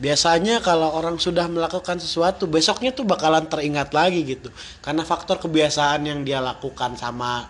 Biasanya 0.00 0.64
kalau 0.64 0.96
orang 0.96 1.20
sudah 1.20 1.44
melakukan 1.52 2.00
sesuatu 2.00 2.48
besoknya 2.48 2.96
tuh 2.96 3.04
bakalan 3.04 3.44
teringat 3.44 3.92
lagi 3.92 4.24
gitu. 4.24 4.48
Karena 4.80 5.04
faktor 5.04 5.36
kebiasaan 5.36 6.08
yang 6.08 6.24
dia 6.24 6.40
lakukan 6.40 6.96
sama 6.96 7.44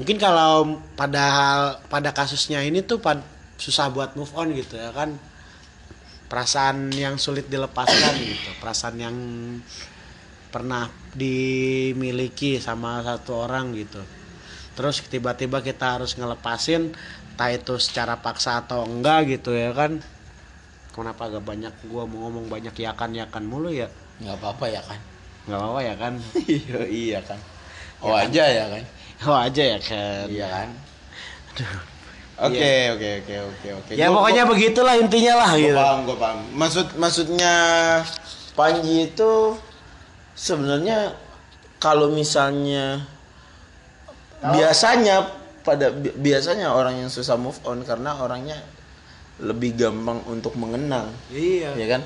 mungkin 0.00 0.20
kalau 0.20 0.80
pada 0.92 1.28
pada 1.88 2.12
kasusnya 2.12 2.60
ini 2.60 2.84
tuh 2.84 3.00
pad- 3.00 3.24
susah 3.56 3.88
buat 3.92 4.16
move 4.16 4.32
on 4.32 4.56
gitu 4.56 4.80
ya 4.80 4.96
kan. 4.96 5.12
Perasaan 6.32 6.88
yang 6.96 7.20
sulit 7.20 7.52
dilepaskan 7.52 8.16
gitu. 8.16 8.50
Perasaan 8.64 8.96
yang 8.96 9.16
pernah 10.56 10.88
dimiliki 11.12 12.56
sama 12.56 13.04
satu 13.04 13.44
orang 13.44 13.76
gitu 13.76 14.00
terus 14.72 15.04
tiba-tiba 15.04 15.60
kita 15.60 16.00
harus 16.00 16.16
ngelepasin 16.16 16.96
entah 17.36 17.50
itu 17.52 17.76
secara 17.76 18.16
paksa 18.16 18.64
atau 18.64 18.88
enggak 18.88 19.28
gitu 19.30 19.52
ya 19.52 19.76
kan 19.76 20.00
kenapa 20.96 21.28
gak 21.28 21.44
banyak 21.44 21.74
gua 21.92 22.08
mau 22.08 22.24
ngomong 22.24 22.48
banyak 22.48 22.72
yakan 22.72 23.12
yakan 23.12 23.44
mulu 23.44 23.68
ya 23.68 23.84
nggak 24.16 24.32
apa-apa 24.32 24.64
ya 24.72 24.80
kan? 24.80 24.96
nggak 25.44 25.58
apa-apa 25.60 25.80
ya 25.84 25.94
kan 25.94 26.12
iya 26.48 26.80
iya 26.88 27.20
kan. 27.20 27.36
Oh 28.00 28.16
aja 28.16 28.44
ya 28.48 28.64
kan? 28.66 28.82
oh 29.28 29.36
aja 29.36 29.62
ya 29.66 29.78
kan 29.78 30.24
Iya 30.26 30.46
kan? 30.48 30.68
Oke 32.36 32.72
oke 32.92 33.08
oke 33.20 33.34
oke 33.44 33.68
oke. 33.76 33.92
ya 33.92 34.08
Gua- 34.08 34.20
pokoknya 34.20 34.42
gua- 34.44 34.52
begitulah 34.52 34.94
intinya 34.96 35.34
lah 35.40 35.50
Gue 35.52 35.60
gitu 35.62 35.76
paham, 35.76 35.98
gue 36.04 36.16
paham. 36.16 36.38
Maksud 36.52 36.86
maksudnya 36.96 37.54
Panji 38.52 39.12
itu 39.12 39.32
sebenarnya 40.36 41.16
kalau 41.78 42.12
misalnya 42.12 43.00
biasanya 44.42 45.32
pada 45.60 45.90
bi- 45.90 46.14
biasanya 46.14 46.70
orang 46.70 47.02
yang 47.02 47.10
susah 47.10 47.34
move 47.34 47.56
on 47.64 47.82
karena 47.82 48.14
orangnya 48.14 48.60
lebih 49.36 49.76
gampang 49.76 50.22
untuk 50.26 50.56
mengenang, 50.56 51.12
iya 51.28 51.68
ya 51.74 51.86
kan? 51.90 52.02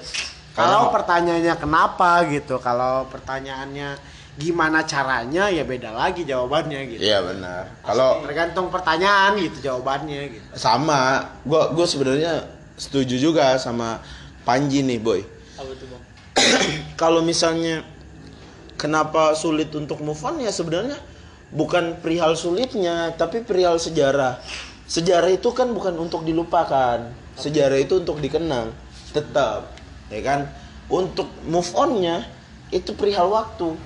kalau 0.51 0.91
pertanyaannya 0.91 1.55
kenapa 1.55 2.26
gitu 2.26 2.59
kalau 2.59 3.07
pertanyaannya 3.07 3.95
gimana 4.35 4.83
caranya 4.83 5.47
ya 5.47 5.62
beda 5.62 5.95
lagi 5.95 6.26
jawabannya 6.26 6.81
gitu 6.91 7.01
Iya 7.03 7.22
benar. 7.22 7.70
Kalau 7.85 8.24
tergantung 8.24 8.66
pertanyaan 8.66 9.39
gitu 9.39 9.62
jawabannya 9.62 10.20
gitu 10.33 10.47
sama, 10.57 11.22
gue 11.45 11.62
gue 11.70 11.87
sebenarnya 11.87 12.33
setuju 12.74 13.14
juga 13.20 13.55
sama 13.61 14.01
Panji 14.43 14.81
nih, 14.83 14.99
boy. 14.99 15.20
apa 15.55 15.70
tuh 15.76 15.87
bang 15.87 16.03
kalau 17.03 17.20
misalnya 17.20 17.85
kenapa 18.81 19.37
sulit 19.37 19.68
untuk 19.76 20.01
move 20.01 20.18
on? 20.24 20.41
Ya 20.41 20.49
sebenarnya 20.49 20.97
bukan 21.53 22.01
perihal 22.01 22.33
sulitnya 22.33 23.12
tapi 23.20 23.45
perihal 23.45 23.76
sejarah. 23.76 24.41
Sejarah 24.89 25.28
itu 25.28 25.53
kan 25.53 25.68
bukan 25.76 25.93
untuk 26.01 26.24
dilupakan. 26.24 27.12
Sejarah 27.37 27.76
itu 27.76 28.01
untuk 28.01 28.16
dikenang 28.24 28.72
tetap 29.12 29.68
ya 30.09 30.20
kan? 30.24 30.49
Untuk 30.89 31.28
move 31.45 31.68
onnya 31.76 32.24
itu 32.72 32.97
perihal 32.97 33.28
waktu. 33.28 33.76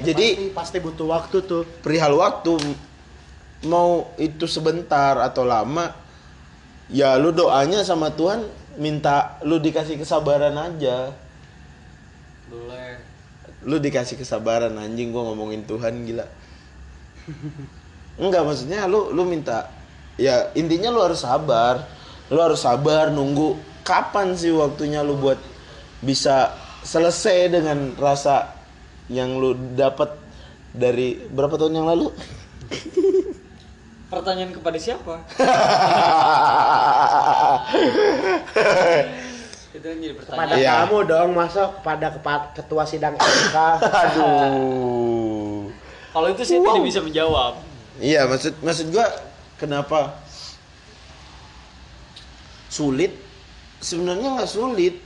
Jadi- 0.00 0.54
pasti, 0.54 0.78
pasti 0.78 0.78
butuh 0.80 1.06
waktu 1.06 1.36
tuh. 1.44 1.62
perihal 1.84 2.16
waktu 2.16 2.56
mau 3.68 4.08
itu 4.16 4.48
sebentar 4.48 5.20
atau 5.20 5.44
lama 5.44 5.92
ya 6.88 7.20
lu 7.20 7.28
doanya 7.34 7.84
sama 7.84 8.08
Tuhan 8.08 8.48
minta 8.80 9.36
lu 9.44 9.60
dikasih 9.60 10.00
kesabaran 10.00 10.56
aja 10.56 11.12
lu 13.64 13.76
dikasih 13.76 14.16
kesabaran 14.16 14.72
anjing 14.80 15.12
gua 15.12 15.32
ngomongin 15.32 15.64
Tuhan 15.68 16.04
gila. 16.08 16.26
Enggak 18.20 18.42
maksudnya 18.44 18.88
lu 18.88 19.12
lu 19.12 19.24
minta 19.24 19.68
ya 20.16 20.48
intinya 20.56 20.88
lu 20.92 21.00
harus 21.04 21.20
sabar. 21.24 21.84
Lu 22.30 22.38
harus 22.38 22.62
sabar 22.62 23.10
nunggu 23.10 23.58
kapan 23.82 24.38
sih 24.38 24.54
waktunya 24.54 25.02
lu 25.02 25.18
buat 25.18 25.38
bisa 25.98 26.54
selesai 26.86 27.50
dengan 27.50 27.92
rasa 27.98 28.54
yang 29.10 29.36
lu 29.36 29.52
dapat 29.74 30.14
dari 30.70 31.18
berapa 31.28 31.58
tahun 31.58 31.82
yang 31.82 31.90
lalu? 31.90 32.14
Pertanyaan 34.10 34.50
kepada 34.50 34.74
siapa 34.74 35.22
itu 39.70 39.86
jadi 39.86 40.12
pada 40.12 40.26
pertanyaan 40.26 40.58
Iya. 40.58 40.72
kamu 40.82 40.98
dong 41.06 41.28
masa 41.30 41.62
pada 41.80 42.08
ketua 42.52 42.82
sidang 42.82 43.14
MK 43.14 43.56
aduh 44.02 45.70
kalau 46.10 46.26
itu 46.26 46.42
saya 46.42 46.58
tidak 46.58 46.84
bisa 46.84 47.00
menjawab 47.00 47.54
Iya, 48.00 48.24
maksud 48.24 48.56
maksud 48.64 48.96
gua 48.96 49.04
kenapa 49.60 50.16
sulit? 52.66 53.12
Sebenarnya 53.76 54.40
nggak 54.40 54.48
sulit, 54.48 55.00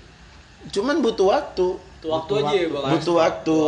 cuman 0.71 0.99
butuh 0.99 1.31
waktu. 1.31 1.75
Butuh 1.75 2.11
waktu 2.11 2.33
aja 2.39 2.55
ya 2.55 2.69
bang 2.71 2.85
butuh 2.95 3.15
waktu. 3.19 3.59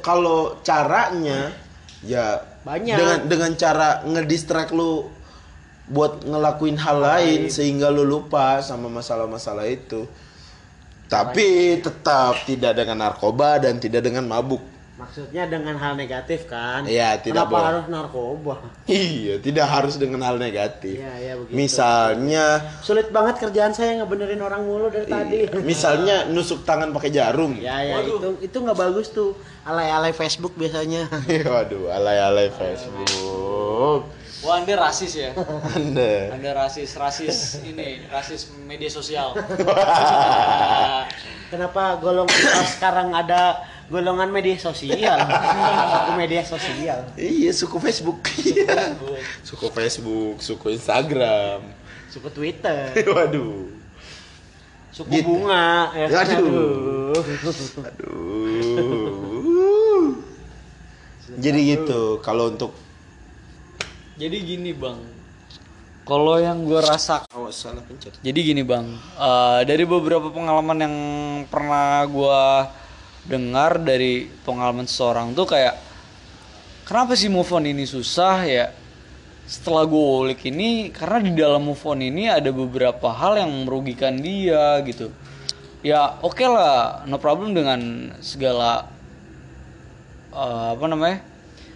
Kalau 0.00 0.56
caranya 0.60 1.52
ya 2.00 2.40
Banyak. 2.64 2.96
dengan 2.96 3.18
dengan 3.28 3.52
cara 3.56 4.00
ngedistract 4.04 4.72
lu 4.72 5.08
buat 5.88 6.24
ngelakuin 6.24 6.78
hal 6.78 6.96
lain 6.96 7.40
sehingga 7.50 7.90
lu 7.90 8.04
lupa 8.04 8.64
sama 8.64 8.88
masalah-masalah 8.88 9.68
itu. 9.68 10.08
Tapi 11.12 11.48
tetap 11.78 12.32
tidak 12.42 12.72
dengan 12.72 12.96
narkoba 12.98 13.60
dan 13.60 13.76
tidak 13.76 14.00
dengan 14.02 14.24
mabuk. 14.24 14.62
maksudnya 14.92 15.50
dengan 15.50 15.74
hal 15.76 15.98
negatif 15.98 16.46
kan 16.46 16.86
Iya, 16.86 17.18
tidak 17.18 17.42
kenapa 17.42 17.50
boleh. 17.50 17.66
harus 17.66 17.84
narkoba 17.90 18.54
Iya, 18.86 19.34
tidak 19.42 19.66
harus 19.66 19.98
dengan 19.98 20.22
hal 20.22 20.38
negatif. 20.38 20.94
Iya, 20.94 21.12
iya, 21.18 21.32
begitu. 21.34 21.58
Misalnya, 21.58 22.44
sulit 22.80 23.10
banget 23.10 23.42
kerjaan 23.42 23.74
saya 23.74 23.98
ngebenerin 23.98 24.38
orang 24.38 24.62
mulu 24.62 24.86
dari 24.88 25.10
tadi 25.10 25.50
misalnya 25.66 26.30
nusuk 26.30 26.62
tangan 26.62 26.94
pakai 26.94 27.10
jarum. 27.10 27.58
ya 27.58 27.82
ya 27.82 27.98
itu 27.98 28.14
itu 28.38 28.54
nggak 28.54 28.78
bagus 28.78 29.10
tuh 29.10 29.34
alay-alay 29.66 30.14
Facebook 30.14 30.54
biasanya 30.54 31.10
Waduh, 31.50 31.90
alay-alay 31.90 32.54
Facebook. 32.54 34.06
Wah, 34.42 34.58
Anda 34.58 34.74
rasis 34.74 35.14
ya. 35.14 35.30
Anda. 35.78 36.34
Anda 36.34 36.50
rasis, 36.50 36.98
rasis 36.98 37.62
ini, 37.62 38.02
rasis 38.10 38.50
media 38.66 38.90
sosial. 38.90 39.38
Kenapa 41.52 42.02
golong 42.02 42.26
oh, 42.26 42.66
sekarang 42.66 43.14
ada 43.14 43.62
golongan 43.86 44.34
media 44.34 44.58
sosial? 44.58 45.14
Aku 45.14 46.18
media 46.18 46.42
sosial. 46.42 47.06
Iya, 47.14 47.54
suku 47.54 47.78
Facebook. 47.78 48.18
Iya. 48.42 48.98
suku 49.46 49.70
Facebook, 49.70 50.42
suku 50.42 50.74
Instagram. 50.74 51.62
Suku 52.10 52.28
Twitter, 52.34 52.92
Waduh. 53.14 53.70
suku 54.90 55.08
Gitu. 55.08 55.24
bunga, 55.24 55.88
ya 55.96 56.06
kan? 56.10 56.26
Aduh. 56.28 57.14
Aduh. 57.14 57.88
Aduh. 57.88 59.22
Jadi 61.38 61.60
gitu, 61.72 62.20
kalau 62.20 62.52
untuk 62.52 62.76
Jadi 64.22 64.38
gini, 64.46 64.70
Bang. 64.70 65.02
Kalau 66.02 66.38
yang 66.38 66.66
gue 66.66 66.78
rasa 66.82 67.26
awas 67.30 67.62
salah 67.62 67.82
pencet. 67.82 68.18
Jadi 68.26 68.38
gini 68.42 68.66
bang, 68.66 68.90
eh, 68.98 69.60
dari 69.62 69.86
beberapa 69.86 70.34
pengalaman 70.34 70.78
yang 70.82 70.96
pernah 71.46 72.02
gua 72.10 72.66
dengar 73.22 73.78
dari 73.78 74.26
pengalaman 74.42 74.90
seseorang 74.90 75.30
tuh 75.30 75.46
kayak 75.46 75.78
kenapa 76.82 77.14
sih 77.14 77.30
move 77.30 77.46
on 77.54 77.70
ini 77.70 77.86
susah 77.86 78.42
ya? 78.42 78.74
Setelah 79.46 79.86
gue 79.86 80.06
ulik 80.26 80.42
ini, 80.50 80.90
karena 80.90 81.22
di 81.22 81.38
dalam 81.38 81.70
move 81.70 81.82
on 81.86 82.02
ini 82.02 82.26
ada 82.26 82.50
beberapa 82.50 83.14
hal 83.14 83.38
yang 83.38 83.62
merugikan 83.62 84.18
dia 84.18 84.82
gitu. 84.82 85.14
Ya 85.86 86.18
oke 86.18 86.42
lah, 86.42 87.06
no 87.06 87.22
problem 87.22 87.54
dengan 87.54 88.10
segala 88.18 88.90
eh, 90.34 90.66
apa 90.74 90.86
namanya 90.90 91.22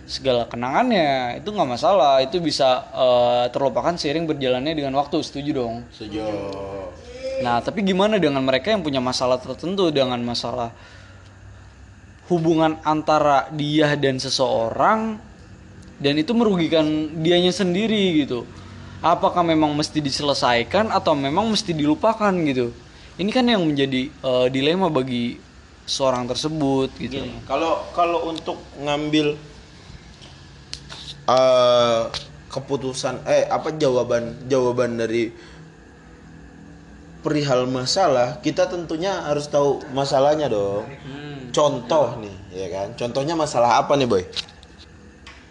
segala 0.07 0.47
kenangannya 0.47 1.43
itu 1.43 1.51
nggak 1.51 1.71
masalah 1.77 2.23
itu 2.23 2.39
bisa 2.39 2.87
eh, 2.95 3.45
terlupakan 3.51 3.99
seiring 3.99 4.25
berjalannya 4.31 4.73
dengan 4.73 4.95
waktu 4.99 5.21
setuju 5.21 5.51
dong 5.63 5.75
Setuju. 5.91 6.23
Nah, 7.37 7.61
tapi 7.61 7.85
gimana 7.85 8.17
dengan 8.17 8.41
mereka 8.41 8.73
yang 8.73 8.81
punya 8.81 9.03
masalah 9.03 9.37
tertentu 9.37 9.93
dengan 9.93 10.17
masalah 10.25 10.73
hubungan 12.33 12.81
antara 12.81 13.53
dia 13.53 13.93
dan 13.95 14.17
seseorang 14.17 15.21
dan 16.01 16.15
itu 16.17 16.33
merugikan 16.33 16.85
dianya 17.21 17.53
sendiri 17.53 18.25
gitu. 18.25 18.49
Apakah 19.05 19.45
memang 19.45 19.77
mesti 19.77 20.01
diselesaikan 20.01 20.89
atau 20.89 21.13
memang 21.13 21.45
mesti 21.53 21.77
dilupakan 21.77 22.33
gitu? 22.49 22.73
Ini 23.21 23.31
kan 23.33 23.45
yang 23.45 23.65
menjadi 23.69 24.09
eh, 24.09 24.47
dilema 24.49 24.89
bagi 24.89 25.37
seorang 25.85 26.25
tersebut 26.27 26.89
gitu. 26.97 27.21
Kalau 27.45 27.85
kalau 27.93 28.33
untuk 28.33 28.59
ngambil 28.81 29.37
eh 31.27 32.01
keputusan 32.47 33.27
eh 33.27 33.45
apa 33.47 33.75
jawaban 33.75 34.47
jawaban 34.47 34.97
dari 34.97 35.35
perihal 37.21 37.67
masalah, 37.67 38.39
kita 38.39 38.71
tentunya 38.71 39.11
harus 39.27 39.51
tahu 39.51 39.83
masalahnya 39.91 40.47
dong. 40.47 40.87
Hmm. 41.03 41.51
Contoh 41.51 42.23
nih, 42.23 42.37
ya 42.55 42.67
kan? 42.71 42.95
Contohnya 42.95 43.35
masalah 43.35 43.83
apa 43.83 43.99
nih, 43.99 44.07
Boy? 44.07 44.23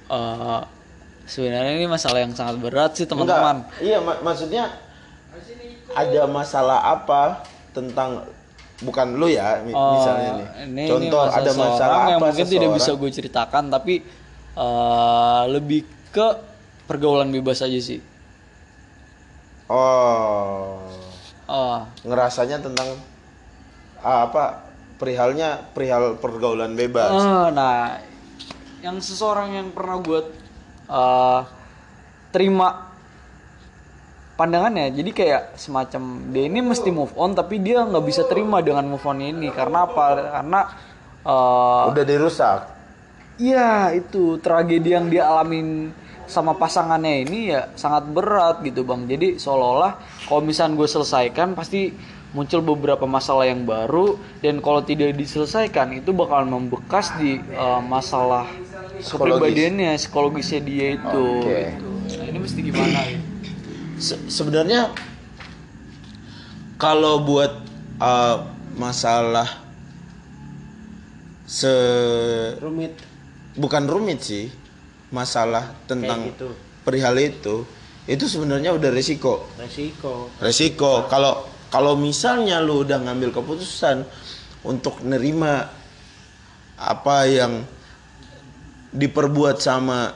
Eh, 0.07 0.61
sebenarnya 1.27 1.75
ini 1.75 1.83
masalah 1.83 2.23
yang 2.23 2.31
sangat 2.31 2.63
berat 2.63 2.95
sih 2.95 3.03
teman-teman. 3.03 3.67
Enggak, 3.67 3.83
Iya, 3.83 3.97
mak- 3.99 4.23
maksudnya 4.23 4.71
ada 5.91 6.21
masalah 6.31 6.79
apa 6.79 7.43
tentang 7.75 8.23
bukan 8.79 9.07
lu 9.19 9.27
ya, 9.27 9.59
Oh, 9.67 9.99
misalnya 9.99 10.29
nih. 10.31 10.47
ini, 10.71 10.85
Contoh 10.87 11.21
ini 11.27 11.35
ada 11.35 11.51
seseorang 11.51 11.71
masalah 11.75 11.99
yang 12.07 12.19
apa 12.21 12.25
mungkin 12.31 12.45
tidak 12.47 12.69
bisa 12.71 12.79
seseorang? 12.87 13.01
gue 13.03 13.11
ceritakan 13.11 13.63
tapi 13.67 13.93
eh, 14.55 15.43
lebih 15.51 15.83
ke 16.15 16.27
pergaulan 16.87 17.29
bebas 17.29 17.59
aja 17.61 17.79
sih. 17.79 17.99
Oh. 19.67 20.79
Oh, 21.45 21.77
ngerasanya 22.01 22.57
tentang 22.57 22.97
ah, 24.01 24.25
apa 24.25 24.65
perihalnya 24.97 25.61
perihal 25.73 26.17
pergaulan 26.17 26.73
bebas. 26.73 27.13
eh, 27.13 27.47
nah, 27.53 28.01
yang 28.81 28.97
seseorang 28.97 29.53
yang 29.53 29.69
pernah 29.69 30.01
gue 30.01 30.21
eh, 30.89 31.41
terima 32.33 32.89
pandangannya, 34.35 34.91
jadi 34.91 35.11
kayak 35.13 35.43
semacam 35.55 36.33
dia 36.33 36.43
ini 36.49 36.59
mesti 36.59 36.89
move 36.91 37.13
on 37.15 37.37
tapi 37.37 37.61
dia 37.61 37.85
nggak 37.85 38.05
bisa 38.05 38.27
terima 38.27 38.59
dengan 38.59 38.83
move 38.89 39.05
on 39.05 39.21
ini 39.21 39.53
karena 39.53 39.85
apa? 39.85 40.05
Karena 40.41 40.61
eh, 41.25 41.83
Udah 41.93 42.05
dirusak. 42.05 42.74
Iya 43.35 43.91
itu 43.91 44.39
tragedi 44.39 44.95
yang 44.95 45.11
dia 45.11 45.27
alamin 45.27 45.91
sama 46.25 46.57
pasangannya 46.57 47.27
ini 47.27 47.53
ya 47.53 47.69
sangat 47.75 48.07
berat 48.09 48.63
gitu 48.63 48.87
bang. 48.87 49.05
Jadi 49.05 49.37
seolah-olah 49.37 49.99
kalau 50.25 50.41
misalnya 50.41 50.79
gue 50.79 50.87
selesaikan 50.87 51.51
pasti 51.53 51.91
muncul 52.35 52.59
beberapa 52.63 53.07
masalah 53.07 53.47
yang 53.47 53.63
baru 53.63 54.19
dan 54.43 54.59
kalau 54.59 54.83
tidak 54.83 55.15
diselesaikan 55.15 55.95
itu 55.95 56.11
bakal 56.11 56.43
membekas 56.43 57.15
di 57.15 57.39
uh, 57.55 57.79
masalah 57.79 58.47
Psikologis. 58.99 59.07
kepribadiannya, 59.11 59.91
psikologisnya 59.99 60.59
dia 60.63 60.87
itu. 60.95 61.25
Oke. 61.43 61.59
gitu. 61.75 61.89
Nah, 62.15 62.25
ini 62.27 62.37
mesti 62.39 62.59
gimana? 62.63 62.99
Gitu? 63.07 63.23
Se- 63.95 64.23
sebenarnya 64.27 64.91
kalau 66.75 67.23
buat 67.23 67.51
uh, 67.99 68.47
masalah 68.75 69.47
se 71.47 71.71
Rumit 72.59 72.95
bukan 73.55 73.83
rumit 73.85 74.19
sih 74.21 74.51
masalah 75.09 75.71
tentang 75.85 76.19
kayak 76.21 76.35
gitu. 76.35 76.49
perihal 76.83 77.15
itu 77.15 77.55
itu 78.05 78.25
sebenarnya 78.25 78.69
udah 78.71 78.91
resiko 78.91 79.47
Resiko. 79.55 80.29
resiko 80.37 81.07
kalau 81.07 81.41
kalau 81.67 81.95
misalnya 81.95 82.59
lu 82.59 82.83
udah 82.83 83.01
ngambil 83.01 83.31
keputusan 83.31 84.05
untuk 84.61 85.01
nerima 85.01 85.71
apa 86.75 87.17
yang 87.25 87.63
diperbuat 88.91 89.57
sama 89.57 90.11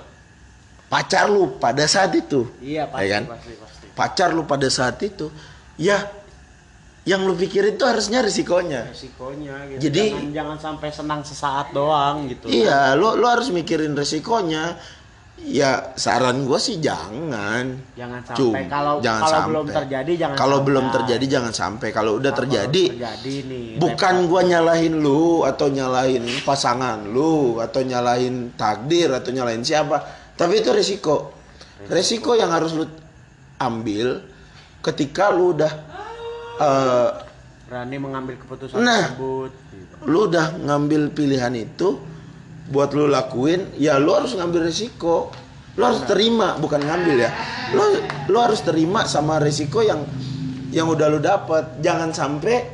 pacar 0.88 1.28
lu 1.28 1.58
pada 1.58 1.84
saat 1.86 2.12
itu 2.14 2.48
Iya 2.60 2.88
pasti, 2.88 3.00
Ya 3.00 3.08
kan? 3.10 3.24
pasti, 3.28 3.52
pasti. 3.56 3.86
pacar 3.94 4.30
lu 4.32 4.44
pada 4.44 4.68
saat 4.68 5.00
itu 5.00 5.28
ya 5.76 6.04
yang 7.10 7.26
lu 7.26 7.34
pikirin 7.34 7.74
itu 7.74 7.82
harusnya 7.82 8.22
risikonya 8.22 8.86
Resikonya 8.86 9.56
gitu. 9.68 9.82
Jadi- 9.82 10.10
jangan, 10.14 10.30
jangan 10.30 10.58
sampai 10.62 10.90
senang 10.92 11.22
sesaat 11.24 11.74
doang 11.74 12.30
gitu. 12.30 12.46
iya 12.46 12.94
lu 12.94 13.18
lu 13.18 13.26
harus 13.26 13.50
mikirin 13.50 13.98
risikonya 13.98 14.78
ya 15.40 15.96
saran 15.96 16.44
gua 16.44 16.60
sih 16.60 16.78
jangan 16.78 17.80
Jangan 17.96 18.22
sampai 18.22 18.68
kalau 18.68 19.00
jangan 19.00 19.22
kalau 19.22 19.34
sampai. 19.34 19.50
belum 19.50 19.68
terjadi 19.72 20.12
jangan 20.14 20.36
kalau 20.38 20.52
sampai. 20.54 20.68
belum 20.68 20.86
terjadi 20.92 21.26
jangan 21.26 21.54
sampai 21.56 21.88
kalau 21.90 22.12
udah 22.14 22.30
Kalau 22.30 22.40
terjadi 22.44 22.84
terjadi 22.92 23.36
nih. 23.48 23.68
bukan 23.80 24.16
gua 24.28 24.42
nyalahin 24.44 24.96
lu 24.96 25.42
atau 25.42 25.68
nyalahin 25.68 26.24
pasangan 26.44 27.00
lu 27.02 27.58
atau 27.58 27.82
nyalahin 27.82 28.54
takdir 28.54 29.10
atau 29.10 29.32
nyalahin 29.32 29.64
siapa 29.64 29.98
tapi 30.36 30.60
itu 30.60 30.70
resiko 30.70 31.32
resiko 31.88 32.36
yang 32.36 32.52
harus 32.52 32.76
lu 32.76 32.86
ambil 33.58 34.20
ketika 34.80 35.32
lu 35.32 35.56
udah 35.56 35.89
berani 36.60 37.98
mengambil 37.98 38.36
keputusan 38.38 38.78
Nah. 38.78 39.10
tersebut. 39.10 39.52
gitu. 39.70 39.94
lu 40.06 40.20
udah 40.28 40.48
ngambil 40.60 41.10
pilihan 41.10 41.54
itu 41.56 42.00
buat 42.68 42.92
lu 42.92 43.08
lakuin 43.08 43.66
ya 43.76 43.98
lu 43.98 44.12
harus 44.12 44.32
ngambil 44.32 44.64
resiko 44.64 45.32
lu 45.74 45.84
harus 45.84 46.04
terima 46.04 46.56
bukan 46.56 46.80
ngambil 46.80 47.16
ya 47.20 47.32
lu 47.72 47.84
lu 48.28 48.38
harus 48.38 48.60
terima 48.60 49.04
sama 49.06 49.38
resiko 49.38 49.80
yang 49.82 50.04
yang 50.70 50.86
udah 50.86 51.08
lu 51.08 51.18
dapat 51.18 51.80
jangan 51.80 52.12
sampai 52.12 52.70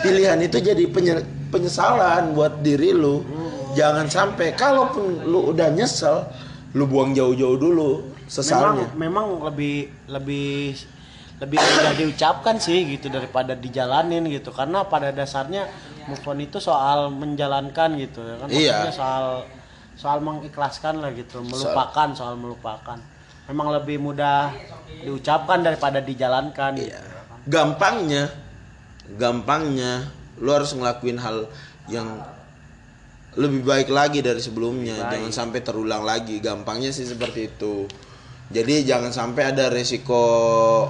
pilihan 0.00 0.36
itu 0.38 0.58
jadi 0.58 0.84
penye- 0.86 1.24
penyesalan 1.48 2.32
buat 2.32 2.60
diri 2.60 2.92
lu 2.92 3.24
jangan 3.72 4.06
sampai 4.06 4.52
kalaupun 4.52 5.24
lu 5.24 5.50
udah 5.50 5.70
nyesel 5.70 6.28
lu 6.72 6.84
buang 6.84 7.10
jauh-jauh 7.10 7.56
dulu 7.56 7.90
sesalnya 8.26 8.90
Memang 8.92 9.28
memang 9.30 9.44
lebih 9.44 9.76
lebih 10.06 10.76
lebih 11.42 11.58
mudah 11.58 11.92
diucapkan 11.98 12.56
sih 12.62 12.86
gitu 12.94 13.10
daripada 13.10 13.58
dijalanin 13.58 14.26
gitu. 14.30 14.54
Karena 14.54 14.86
pada 14.86 15.10
dasarnya 15.10 15.66
move 16.06 16.24
on 16.24 16.38
itu 16.40 16.58
soal 16.62 17.10
menjalankan 17.10 17.98
gitu 17.98 18.20
ya 18.22 18.36
kan? 18.38 18.48
Iya. 18.50 18.70
Maksudnya 18.70 18.94
soal 18.94 19.24
soal 19.94 20.18
mengikhlaskan 20.22 21.02
lah 21.02 21.10
gitu 21.14 21.42
melupakan 21.42 22.08
soal 22.14 22.34
melupakan. 22.38 22.98
Memang 23.50 23.76
lebih 23.76 24.00
mudah 24.00 24.54
diucapkan 25.04 25.60
daripada 25.60 26.00
dijalankan 26.00 26.80
gitu. 26.80 26.96
gampangnya 27.44 28.32
gampangnya 29.20 30.08
lu 30.40 30.48
harus 30.48 30.72
ngelakuin 30.72 31.20
hal 31.20 31.44
yang 31.92 32.08
lebih 33.34 33.66
baik 33.66 33.90
lagi 33.90 34.22
dari 34.22 34.38
sebelumnya. 34.38 35.10
Jangan 35.10 35.32
sampai 35.34 35.60
terulang 35.60 36.06
lagi. 36.06 36.38
Gampangnya 36.38 36.94
sih 36.94 37.04
seperti 37.04 37.50
itu. 37.50 37.90
Jadi 38.54 38.86
jangan 38.86 39.10
sampai 39.10 39.50
ada 39.50 39.66
resiko 39.72 40.86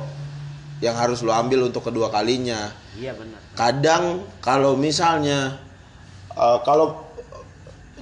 yang 0.83 0.97
harus 0.99 1.23
lu 1.23 1.31
ambil 1.31 1.67
untuk 1.69 1.87
kedua 1.87 2.11
kalinya. 2.11 2.71
Iya 2.99 3.15
benar. 3.15 3.39
Kadang 3.55 4.27
kalau 4.43 4.75
misalnya 4.75 5.59
eh, 6.35 6.59
kalau 6.67 7.07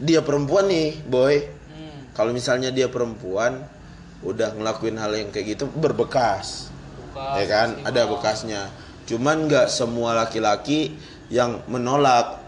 dia 0.01 0.25
perempuan 0.25 0.69
nih 0.71 1.01
boy 1.05 1.63
kalau 2.13 2.31
misalnya 2.37 2.69
dia 2.69 2.93
perempuan 2.93 3.65
udah 4.23 4.55
ngelakuin 4.55 5.01
hal 5.01 5.13
yang 5.17 5.29
kayak 5.33 5.57
gitu 5.57 5.65
berbekas. 5.69 6.69
Ya 7.13 7.45
kan? 7.49 7.69
ada 7.85 8.09
bekasnya. 8.09 8.69
Cuman 9.05 9.49
nggak 9.49 9.69
semua 9.69 10.17
laki-laki 10.17 10.97
yang 11.33 11.61
menolak 11.69 12.41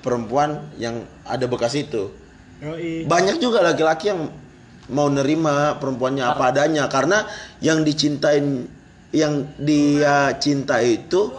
perempuan 0.00 0.68
yang 0.80 1.04
ada 1.24 1.44
bekas 1.48 1.76
itu. 1.76 2.12
Yoi. 2.60 3.08
banyak 3.08 3.40
juga 3.40 3.64
laki-laki 3.64 4.12
yang 4.12 4.28
mau 4.92 5.08
nerima 5.08 5.80
perempuannya 5.80 6.24
apa 6.24 6.52
adanya. 6.52 6.88
Karena 6.92 7.24
yang 7.64 7.84
dicintain 7.84 8.68
yang 9.10 9.34
dia 9.58 10.16
cinta 10.36 10.78
itu 10.78 11.30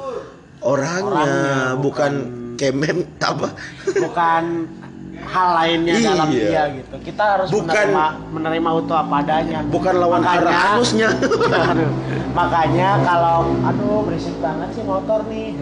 orangnya, 0.59 1.07
Orangnya, 1.07 1.79
bukan, 1.79 2.11
kemen 2.53 2.97
apa 3.17 3.49
bukan 3.97 4.43
hal 5.21 5.49
lainnya 5.55 5.95
Iya. 5.95 6.07
dalam 6.11 6.29
dia 6.29 6.63
gitu. 6.71 6.95
Kita 7.01 7.23
harus 7.25 7.47
Bukan- 7.49 7.69
menerima 7.69 8.05
menerima 8.29 8.69
utuh 8.75 8.97
apa 8.97 9.15
adanya. 9.17 9.59
bukan 9.65 9.93
lawan 9.95 10.21
arah 10.21 10.53
hanusnya 10.75 11.09
Aduh, 11.71 11.89
makanya 12.31 12.89
kalau 13.01 13.37
aduh 13.63 14.01
berisik 14.03 14.35
banget 14.37 14.69
sih 14.73 14.83
motor 14.83 15.23
nih. 15.25 15.55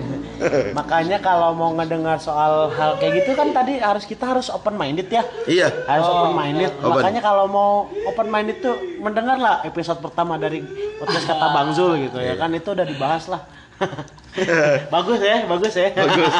makanya 0.77 1.17
kalau 1.19 1.51
mau 1.53 1.71
ngedengar 1.75 2.17
soal 2.17 2.71
hal 2.73 2.95
kayak 2.97 3.23
gitu 3.23 3.35
kan 3.35 3.51
tadi 3.51 3.77
harus 3.79 4.03
kita 4.07 4.25
harus 4.25 4.47
open 4.49 4.75
minded 4.75 5.07
ya. 5.11 5.23
iya 5.45 5.67
Harus 5.85 6.07
open 6.07 6.33
minded. 6.35 6.71
Open. 6.79 6.99
Makanya 6.99 7.21
kalau 7.23 7.45
mau 7.45 7.71
open 8.07 8.27
minded 8.31 8.63
tuh 8.63 8.75
mendengarlah 8.99 9.63
episode 9.67 9.99
pertama 9.99 10.39
dari 10.39 10.63
podcast 10.99 11.25
kata 11.27 11.47
Bang 11.51 11.69
Zul 11.75 12.09
gitu 12.09 12.19
ya 12.19 12.35
kan 12.39 12.51
itu 12.55 12.69
udah 12.71 12.85
dibahas 12.87 13.27
lah. 13.31 13.41
bagus 14.93 15.19
ya, 15.23 15.47
bagus 15.47 15.71
ya. 15.71 15.89
bagus 15.95 16.33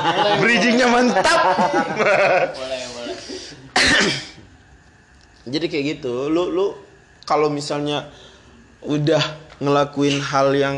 bridgingnya 0.43 0.87
mantap 0.91 1.39
boleh 2.51 2.83
boleh 2.99 3.15
jadi 5.55 5.65
kayak 5.71 5.85
gitu 5.97 6.27
lu 6.27 6.51
lu 6.51 6.75
kalau 7.23 7.47
misalnya 7.47 8.11
udah 8.83 9.23
ngelakuin 9.59 10.19
hal 10.23 10.55
yang 10.55 10.75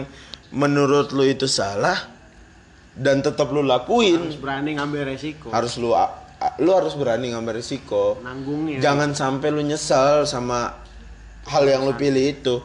menurut 0.52 1.14
lu 1.16 1.24
itu 1.26 1.48
salah 1.48 1.96
dan 2.96 3.24
tetap 3.24 3.50
lu 3.52 3.64
lakuin. 3.64 4.20
Harus 4.20 4.40
berani 4.40 4.76
ngambil 4.76 5.02
resiko. 5.16 5.48
harus 5.52 5.80
lu 5.80 5.96
lu 6.58 6.72
harus 6.74 6.98
berani 6.98 7.30
ngambil 7.30 7.62
risiko 7.62 8.18
nanggungnya. 8.26 8.82
jangan 8.82 9.14
sampai 9.14 9.54
lu 9.54 9.62
nyesel 9.62 10.26
sama 10.26 10.74
hal 11.48 11.64
yang 11.70 11.86
lu 11.86 11.94
pilih 11.94 12.26
itu. 12.34 12.62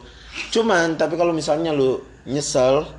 Cuman 0.53 0.97
tapi 0.97 1.13
kalau 1.17 1.33
misalnya 1.33 1.73
lu 1.73 2.01
nyesel 2.25 2.89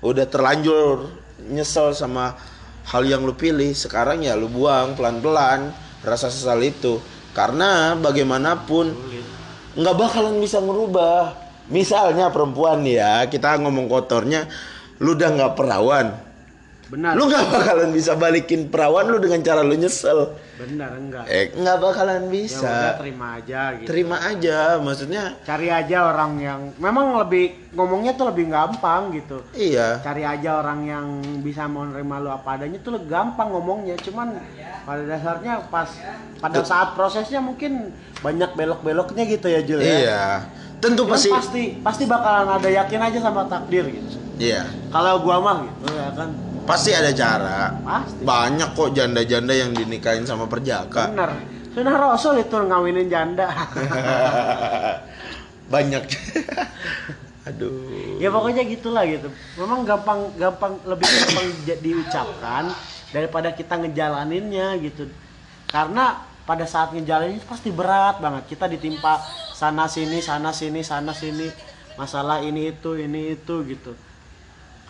udah 0.00 0.26
terlanjur 0.30 1.10
nyesel 1.50 1.92
sama 1.92 2.38
hal 2.86 3.02
yang 3.04 3.26
lu 3.26 3.34
pilih 3.34 3.74
sekarang 3.74 4.22
ya 4.22 4.38
lu 4.38 4.46
buang 4.48 4.94
pelan-pelan 4.94 5.74
rasa 6.06 6.30
sesal 6.30 6.62
itu. 6.62 7.02
Karena 7.30 7.94
bagaimanapun 7.98 8.90
nggak 9.78 9.96
bakalan 9.98 10.42
bisa 10.42 10.58
ngerubah 10.58 11.30
misalnya 11.70 12.34
perempuan 12.34 12.82
ya 12.82 13.22
kita 13.30 13.54
ngomong 13.62 13.86
kotornya 13.86 14.50
lu 14.98 15.14
udah 15.14 15.30
nggak 15.38 15.54
perawan 15.54 16.10
Benar. 16.90 17.14
lu 17.14 17.30
nggak 17.30 17.46
bakalan 17.46 17.90
bisa 17.94 18.18
balikin 18.18 18.66
perawan 18.66 19.06
lu 19.06 19.22
dengan 19.22 19.38
cara 19.40 19.62
lu 19.62 19.78
nyesel 19.78 20.34
Benar 20.58 20.90
enggak? 20.98 21.24
eh 21.30 21.54
nggak 21.54 21.76
bakalan 21.78 22.18
ya 22.18 22.18
udah 22.18 22.34
bisa 22.34 22.74
terima 22.98 23.26
aja 23.38 23.60
gitu. 23.78 23.86
terima 23.86 24.16
aja 24.18 24.56
maksudnya 24.82 25.24
Cari 25.46 25.68
aja 25.70 26.10
orang 26.10 26.32
yang 26.36 26.60
memang 26.76 27.14
lebih 27.16 27.70
ngomongnya 27.70 28.12
tuh 28.12 28.34
lebih 28.34 28.50
gampang 28.50 29.14
gitu. 29.14 29.38
iya 29.54 30.02
Cari 30.02 30.26
aja 30.26 30.58
orang 30.58 30.80
yang 30.82 31.06
bisa 31.46 31.70
mau 31.70 31.86
nerima 31.86 32.18
lu 32.18 32.26
apa 32.26 32.58
adanya 32.58 32.82
tuh 32.82 32.98
lebih 32.98 33.06
gampang 33.06 33.48
ngomongnya. 33.48 33.94
Cuman 34.02 34.34
pada 34.82 35.02
dasarnya 35.06 35.70
pas 35.70 35.86
pada 36.42 36.60
saat 36.66 36.98
prosesnya 36.98 37.38
mungkin 37.38 37.94
banyak 38.18 38.50
belok-beloknya 38.52 39.30
gitu 39.30 39.46
ya 39.46 39.62
Jul 39.62 39.78
ya. 39.78 39.94
iya 39.94 40.22
tentu 40.82 41.06
Cuman 41.06 41.14
pasti 41.14 41.30
pasti 41.30 41.62
pasti 41.78 42.04
bakalan 42.04 42.50
ada 42.50 42.66
yakin 42.66 42.98
aja 42.98 43.18
sama 43.22 43.46
takdir 43.46 43.86
gitu. 43.86 44.18
iya 44.42 44.66
Kalau 44.90 45.22
gua 45.22 45.38
mah 45.38 45.56
gitu 45.70 45.86
ya 45.94 46.10
kan. 46.18 46.30
Pasti 46.70 46.90
ada 46.94 47.10
cara. 47.10 47.74
Pasti. 47.82 48.22
banyak 48.22 48.68
kok 48.78 48.90
janda-janda 48.94 49.50
yang 49.50 49.74
dinikahin 49.74 50.22
sama 50.22 50.46
perjaka. 50.46 51.10
Bener. 51.10 51.30
Sunnah 51.74 51.96
Rasul 51.98 52.42
itu 52.42 52.54
ngawinin 52.54 53.10
janda. 53.10 53.46
banyak. 55.74 56.02
Aduh. 57.50 58.18
Ya 58.22 58.30
pokoknya 58.30 58.62
gitulah 58.66 59.02
gitu. 59.06 59.30
Memang 59.58 59.82
gampang 59.82 60.30
gampang 60.38 60.78
lebih 60.86 61.06
gampang 61.06 61.46
di- 61.66 61.80
diucapkan 61.82 62.70
daripada 63.10 63.50
kita 63.50 63.74
ngejalaninnya 63.82 64.78
gitu. 64.82 65.10
Karena 65.66 66.22
pada 66.46 66.66
saat 66.66 66.94
ngejalanin 66.94 67.38
itu 67.38 67.46
pasti 67.46 67.70
berat 67.74 68.22
banget. 68.22 68.46
Kita 68.50 68.70
ditimpa 68.70 69.18
sana 69.54 69.90
sini 69.90 70.22
sana 70.22 70.54
sini 70.54 70.82
sana 70.86 71.10
sini. 71.10 71.50
Masalah 71.98 72.42
ini 72.42 72.70
itu 72.70 72.94
ini 72.98 73.34
itu 73.34 73.54
gitu 73.66 73.94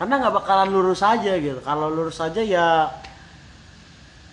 karena 0.01 0.17
nggak 0.17 0.33
bakalan 0.33 0.69
lurus 0.73 1.05
aja 1.05 1.37
gitu 1.37 1.61
kalau 1.61 1.85
lurus 1.93 2.17
aja 2.17 2.41
ya 2.41 2.89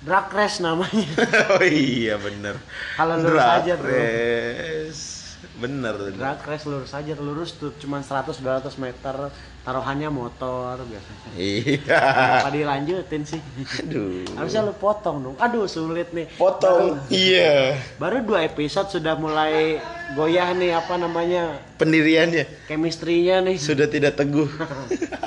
drag 0.00 0.32
race 0.32 0.64
namanya 0.64 1.04
oh 1.60 1.64
iya 1.68 2.16
bener 2.16 2.56
Kalau 2.96 3.20
lurus 3.20 3.36
Drag 3.36 3.60
aja, 3.68 3.72
bro. 3.76 3.92
race. 3.92 5.17
Bener 5.58 5.94
drag 6.12 6.38
race 6.40 6.64
lurus 6.64 6.90
aja 6.90 7.12
lurus 7.14 7.50
tuh 7.52 7.74
cuman 7.76 8.00
100 8.00 8.30
200 8.36 8.78
meter 8.78 9.14
taruhannya 9.60 10.06
motor 10.08 10.78
biasanya 10.80 11.28
iya 11.34 11.76
Kenapa 11.82 12.50
dilanjutin 12.50 13.22
sih? 13.22 13.40
aduh 13.76 14.22
Harusnya 14.32 14.62
lu 14.62 14.72
potong 14.72 15.18
dong. 15.20 15.36
Aduh 15.36 15.66
sulit 15.66 16.08
nih. 16.10 16.30
potong 16.32 16.96
iya 17.08 17.74
Baru, 17.98 18.22
baru 18.22 18.26
dua 18.28 18.40
episode 18.44 18.88
sudah 18.88 19.12
mulai 19.14 19.82
goyah 20.14 20.54
nih 20.54 20.72
apa 20.72 20.94
namanya 20.94 21.58
pendiriannya 21.76 22.46
chemistry-nya 22.64 23.42
nih. 23.42 23.58
sudah 23.58 23.84
tidak 23.84 24.14
teguh 24.14 24.48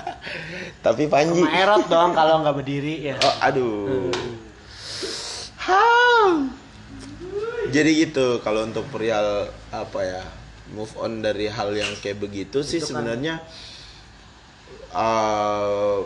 tapi 0.86 1.06
Panji 1.06 1.38
Sama 1.38 1.54
erot 1.54 1.86
dong 1.86 2.12
kalau 2.12 2.42
nggak 2.42 2.56
berdiri 2.56 2.96
ya. 3.06 3.16
oh 3.20 3.36
aduh 3.42 4.10
Hau. 5.62 6.50
Jadi 7.70 7.92
gitu 8.08 8.42
kalau 8.42 8.66
untuk 8.66 8.90
perihal 8.90 9.46
apa 9.70 10.00
ya 10.02 10.24
move 10.74 10.90
on 10.98 11.22
dari 11.22 11.46
hal 11.46 11.70
yang 11.72 11.92
kayak 12.00 12.18
begitu 12.18 12.64
sih 12.64 12.82
Itu 12.82 12.90
kan- 12.90 13.06
sebenarnya 13.06 13.36
eh 14.92 15.98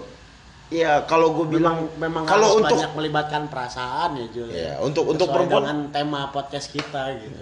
ya 0.74 1.06
kalau 1.06 1.34
gue 1.38 1.58
bilang 1.58 1.86
memang, 1.95 2.22
memang 2.22 2.24
kalau 2.26 2.58
untuk 2.58 2.74
banyak 2.74 2.91
melibatkan 2.97 3.47
perasaan 3.47 4.18
ya 4.18 4.26
Jul. 4.34 4.49
ya 4.49 4.74
untuk 4.82 5.06
untuk 5.08 5.30
perempuan 5.30 5.62
dengan 5.64 5.80
tema 5.93 6.22
podcast 6.30 6.74
kita 6.74 7.14
gitu. 7.22 7.38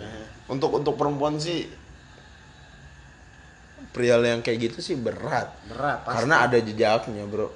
untuk 0.51 0.70
untuk 0.76 0.93
perempuan 0.99 1.39
sih 1.39 1.66
perihal 3.95 4.24
yang 4.24 4.41
kayak 4.43 4.72
gitu 4.72 4.84
sih 4.84 4.95
berat 4.99 5.51
Berat 5.72 6.03
pasti. 6.03 6.16
karena 6.20 6.36
ada 6.43 6.57
jejaknya 6.59 7.24
bro 7.24 7.47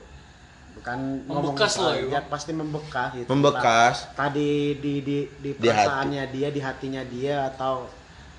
bukan 0.88 1.00
Membekas 1.28 1.74
lah, 1.76 1.94
ya, 1.94 2.08
zat, 2.14 2.26
pasti 2.28 2.52
membekas 2.52 3.10
gitu. 3.14 3.28
Membekas. 3.28 3.96
Entah- 4.06 4.16
Tadi 4.26 4.50
di 4.76 4.94
di 5.02 5.18
di 5.34 5.50
Di 5.52 5.68
hati. 5.68 5.68
perasaannya 5.68 6.24
dia, 6.30 6.48
di 6.48 6.62
hatinya 6.62 7.04
dia 7.04 7.36
atau 7.46 7.92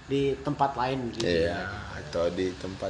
di 0.04 0.32
tempat 0.38 0.72
lain 0.72 1.12
gitu. 1.12 1.20
iya 1.22 1.68
atau 1.94 2.26
di 2.30 2.48
tempat 2.54 2.88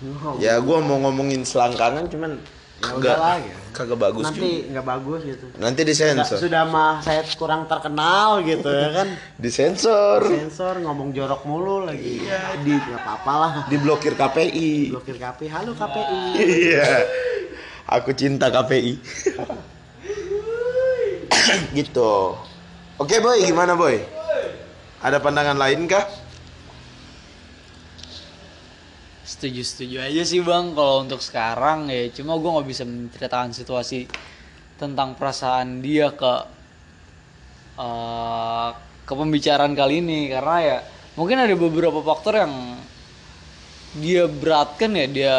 Oh. 0.00 0.34
ya 0.36 0.58
gue 0.58 0.78
mau 0.80 0.98
ngomongin 1.00 1.42
selangkangan 1.42 2.06
cuman 2.06 2.38
Ya 2.78 2.90
nggak 2.92 3.18
ya. 3.40 3.58
kagak 3.72 3.98
bagus 3.98 4.22
nanti 4.24 4.38
juga 4.38 4.70
nggak 4.72 4.86
bagus 4.88 5.20
gitu. 5.24 5.46
nanti 5.56 5.80
Sudah, 5.80 5.90
disensor 6.14 6.38
sudah 6.38 6.62
mah 6.64 6.94
saya 7.00 7.22
kurang 7.32 7.66
terkenal 7.66 8.38
gitu 8.40 8.66
ya 8.68 8.88
kan. 8.92 9.08
disensor 9.42 10.22
Sensor 10.22 10.78
ngomong 10.78 11.10
jorok 11.10 11.42
mulu 11.44 11.82
lagi. 11.84 12.22
Iya, 12.22 12.54
di 12.60 12.70
nggak 12.70 12.94
apa-apa 12.96 13.32
lah. 13.34 13.52
diblokir 13.66 14.14
KPI 14.14 14.70
Blokir 14.88 15.14
KPI. 15.16 15.46
Halo 15.48 15.70
KPI. 15.72 16.18
iya 16.38 16.86
aku 17.88 18.12
cinta 18.12 18.52
KPI 18.52 19.00
gitu. 21.78 22.36
Oke 23.00 23.16
boy 23.24 23.40
gimana 23.40 23.72
boy? 23.72 23.96
Ada 25.00 25.22
pandangan 25.22 25.56
lain 25.56 25.88
kah? 25.88 26.04
Setuju 29.24 29.62
setuju 29.62 29.96
aja 30.02 30.22
sih 30.26 30.42
bang 30.42 30.74
kalau 30.74 31.06
untuk 31.06 31.22
sekarang 31.22 31.88
ya. 31.88 32.10
Cuma 32.12 32.36
gue 32.36 32.50
nggak 32.50 32.68
bisa 32.68 32.84
menceritakan 32.84 33.54
situasi 33.54 34.10
tentang 34.76 35.14
perasaan 35.14 35.80
dia 35.80 36.10
ke 36.12 36.34
eh, 37.78 38.68
ke 39.06 39.12
pembicaraan 39.14 39.72
kali 39.78 40.02
ini. 40.02 40.28
Karena 40.28 40.56
ya 40.60 40.78
mungkin 41.14 41.38
ada 41.38 41.54
beberapa 41.54 42.02
faktor 42.02 42.42
yang 42.42 42.82
dia 43.96 44.26
beratkan 44.26 44.98
ya. 44.98 45.06
Dia 45.06 45.36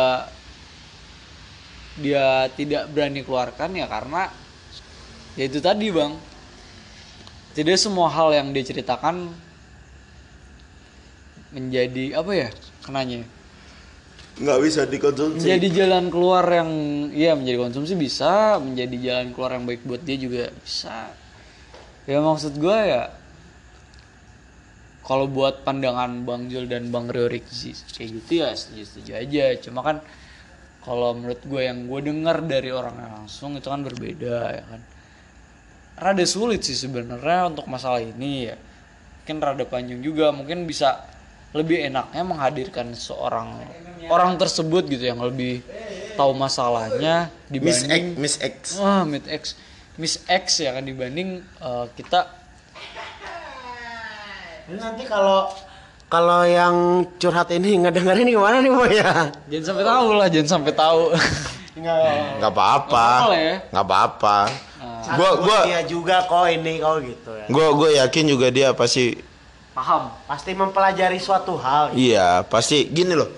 dia 1.97 2.45
tidak 2.53 2.91
berani 2.93 3.25
keluarkan 3.25 3.73
ya 3.73 3.89
karena 3.89 4.29
ya 5.33 5.43
itu 5.49 5.57
tadi 5.63 5.89
bang. 5.89 6.13
Tidak 7.49 7.75
semua 7.81 8.13
hal 8.13 8.29
yang 8.37 8.53
dia 8.53 8.61
ceritakan 8.61 9.33
menjadi 11.49 12.21
apa 12.21 12.31
ya 12.37 12.49
kenanya? 12.85 13.25
Nggak 14.39 14.59
bisa 14.63 14.81
dikonsumsi. 14.87 15.43
Menjadi 15.43 15.67
jalan 15.83 16.05
keluar 16.07 16.45
yang 16.47 16.71
iya 17.11 17.35
menjadi 17.35 17.57
konsumsi 17.59 17.97
bisa 17.97 18.55
menjadi 18.61 18.95
jalan 19.01 19.35
keluar 19.35 19.57
yang 19.57 19.65
baik 19.67 19.81
buat 19.83 20.01
dia 20.05 20.15
juga 20.15 20.53
bisa. 20.63 21.11
Ya 22.07 22.23
maksud 22.23 22.55
gue 22.55 22.77
ya 22.87 23.11
kalau 25.03 25.25
buat 25.25 25.65
pandangan 25.65 26.21
Bang 26.23 26.47
Jul 26.53 26.69
dan 26.69 26.93
Bang 26.93 27.09
Rio 27.09 27.27
Riksi 27.27 27.73
kayak 27.97 28.09
gitu 28.23 28.31
ya 28.45 28.53
setuju-setuju 28.55 29.11
aja. 29.17 29.45
Cuma 29.59 29.81
kan 29.83 29.97
kalau 30.83 31.11
menurut 31.11 31.41
gue 31.43 31.61
yang 31.63 31.85
gue 31.85 31.99
dengar 32.01 32.39
dari 32.43 32.71
orang 32.71 32.95
langsung 32.99 33.59
itu 33.59 33.67
kan 33.67 33.83
berbeda 33.83 34.35
ya 34.55 34.63
kan? 34.63 34.81
Rada 35.99 36.23
sulit 36.23 36.63
sih 36.63 36.75
sebenarnya 36.75 37.51
untuk 37.51 37.67
masalah 37.67 37.99
ini 37.99 38.47
ya. 38.47 38.55
Mungkin 39.23 39.37
rada 39.43 39.65
panjang 39.67 39.99
juga 39.99 40.31
mungkin 40.31 40.63
bisa 40.63 41.03
lebih 41.51 41.81
enaknya 41.81 42.23
menghadirkan 42.23 42.93
seorang 42.93 43.57
orang 44.07 44.37
tersebut 44.37 44.85
gitu 44.85 45.09
yang 45.09 45.19
lebih 45.19 45.65
tahu 46.13 46.31
masalahnya 46.37 47.33
Miss 47.49 47.81
X, 47.81 47.89
dibanding 47.89 48.05
Miss 48.17 48.35
X. 48.37 48.77
Wah, 48.77 49.03
Miss 49.03 49.25
X, 49.25 49.43
Miss 49.97 50.15
X 50.29 50.61
ya 50.61 50.77
kan? 50.77 50.85
Dibanding 50.85 51.41
eh, 51.41 51.85
kita 51.97 52.37
Ini 54.69 54.77
nanti 54.77 55.03
kalau 55.09 55.49
kalau 56.09 56.41
yang 56.41 57.05
curhat 57.21 57.53
ini 57.53 57.85
nggak 57.85 58.01
dengerin 58.01 58.33
gimana 58.33 58.57
nih 58.65 58.73
boy 58.73 58.89
ya? 58.89 59.29
jangan 59.45 59.65
sampai 59.69 59.85
tahu 59.85 60.07
lah, 60.17 60.27
jangan 60.27 60.49
sampai 60.49 60.73
tahu. 60.73 61.03
Nggak. 61.79 62.41
Nggak 62.41 62.51
apa-apa. 62.51 63.05
Nggak 63.05 63.05
apa-apa 63.05 63.35
ya. 63.37 63.55
Apa-apa. 63.71 64.37
Gua 65.09 65.31
gua 65.41 65.59
dia 65.65 65.81
juga 65.85 66.15
kok 66.25 66.45
ini 66.49 66.73
kok 66.81 66.95
gitu 67.01 67.31
ya. 67.33 67.45
gua 67.49 67.67
gua 67.73 67.89
yakin 68.05 68.23
juga 68.25 68.47
dia 68.49 68.73
pasti 68.73 69.15
paham. 69.77 70.11
Pasti 70.25 70.51
mempelajari 70.57 71.21
suatu 71.21 71.55
hal. 71.61 71.93
iya, 71.95 72.43
pasti 72.43 72.89
gini 72.89 73.13
loh. 73.15 73.29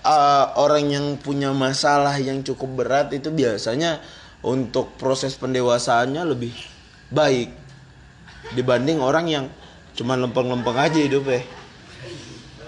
Eh, 0.00 0.44
orang 0.56 0.88
yang 0.88 1.06
punya 1.20 1.52
masalah 1.52 2.16
yang 2.16 2.40
cukup 2.40 2.80
berat 2.80 3.12
itu 3.12 3.28
biasanya 3.28 4.00
untuk 4.40 4.96
proses 4.96 5.36
pendewasaannya 5.36 6.24
lebih 6.24 6.56
baik 7.12 7.52
dibanding 8.56 9.04
orang 9.04 9.28
yang 9.28 9.44
cuma 9.92 10.16
lempeng-lempeng 10.16 10.80
aja 10.80 10.96
hidupnya. 10.96 11.44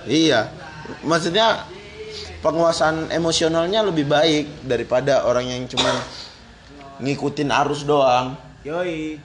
Iya, 0.07 0.50
maksudnya 1.07 1.66
penguasaan 2.42 3.11
emosionalnya 3.14 3.86
lebih 3.86 4.11
baik 4.11 4.66
daripada 4.66 5.22
orang 5.22 5.46
yang 5.46 5.62
cuma 5.70 5.90
ngikutin 6.98 7.50
arus 7.50 7.86
doang. 7.86 8.34
Yoi. 8.66 9.18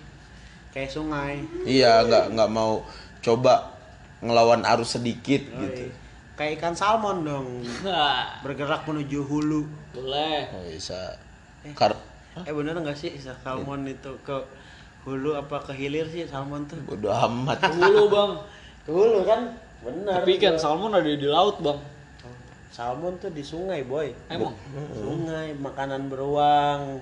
Kayak 0.73 0.93
sungai. 0.93 1.41
Iya, 1.65 2.05
nggak 2.05 2.38
nggak 2.38 2.49
mau 2.53 2.86
coba 3.21 3.73
ngelawan 4.21 4.61
arus 4.78 4.97
sedikit 5.01 5.41
gitu. 5.41 5.89
Yoi. 5.89 6.05
Kayak 6.38 6.51
ikan 6.61 6.75
salmon 6.78 7.25
dong. 7.25 7.65
Nah, 7.82 8.38
Bergerak 8.45 8.86
menuju 8.86 9.25
hulu. 9.25 9.65
boleh. 9.97 10.45
Oh, 10.53 10.61
bisa. 10.69 11.17
Kar 11.73 11.97
Eh 12.45 12.53
bener 12.53 12.78
nggak 12.78 12.93
sih 12.93 13.09
ikan 13.17 13.34
salmon 13.41 13.89
itu 13.89 14.13
ke 14.21 14.38
hulu 15.01 15.34
apa 15.34 15.57
ke 15.65 15.73
hilir 15.73 16.05
sih 16.05 16.30
salmon 16.30 16.69
tuh? 16.69 16.78
bodo 16.86 17.09
amat. 17.09 17.57
Dulu 17.73 18.03
bang. 18.13 18.32
Ke 18.86 18.93
hulu 18.93 19.25
kan? 19.28 19.51
Bener. 19.86 20.13
Tapi 20.21 20.32
ikan 20.41 20.57
salmon 20.57 20.95
ada 20.95 21.09
di 21.09 21.28
laut 21.28 21.59
bang. 21.61 21.80
Salmon 22.73 23.17
tuh 23.17 23.34
di 23.34 23.41
sungai 23.41 23.82
boy. 23.82 24.13
Emang? 24.30 24.53
Sungai 24.93 25.57
makanan 25.57 26.09
beruang 26.13 27.01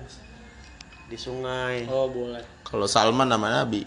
di 1.06 1.14
sungai. 1.14 1.86
Oh 1.86 2.10
boleh. 2.10 2.42
Kalau 2.66 2.88
Salman 2.90 3.30
namanya 3.30 3.62
Abi. 3.62 3.86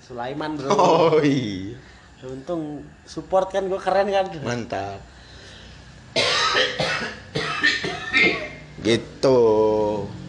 Sulaiman 0.00 0.56
bro. 0.56 0.70
Oh 0.72 1.18
iya. 1.20 1.76
Untung 2.26 2.82
support 3.06 3.52
kan 3.52 3.68
gue 3.68 3.78
keren 3.78 4.08
kan. 4.10 4.26
Mantap. 4.42 4.98
gitu. 8.86 9.40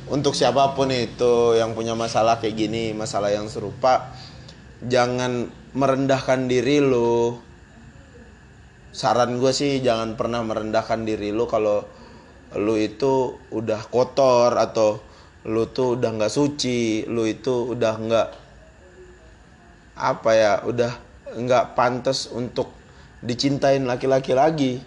Untuk 0.08 0.34
siapa 0.34 0.74
pun 0.74 0.90
itu 0.90 1.56
yang 1.60 1.76
punya 1.76 1.94
masalah 1.94 2.40
kayak 2.42 2.56
gini, 2.56 2.96
masalah 2.96 3.30
yang 3.30 3.46
serupa, 3.52 4.16
jangan 4.82 5.52
merendahkan 5.76 6.48
diri 6.48 6.80
lu. 6.82 7.38
Saran 8.98 9.38
gue 9.38 9.54
sih 9.54 9.78
jangan 9.86 10.18
pernah 10.18 10.42
merendahkan 10.42 11.06
diri 11.06 11.30
lu 11.30 11.46
kalau 11.46 11.86
lu 12.58 12.74
itu 12.82 13.38
udah 13.54 13.86
kotor 13.94 14.58
atau 14.58 14.98
lu 15.46 15.70
tuh 15.70 16.02
udah 16.02 16.18
nggak 16.18 16.34
suci, 16.34 17.06
lu 17.06 17.30
itu 17.30 17.78
udah 17.78 17.94
nggak 17.94 18.28
apa 20.02 20.32
ya, 20.34 20.54
udah 20.66 20.92
nggak 21.30 21.78
pantas 21.78 22.26
untuk 22.34 22.74
dicintain 23.22 23.86
laki-laki 23.86 24.34
lagi. 24.34 24.82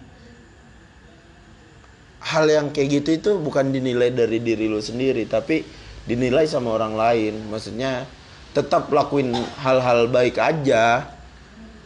Hal 2.19 2.51
yang 2.51 2.75
kayak 2.75 3.01
gitu 3.01 3.09
itu 3.15 3.31
bukan 3.39 3.71
dinilai 3.71 4.11
dari 4.11 4.43
diri 4.43 4.67
lu 4.67 4.83
sendiri 4.83 5.23
tapi 5.23 5.63
dinilai 6.03 6.43
sama 6.51 6.75
orang 6.75 6.99
lain. 6.99 7.47
Maksudnya 7.47 8.03
tetap 8.51 8.91
lakuin 8.91 9.31
hal-hal 9.63 10.11
baik 10.11 10.35
aja 10.35 11.07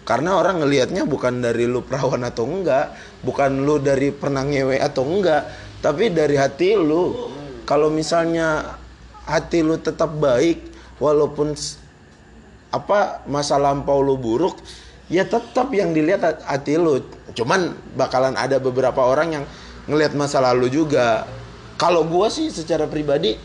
karena 0.05 0.37
orang 0.37 0.61
ngelihatnya 0.61 1.09
bukan 1.09 1.41
dari 1.41 1.65
lu 1.65 1.81
perawan 1.81 2.21
atau 2.21 2.45
enggak 2.45 2.93
bukan 3.25 3.65
lu 3.65 3.81
dari 3.81 4.13
pernah 4.13 4.45
ngewe 4.45 4.77
atau 4.77 5.01
enggak 5.01 5.49
tapi 5.81 6.13
dari 6.13 6.37
hati 6.37 6.77
lu. 6.77 7.33
Kalau 7.65 7.89
misalnya 7.89 8.77
hati 9.25 9.65
lu 9.65 9.81
tetap 9.81 10.13
baik 10.13 10.61
walaupun 11.01 11.57
apa 12.69 13.25
masa 13.25 13.57
lampau 13.57 14.05
lu 14.05 14.17
buruk 14.21 14.61
ya 15.09 15.25
tetap 15.25 15.73
yang 15.73 15.89
dilihat 15.93 16.45
hati 16.45 16.77
lu. 16.77 17.01
Cuman 17.33 17.73
bakalan 17.97 18.37
ada 18.37 18.61
beberapa 18.61 19.01
orang 19.01 19.41
yang 19.41 19.45
ngelihat 19.89 20.13
masa 20.13 20.37
lalu 20.37 20.69
juga. 20.69 21.25
Kalau 21.81 22.05
gua 22.05 22.29
sih 22.29 22.53
secara 22.53 22.85
pribadi 22.85 23.37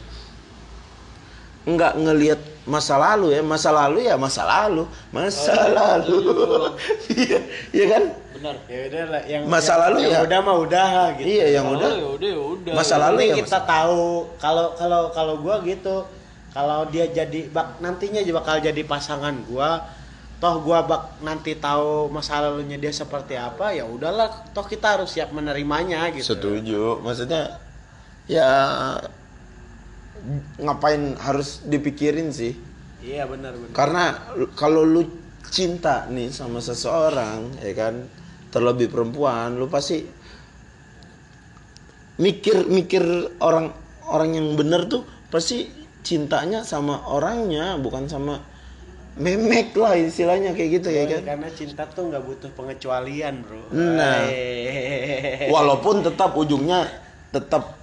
nggak 1.64 1.94
ngelihat 1.96 2.40
masa 2.64 2.94
lalu 2.96 3.32
ya 3.32 3.40
masa 3.40 3.70
lalu 3.70 3.98
ya 4.04 4.14
masa 4.14 4.42
lalu 4.44 4.84
masa 5.10 5.54
lalu 5.72 6.18
iya 7.10 7.38
iya 7.72 7.86
kan 7.88 8.04
Benar. 8.30 8.56
Ya 8.72 8.78
udah 8.88 9.04
lah 9.12 9.22
yang 9.28 9.42
Masa 9.44 9.68
yang- 9.68 9.80
lalu 9.84 9.96
yang 10.00 10.12
ya. 10.16 10.20
udah 10.24 10.38
mah 10.40 10.56
udah 10.56 10.88
gitu. 11.14 11.28
iya 11.28 11.46
yang 11.60 11.64
Kalau 11.68 11.76
udah 11.76 11.90
ya 11.92 12.08
udah 12.08 12.30
ya 12.30 12.40
udah. 12.40 12.72
Masa 12.72 12.94
Ya 12.94 13.00
lalu 13.04 13.18
ya 13.20 13.34
kita 13.36 13.58
tahu 13.62 14.04
kalau 14.40 14.66
kalau 14.74 15.02
kalau 15.12 15.34
gua 15.38 15.60
gitu 15.60 15.96
kalau 16.50 16.88
dia 16.88 17.04
jadi 17.06 17.46
bak 17.48 17.78
nantinya 17.78 18.20
juga 18.20 18.40
bakal 18.40 18.56
jadi 18.64 18.82
pasangan 18.82 19.36
gua 19.44 19.84
toh 20.40 20.56
gua 20.64 20.80
bak 20.80 21.20
nanti 21.20 21.52
tahu 21.54 22.08
masa 22.08 22.40
lalunya 22.40 22.74
dia 22.74 22.88
seperti 22.88 23.36
apa 23.36 23.76
ya 23.76 23.84
udahlah 23.84 24.32
toh 24.50 24.64
kita 24.64 24.96
harus 24.96 25.12
siap 25.12 25.30
menerimanya 25.30 26.08
gitu 26.10 26.32
setuju 26.32 26.96
maksudnya 26.98 27.60
ya 28.24 28.48
ngapain 30.60 31.16
harus 31.18 31.64
dipikirin 31.66 32.30
sih? 32.32 32.56
Iya 33.00 33.24
benar 33.24 33.56
benar. 33.56 33.72
Karena 33.72 34.04
kalau 34.56 34.84
lu 34.84 35.02
cinta 35.50 36.06
nih 36.12 36.28
sama 36.30 36.60
seseorang 36.60 37.58
ya 37.64 37.72
kan 37.72 38.06
terlebih 38.52 38.92
perempuan 38.92 39.56
lu 39.56 39.66
pasti 39.66 40.04
mikir 42.20 42.68
mikir 42.68 43.02
orang 43.40 43.72
orang 44.06 44.30
yang 44.36 44.48
bener 44.54 44.86
tuh 44.86 45.02
pasti 45.32 45.66
cintanya 46.04 46.62
sama 46.62 47.08
orangnya 47.08 47.80
bukan 47.80 48.04
sama 48.06 48.44
memek 49.20 49.74
lah 49.74 49.98
istilahnya 49.98 50.54
kayak 50.54 50.80
gitu 50.80 50.88
ya 50.88 51.04
kan? 51.04 51.20
karena 51.26 51.48
cinta 51.52 51.82
tuh 51.90 52.08
nggak 52.08 52.24
butuh 52.24 52.50
pengecualian 52.56 53.42
bro. 53.42 53.68
Nah. 53.74 54.24
Walaupun 55.50 56.06
tetap 56.06 56.32
ujungnya 56.38 56.88
tetap 57.34 57.74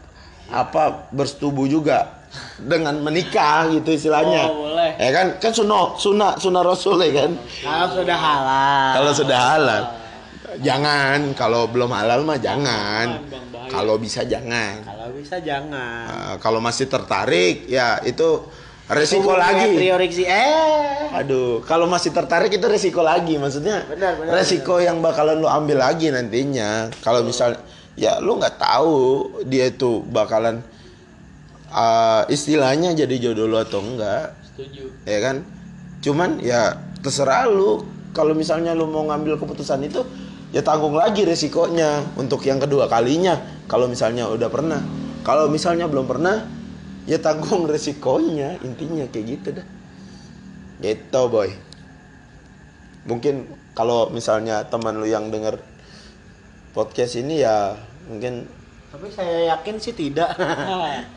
apa 0.47 1.11
bersetubuh 1.11 1.67
juga 1.67 2.16
dengan 2.57 2.97
menikah 3.01 3.69
gitu 3.69 3.93
istilahnya. 3.93 4.49
Oh, 4.49 4.71
boleh. 4.71 4.97
ya 4.97 5.09
kan? 5.13 5.27
Kan 5.37 5.51
sunnah 5.53 5.93
sunnah 5.95 6.31
sunnah 6.41 6.61
rasul 6.65 6.97
ya 7.05 7.25
kan? 7.25 7.31
Kalau 7.37 7.87
sudah 7.93 8.17
halal. 8.17 8.91
Kalau 8.97 9.11
sudah 9.13 9.39
halal. 9.39 9.83
Jangan. 10.57 11.19
Kalau 11.37 11.69
belum 11.69 11.91
halal 11.93 12.25
mah 12.25 12.39
jangan. 12.41 13.21
Kalau 13.69 13.99
bisa 13.99 14.25
jangan. 14.25 14.81
Kalau 14.81 15.07
bisa 15.13 15.37
jangan. 15.43 16.05
Nah, 16.07 16.35
kalau 16.39 16.63
masih 16.63 16.89
tertarik 16.89 17.67
ya 17.69 17.99
itu 18.07 18.47
resiko 18.87 19.35
lagi. 19.35 19.75
Prioriksi 19.75 20.23
eh. 20.23 21.11
Aduh, 21.11 21.59
kalau 21.67 21.85
masih 21.85 22.15
tertarik 22.15 22.51
itu 22.51 22.63
resiko 22.67 23.03
lagi, 23.03 23.35
maksudnya 23.35 23.83
Benar, 23.87 24.19
benar, 24.19 24.31
resiko 24.39 24.79
yang 24.79 25.03
bakalan 25.03 25.39
lu 25.39 25.47
ambil 25.47 25.83
lagi 25.83 26.07
nantinya. 26.11 26.91
Kalau 27.03 27.23
misal 27.27 27.59
ya 27.99 28.21
lu 28.23 28.39
nggak 28.39 28.55
tahu 28.61 28.95
dia 29.49 29.67
itu 29.67 30.05
bakalan 30.07 30.63
uh, 31.71 32.23
istilahnya 32.27 32.93
jadi 32.93 33.15
jodoh 33.29 33.47
lu 33.47 33.57
atau 33.59 33.79
enggak, 33.83 34.35
Setuju. 34.53 34.91
ya 35.03 35.19
kan? 35.23 35.45
Cuman 36.03 36.41
ya 36.43 36.77
terserah 37.03 37.47
lu. 37.49 37.83
Kalau 38.15 38.33
misalnya 38.33 38.73
lu 38.73 38.89
mau 38.89 39.05
ngambil 39.05 39.37
keputusan 39.37 39.85
itu, 39.85 40.01
ya 40.49 40.65
tanggung 40.65 40.97
lagi 40.97 41.21
resikonya 41.21 42.01
untuk 42.17 42.41
yang 42.47 42.57
kedua 42.57 42.89
kalinya. 42.89 43.37
Kalau 43.69 43.85
misalnya 43.85 44.25
udah 44.25 44.49
pernah, 44.49 44.81
kalau 45.21 45.45
misalnya 45.51 45.85
belum 45.85 46.09
pernah, 46.09 46.41
ya 47.05 47.21
tanggung 47.21 47.67
resikonya. 47.71 48.57
Intinya 48.65 49.05
kayak 49.05 49.25
gitu 49.25 49.47
dah. 49.61 49.67
Gitu 50.81 51.21
boy. 51.29 51.53
Mungkin 53.05 53.47
kalau 53.77 54.09
misalnya 54.09 54.65
teman 54.65 54.97
lu 54.97 55.05
yang 55.05 55.29
denger 55.29 55.61
podcast 56.73 57.17
ini 57.17 57.41
ya 57.41 57.73
mungkin 58.05 58.45
tapi 58.93 59.09
saya 59.09 59.57
yakin 59.57 59.75
sih 59.81 59.93
tidak 59.97 60.29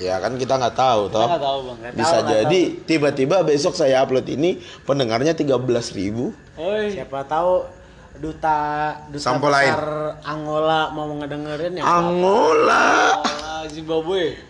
Ya 0.00 0.16
kan 0.16 0.32
kita 0.40 0.56
nggak 0.56 0.80
tahu 0.80 1.12
toh. 1.12 1.28
Kita 1.28 1.36
nggak 1.36 1.44
tahu 1.44 1.58
bang. 1.60 1.76
Nggak 1.76 1.92
Bisa 2.00 2.16
tahu, 2.24 2.32
jadi 2.32 2.60
tiba-tiba 2.88 3.36
besok 3.44 3.76
saya 3.76 4.00
upload 4.00 4.24
ini 4.32 4.56
pendengarnya 4.88 5.36
13.000 5.36 5.60
ribu. 5.92 6.32
Oi. 6.56 6.96
Siapa 6.96 7.20
tahu 7.28 7.68
duta 8.16 8.96
duta 9.12 9.20
Sampo 9.20 9.52
lain. 9.52 9.68
besar 9.68 10.16
Angola 10.24 10.88
mau 10.96 11.12
ngedengerin 11.20 11.76
ya. 11.78 11.84
Angola. 11.84 13.20
Ah, 13.20 13.68
Zimbabwe. 13.68 14.40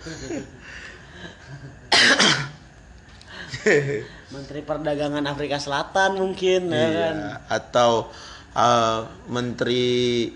Menteri 4.31 4.63
Perdagangan 4.63 5.27
Afrika 5.27 5.59
Selatan 5.59 6.15
mungkin 6.15 6.71
ya 6.71 6.89
kan. 6.95 7.17
Iya. 7.19 7.43
Atau 7.51 8.15
uh, 8.55 9.11
menteri 9.27 10.31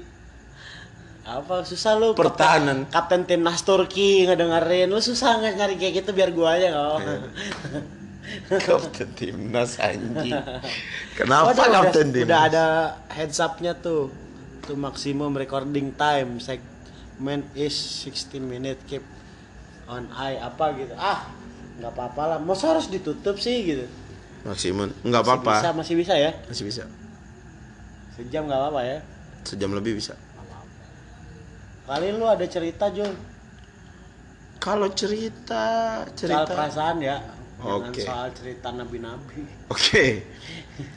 Apa 1.24 1.64
susah 1.64 1.96
lu 1.96 2.12
Pertahanan. 2.12 2.84
Kapten, 2.84 2.92
kapten 2.92 3.20
timnas 3.24 3.64
Turki 3.64 4.28
ngedengerin 4.28 4.92
lu 4.92 5.00
susah 5.00 5.40
nggak 5.40 5.54
nyari 5.56 5.74
kayak 5.80 6.04
gitu 6.04 6.10
biar 6.12 6.30
gua 6.36 6.60
aja 6.60 6.68
kok. 6.68 6.98
Iya. 7.00 7.16
kapten 8.68 9.08
timnas 9.16 9.80
anjing. 9.80 10.36
Kenapa 11.18 11.56
Waduh, 11.56 11.64
kapten 11.80 12.12
udah, 12.12 12.14
timnas? 12.14 12.28
udah 12.28 12.40
ada 12.44 12.64
heads 13.08 13.40
up-nya 13.40 13.72
tuh. 13.72 14.12
Tuh 14.64 14.76
maksimum 14.76 15.32
recording 15.32 15.96
time 15.96 16.40
segment 16.40 17.48
is 17.56 17.72
16 18.04 18.44
minute 18.44 18.80
keep 18.84 19.04
on 19.88 20.04
eye 20.12 20.36
apa 20.36 20.76
gitu. 20.76 20.92
Ah, 20.96 21.24
nggak 21.80 21.92
apa-apa 21.92 22.22
lah. 22.36 22.38
Masa 22.40 22.76
harus 22.76 22.92
ditutup 22.92 23.40
sih 23.40 23.64
gitu. 23.64 23.88
Maksimum 24.44 24.92
nggak 25.00 25.24
Masih 25.24 25.32
apa-apa. 25.40 25.54
Bisa, 25.56 25.70
masih 25.72 25.94
bisa 25.96 26.14
ya. 26.20 26.30
Masih 26.52 26.64
bisa. 26.68 26.84
Sejam 28.12 28.44
nggak 28.44 28.60
apa-apa 28.60 28.80
ya. 28.84 28.98
Sejam 29.44 29.72
lebih 29.72 29.96
bisa. 29.96 30.20
Kali 31.84 32.16
lu 32.16 32.24
ada 32.24 32.48
cerita 32.48 32.88
Jul 32.88 33.12
Kalau 34.56 34.88
cerita 34.96 36.00
soal 36.00 36.16
cerita 36.16 36.48
perasaan 36.48 36.96
ya. 37.04 37.20
Oke. 37.60 38.00
soal 38.00 38.32
cerita 38.32 38.72
nabi-nabi. 38.72 39.44
Oke. 39.68 40.24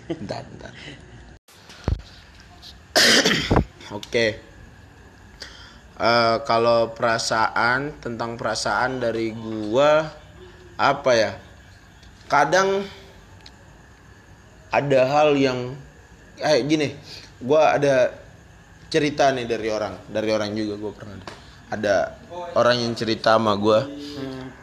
Bentar, 0.07 0.47
bentar. 0.47 0.71
Oke. 3.99 4.39
Eh, 5.97 6.35
kalau 6.47 6.95
perasaan 6.95 7.99
tentang 7.99 8.39
perasaan 8.39 9.03
dari 9.03 9.35
gua 9.35 10.07
apa 10.79 11.11
ya? 11.11 11.31
Kadang 12.31 12.87
ada 14.71 14.99
hal 15.11 15.35
yang 15.35 15.75
eh 16.39 16.63
gini, 16.63 16.95
gua 17.43 17.75
ada 17.75 18.26
cerita 18.87 19.29
nih 19.31 19.45
dari 19.45 19.67
orang, 19.67 19.93
dari 20.07 20.29
orang 20.31 20.55
juga 20.55 20.73
gua 20.79 20.93
pernah 20.95 21.17
ada. 21.67 22.15
Orang 22.55 22.79
yang 22.79 22.95
cerita 22.95 23.35
sama 23.35 23.53
gua 23.59 23.83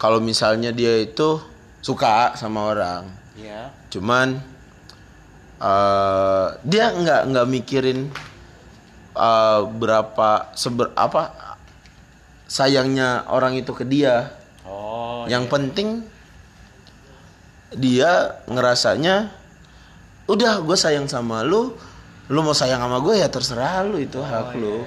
kalau 0.01 0.19
misalnya 0.19 0.73
dia 0.73 0.99
itu 0.99 1.39
suka 1.81 2.33
sama 2.35 2.73
orang 2.73 3.05
Ya. 3.35 3.69
cuman 3.91 4.39
eh 5.61 6.47
dia 6.65 6.87
nggak 6.95 7.23
nggak 7.29 7.47
mikirin 7.51 8.09
eh, 9.13 9.61
berapa 9.69 10.55
seber 10.55 10.95
apa 10.95 11.35
sayangnya 12.47 13.27
orang 13.29 13.59
itu 13.59 13.73
ke 13.73 13.85
dia 13.85 14.33
Oh. 14.65 15.29
yang 15.29 15.45
penting 15.45 16.09
dia 17.77 18.41
ngerasanya 18.49 19.29
udah 20.25 20.65
gue 20.65 20.73
sayang 20.73 21.05
sama 21.05 21.45
lu 21.45 21.77
lu 22.27 22.41
mau 22.41 22.53
sayang 22.53 22.81
sama 22.81 22.99
gue 22.99 23.15
ya 23.17 23.29
terserah 23.29 23.85
lu 23.85 23.99
itu 23.99 24.17
hak 24.19 24.57
lu 24.57 24.85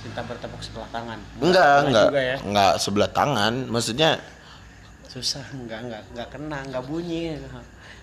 Cinta 0.00 0.20
bertepuk 0.20 0.60
sebelah 0.60 0.84
tangan. 0.90 1.16
enggak 1.38 1.74
Enggak 1.82 2.06
enggak 2.08 2.24
ya. 2.24 2.36
enggak 2.40 2.72
sebelah 2.76 3.10
tangan 3.10 3.52
maksudnya 3.66 4.10
Susah, 5.04 5.44
enggak 5.54 5.80
enggak 5.80 6.02
enggak 6.10 6.28
kena, 6.28 6.58
enggak 6.60 6.84
bunyi. 6.84 7.38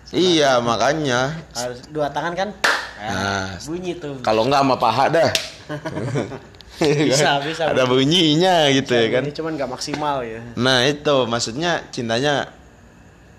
iya 0.10 0.58
makanya 0.58 1.36
Harus 1.52 1.84
dua 1.88 2.08
tangan 2.10 2.34
kan? 2.34 2.50
Nah, 2.98 3.58
bunyi 3.62 3.94
tuh. 3.96 4.18
kalau 4.22 4.46
enggak 4.46 4.62
sama 4.62 4.76
paha 4.78 5.06
dah 5.10 5.30
Bisa, 6.82 7.38
bisa. 7.46 7.70
ada 7.70 7.86
bunyinya 7.86 8.66
gitu 8.72 8.90
ya 8.90 9.08
kan 9.12 9.22
Ini 9.22 9.34
cuman 9.36 9.52
enggak 9.54 9.70
maksimal 9.70 10.26
ya. 10.26 10.42
Nah 10.56 10.82
itu 10.84 11.16
maksudnya 11.26 11.86
cintanya 11.90 12.50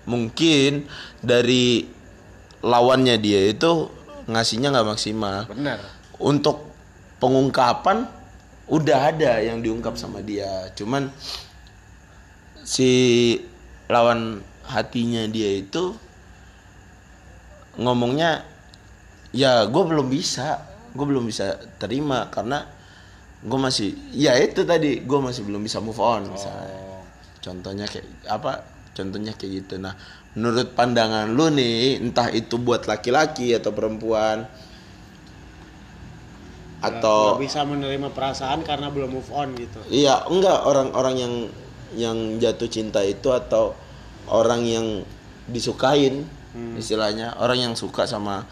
mungkin 0.03 0.87
dari 1.19 1.83
lawannya 2.59 3.19
dia 3.19 3.51
itu 3.51 3.91
ngasihnya 4.27 4.71
nggak 4.71 4.87
maksimal. 4.87 5.47
Benar. 5.49 5.79
Untuk 6.19 6.71
pengungkapan 7.19 8.07
udah 8.67 9.11
ada 9.11 9.43
yang 9.43 9.59
diungkap 9.59 9.99
sama 9.99 10.23
dia, 10.23 10.71
cuman 10.75 11.11
si 12.63 13.35
lawan 13.91 14.39
hatinya 14.63 15.27
dia 15.27 15.59
itu 15.59 15.91
ngomongnya 17.75 18.47
ya 19.35 19.67
gue 19.67 19.83
belum 19.83 20.07
bisa, 20.07 20.63
gue 20.95 21.05
belum 21.05 21.27
bisa 21.27 21.59
terima 21.81 22.31
karena 22.31 22.63
gue 23.43 23.59
masih 23.59 23.91
ya 24.15 24.39
itu 24.39 24.63
tadi 24.63 25.03
gue 25.03 25.19
masih 25.19 25.43
belum 25.43 25.59
bisa 25.67 25.83
move 25.83 25.99
on 25.99 26.31
misalnya. 26.31 26.79
Contohnya 27.43 27.83
kayak 27.91 28.07
apa 28.31 28.63
contohnya 28.95 29.35
kayak 29.35 29.51
gitu. 29.67 29.75
Nah 29.83 29.91
menurut 30.33 30.73
pandangan 30.73 31.29
lu 31.29 31.53
nih 31.53 32.01
entah 32.01 32.29
itu 32.33 32.57
buat 32.57 32.89
laki-laki 32.89 33.53
atau 33.53 33.69
perempuan? 33.69 34.49
Atau 36.83 37.39
Nggak 37.39 37.43
bisa 37.47 37.61
menerima 37.63 38.09
perasaan 38.11 38.59
karena 38.67 38.91
belum 38.91 39.15
move 39.15 39.31
on 39.31 39.55
gitu. 39.55 39.79
iya 39.87 40.19
enggak. 40.27 40.67
Orang-orang 40.67 41.15
yang 41.15 41.33
yang 41.95 42.17
jatuh 42.41 42.67
cinta 42.67 42.99
itu 43.05 43.31
atau 43.31 43.71
orang 44.27 44.67
yang 44.67 44.85
disukain 45.47 46.27
istilahnya. 46.75 47.39
Orang 47.39 47.71
yang 47.71 47.73
suka 47.79 48.03
sama 48.03 48.43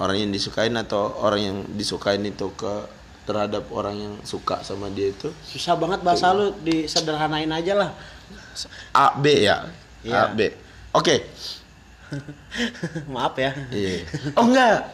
orang 0.00 0.16
yang 0.26 0.30
disukain 0.32 0.72
atau 0.80 1.12
orang 1.20 1.40
yang 1.44 1.58
disukain 1.76 2.24
itu 2.24 2.48
ke 2.56 2.88
terhadap 3.28 3.68
orang 3.72 3.96
yang 4.00 4.14
suka 4.24 4.64
sama 4.64 4.88
dia 4.88 5.12
itu. 5.12 5.28
Susah 5.44 5.76
banget 5.76 6.00
bahasa 6.00 6.32
lu 6.32 6.56
disederhanain 6.64 7.48
aja 7.52 7.74
lah. 7.76 7.90
A 8.96 9.12
B 9.20 9.44
ya? 9.44 9.60
A 9.60 9.68
Iya. 10.04 10.22
B 10.32 10.40
oke 10.94 11.16
Maaf 13.14 13.34
ya. 13.38 13.52
Iya. 13.74 14.06
Oh 14.38 14.46
enggak. 14.46 14.86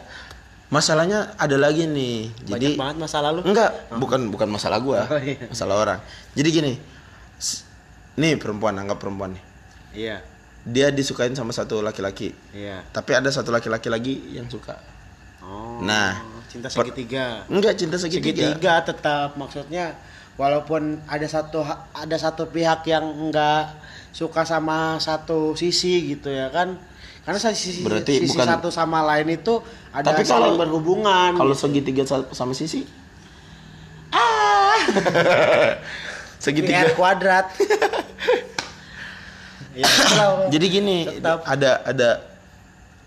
Masalahnya 0.71 1.35
ada 1.35 1.57
lagi 1.59 1.83
nih. 1.85 2.31
Jadi 2.47 2.73
Banyak 2.73 2.79
banget 2.79 2.97
masa 3.03 3.17
lalu. 3.19 3.43
enggak, 3.43 3.71
bukan 3.99 4.31
bukan 4.31 4.47
masalah 4.49 4.79
gua. 4.79 5.03
Oh, 5.11 5.19
iya. 5.19 5.51
Masalah 5.51 5.75
orang. 5.77 5.99
Jadi 6.33 6.49
gini. 6.49 6.73
Nih 8.15 8.39
perempuan 8.39 8.79
anggap 8.79 8.97
perempuan 9.03 9.35
nih. 9.35 9.43
Iya. 9.91 10.17
Dia 10.61 10.87
disukain 10.93 11.35
sama 11.35 11.51
satu 11.51 11.83
laki-laki. 11.83 12.31
Iya. 12.55 12.85
Tapi 12.89 13.11
ada 13.17 13.27
satu 13.27 13.51
laki-laki 13.51 13.87
lagi 13.91 14.13
yang 14.31 14.47
suka. 14.47 14.79
Oh. 15.43 15.83
Nah, 15.83 16.21
cinta 16.47 16.71
segitiga. 16.71 17.43
Enggak 17.51 17.75
cinta 17.75 17.99
segitiga. 17.99 18.55
segitiga 18.55 18.73
tetap 18.87 19.35
maksudnya 19.35 19.97
walaupun 20.39 21.01
ada 21.09 21.27
satu 21.27 21.65
ada 21.91 22.15
satu 22.15 22.47
pihak 22.47 22.87
yang 22.87 23.03
enggak 23.03 23.73
suka 24.11 24.43
sama 24.43 24.95
satu 24.97 25.55
sisi 25.55 26.13
gitu 26.13 26.27
ya 26.27 26.47
kan 26.47 26.75
karena 27.21 27.37
sisi, 27.39 27.79
Berarti 27.79 28.17
sisi 28.19 28.33
bukan- 28.33 28.49
satu 28.49 28.67
sama 28.67 29.05
lain 29.05 29.29
itu 29.31 29.61
ada 29.89 30.11
Tapi 30.11 30.25
saling 30.25 30.53
kalau- 30.53 30.59
berhubungan 30.59 31.31
Kalau 31.33 31.53
gitu. 31.53 31.63
segitiga 31.63 32.03
sa- 32.03 32.31
sama 32.31 32.51
sisi 32.51 32.83
ah 34.11 34.75
segitiga. 36.43 36.83
PR 36.83 36.89
kuadrat 36.93 37.45
ya. 39.77 39.87
Jadi 40.49 40.65
gini, 40.67 40.97
Tetap. 41.07 41.45
ada 41.45 41.71
ada 41.85 42.09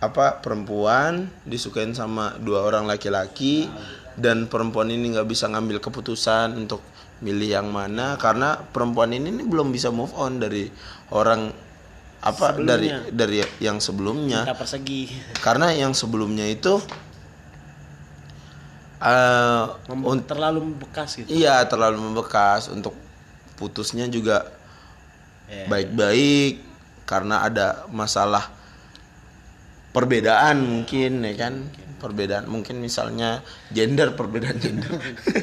apa 0.01 0.37
perempuan 0.39 1.29
disukain 1.43 1.93
sama 1.93 2.37
dua 2.39 2.61
orang 2.63 2.85
laki-laki 2.85 3.69
dan 4.15 4.47
perempuan 4.47 4.89
ini 4.89 5.13
nggak 5.13 5.27
bisa 5.27 5.49
ngambil 5.49 5.81
keputusan 5.81 6.55
untuk 6.55 6.85
milih 7.19 7.57
yang 7.57 7.69
mana 7.69 8.15
karena 8.15 8.61
perempuan 8.61 9.09
ini 9.11 9.33
belum 9.43 9.73
bisa 9.73 9.89
move 9.89 10.13
on 10.13 10.39
dari 10.39 10.69
orang 11.15 11.55
apa 12.19 12.57
dari 12.57 12.89
Sebelumnya. 12.89 12.99
dari 13.15 13.37
yang 13.61 13.79
sebelumnya. 13.79 14.41
Cinta 14.43 14.57
persegi. 14.57 15.03
Karena 15.39 15.71
yang 15.71 15.93
sebelumnya 15.93 16.45
itu 16.45 16.81
eh 18.99 19.65
Mem- 19.93 20.05
un- 20.07 20.25
terlalu 20.25 20.75
bekas 20.79 21.15
gitu. 21.15 21.29
Iya 21.29 21.63
terlalu 21.65 22.01
membekas. 22.01 22.67
Untuk 22.69 22.97
putusnya 23.55 24.09
juga 24.09 24.49
Ya. 25.45 25.69
baik-baik. 25.69 26.65
Karena 27.05 27.45
ada 27.45 27.85
masalah 27.93 28.49
perbedaan 29.93 30.57
mungkin 30.59 31.21
ya 31.23 31.35
kan? 31.39 31.55
Perbedaan 31.95 32.49
mungkin 32.49 32.81
misalnya 32.81 33.45
gender 33.69 34.13
perbedaan 34.13 34.57
gender. 34.57 34.89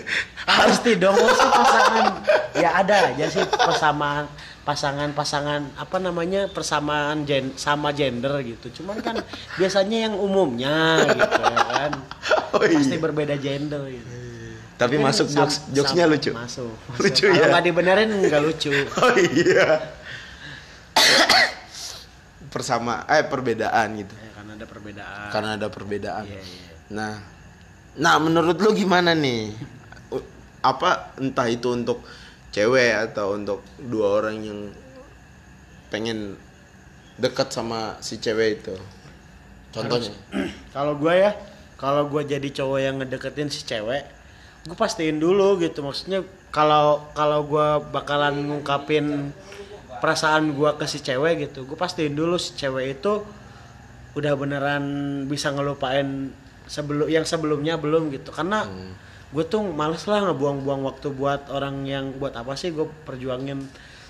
Pasti 0.49 0.97
dong 0.97 1.13
pasangan. 1.15 2.25
Ya 2.53 2.81
ada 2.81 3.13
aja 3.13 3.25
sih 3.29 3.45
persamaan 3.45 4.25
pasangan-pasangan 4.61 5.73
apa 5.73 5.97
namanya 5.97 6.45
persamaan 6.45 7.25
gen, 7.25 7.57
sama 7.57 7.89
gender 7.91 8.45
gitu 8.45 8.81
cuman 8.81 9.01
kan 9.01 9.17
biasanya 9.59 10.05
yang 10.09 10.15
umumnya 10.15 11.01
gitu 11.09 11.41
ya 11.41 11.59
kan 11.65 11.91
Oh, 12.51 12.67
iya. 12.67 12.83
pasti 12.83 12.99
berbeda 12.99 13.39
gender 13.39 13.79
gitu 13.87 14.11
Tapi 14.75 14.99
masuk 14.99 15.29
sam- 15.29 15.45
jokes 15.45 15.61
jokesnya 15.71 16.03
lucu. 16.03 16.33
Masuk. 16.33 16.73
masuk. 16.89 16.99
Lucu 17.05 17.25
Kalau 17.29 17.37
ya? 17.37 17.47
nggak 17.47 17.63
dibenerin 17.63 18.09
nggak 18.11 18.41
lucu. 18.41 18.73
Oh 18.97 19.13
iya. 19.15 19.93
Persama 22.53 23.07
eh 23.07 23.23
perbedaan 23.23 23.87
gitu. 23.95 24.11
Ya, 24.11 24.29
karena 24.35 24.51
ada 24.57 24.65
perbedaan. 24.67 25.27
Karena 25.31 25.49
ada 25.55 25.67
perbedaan. 25.69 26.25
Iya, 26.27 26.41
iya. 26.43 26.69
Nah, 26.91 27.13
nah 27.95 28.15
menurut 28.19 28.57
lu 28.59 28.75
gimana 28.75 29.15
nih? 29.15 29.55
Apa 30.59 31.15
entah 31.17 31.47
itu 31.47 31.71
untuk 31.71 32.03
cewek 32.51 32.91
atau 33.11 33.35
untuk 33.35 33.63
dua 33.79 34.21
orang 34.21 34.37
yang 34.43 34.59
pengen 35.91 36.35
dekat 37.19 37.51
sama 37.51 37.99
si 38.03 38.19
cewek 38.19 38.63
itu? 38.63 38.75
Contohnya? 39.71 40.11
Kalau 40.75 40.99
gue 40.99 41.13
ya, 41.15 41.31
kalau 41.81 42.05
gue 42.13 42.21
jadi 42.21 42.45
cowok 42.61 42.79
yang 42.79 42.95
ngedeketin 43.01 43.49
si 43.49 43.65
cewek, 43.65 44.05
gue 44.69 44.77
pastiin 44.77 45.17
dulu 45.17 45.57
gitu. 45.57 45.81
Maksudnya 45.81 46.21
kalau 46.53 47.09
kalau 47.17 47.41
gue 47.49 47.67
bakalan 47.89 48.37
ngungkapin 48.45 49.33
perasaan 49.97 50.53
gue 50.53 50.69
ke 50.77 50.85
si 50.85 51.01
cewek 51.01 51.49
gitu, 51.49 51.65
gue 51.65 51.73
pastiin 51.73 52.13
dulu 52.13 52.37
si 52.37 52.53
cewek 52.53 53.01
itu 53.01 53.25
udah 54.13 54.33
beneran 54.37 54.83
bisa 55.25 55.49
ngelupain 55.49 56.29
sebelum 56.69 57.09
yang 57.09 57.25
sebelumnya 57.25 57.81
belum 57.81 58.13
gitu. 58.13 58.29
Karena 58.29 58.69
gue 59.31 59.43
tuh 59.43 59.63
males 59.63 60.03
lah 60.03 60.27
ngebuang-buang 60.27 60.81
waktu 60.83 61.07
buat 61.09 61.47
orang 61.47 61.83
yang 61.83 62.11
buat 62.13 62.31
apa 62.33 62.51
sih 62.53 62.69
gue 62.69 62.83
perjuangin, 63.03 63.63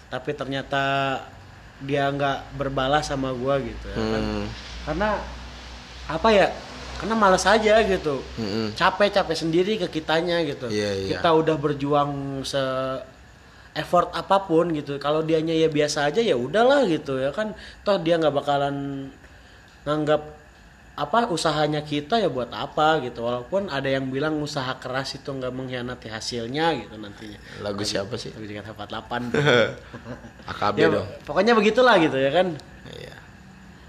tapi 0.07 0.33
ternyata 0.33 0.81
dia 1.79 2.05
nggak 2.07 2.57
berbalas 2.57 3.05
sama 3.05 3.29
gue 3.31 3.69
gitu 3.69 3.85
ya 3.87 3.97
kan 3.97 4.21
Hmm. 4.21 4.45
karena 4.83 5.09
apa 6.05 6.29
ya 6.29 6.47
karena 6.97 7.15
malas 7.15 7.41
aja 7.43 7.81
gitu 7.81 8.21
Mm-mm. 8.37 8.73
capek 8.73 9.09
capek 9.11 9.33
sendiri 9.35 9.73
ke 9.75 9.87
kitanya 9.91 10.41
gitu 10.41 10.69
Iya, 10.69 10.91
iya. 10.95 11.09
kita 11.17 11.33
udah 11.33 11.57
berjuang 11.57 12.11
se 12.43 12.61
effort 13.73 14.11
apa 14.11 14.41
pun 14.41 14.69
gitu 14.69 14.97
kalau 14.97 15.21
dianya 15.21 15.55
ya 15.55 15.65
biasa 15.65 16.05
aja 16.05 16.19
ya 16.19 16.35
udahlah 16.35 16.85
gitu 16.85 17.17
ya 17.17 17.31
kan 17.31 17.57
toh 17.81 17.97
dia 17.97 18.19
nggak 18.19 18.35
bakalan 18.35 19.07
nganggap 19.81 20.21
apa 21.01 21.25
usahanya 21.27 21.81
kita 21.81 22.21
ya 22.21 22.29
buat 22.29 22.53
apa 22.53 23.01
gitu 23.01 23.25
walaupun 23.25 23.67
ada 23.67 23.89
yang 23.89 24.05
bilang 24.07 24.37
usaha 24.37 24.69
keras 24.77 25.17
itu 25.17 25.25
nggak 25.27 25.49
mengkhianati 25.49 26.07
hasilnya 26.07 26.77
gitu 26.77 26.93
nantinya 26.95 27.39
Lagu 27.65 27.81
siapa 27.81 28.13
sih? 28.15 28.29
lagu 28.31 28.45
JKT 28.45 28.69
48 28.77 29.33
AKB 30.45 30.75
ya, 30.77 30.87
dong. 30.89 31.07
pokoknya 31.25 31.53
begitulah 31.57 31.95
gitu 31.97 32.17
ya 32.17 32.29
kan 32.29 32.47
Iya. 32.91 33.15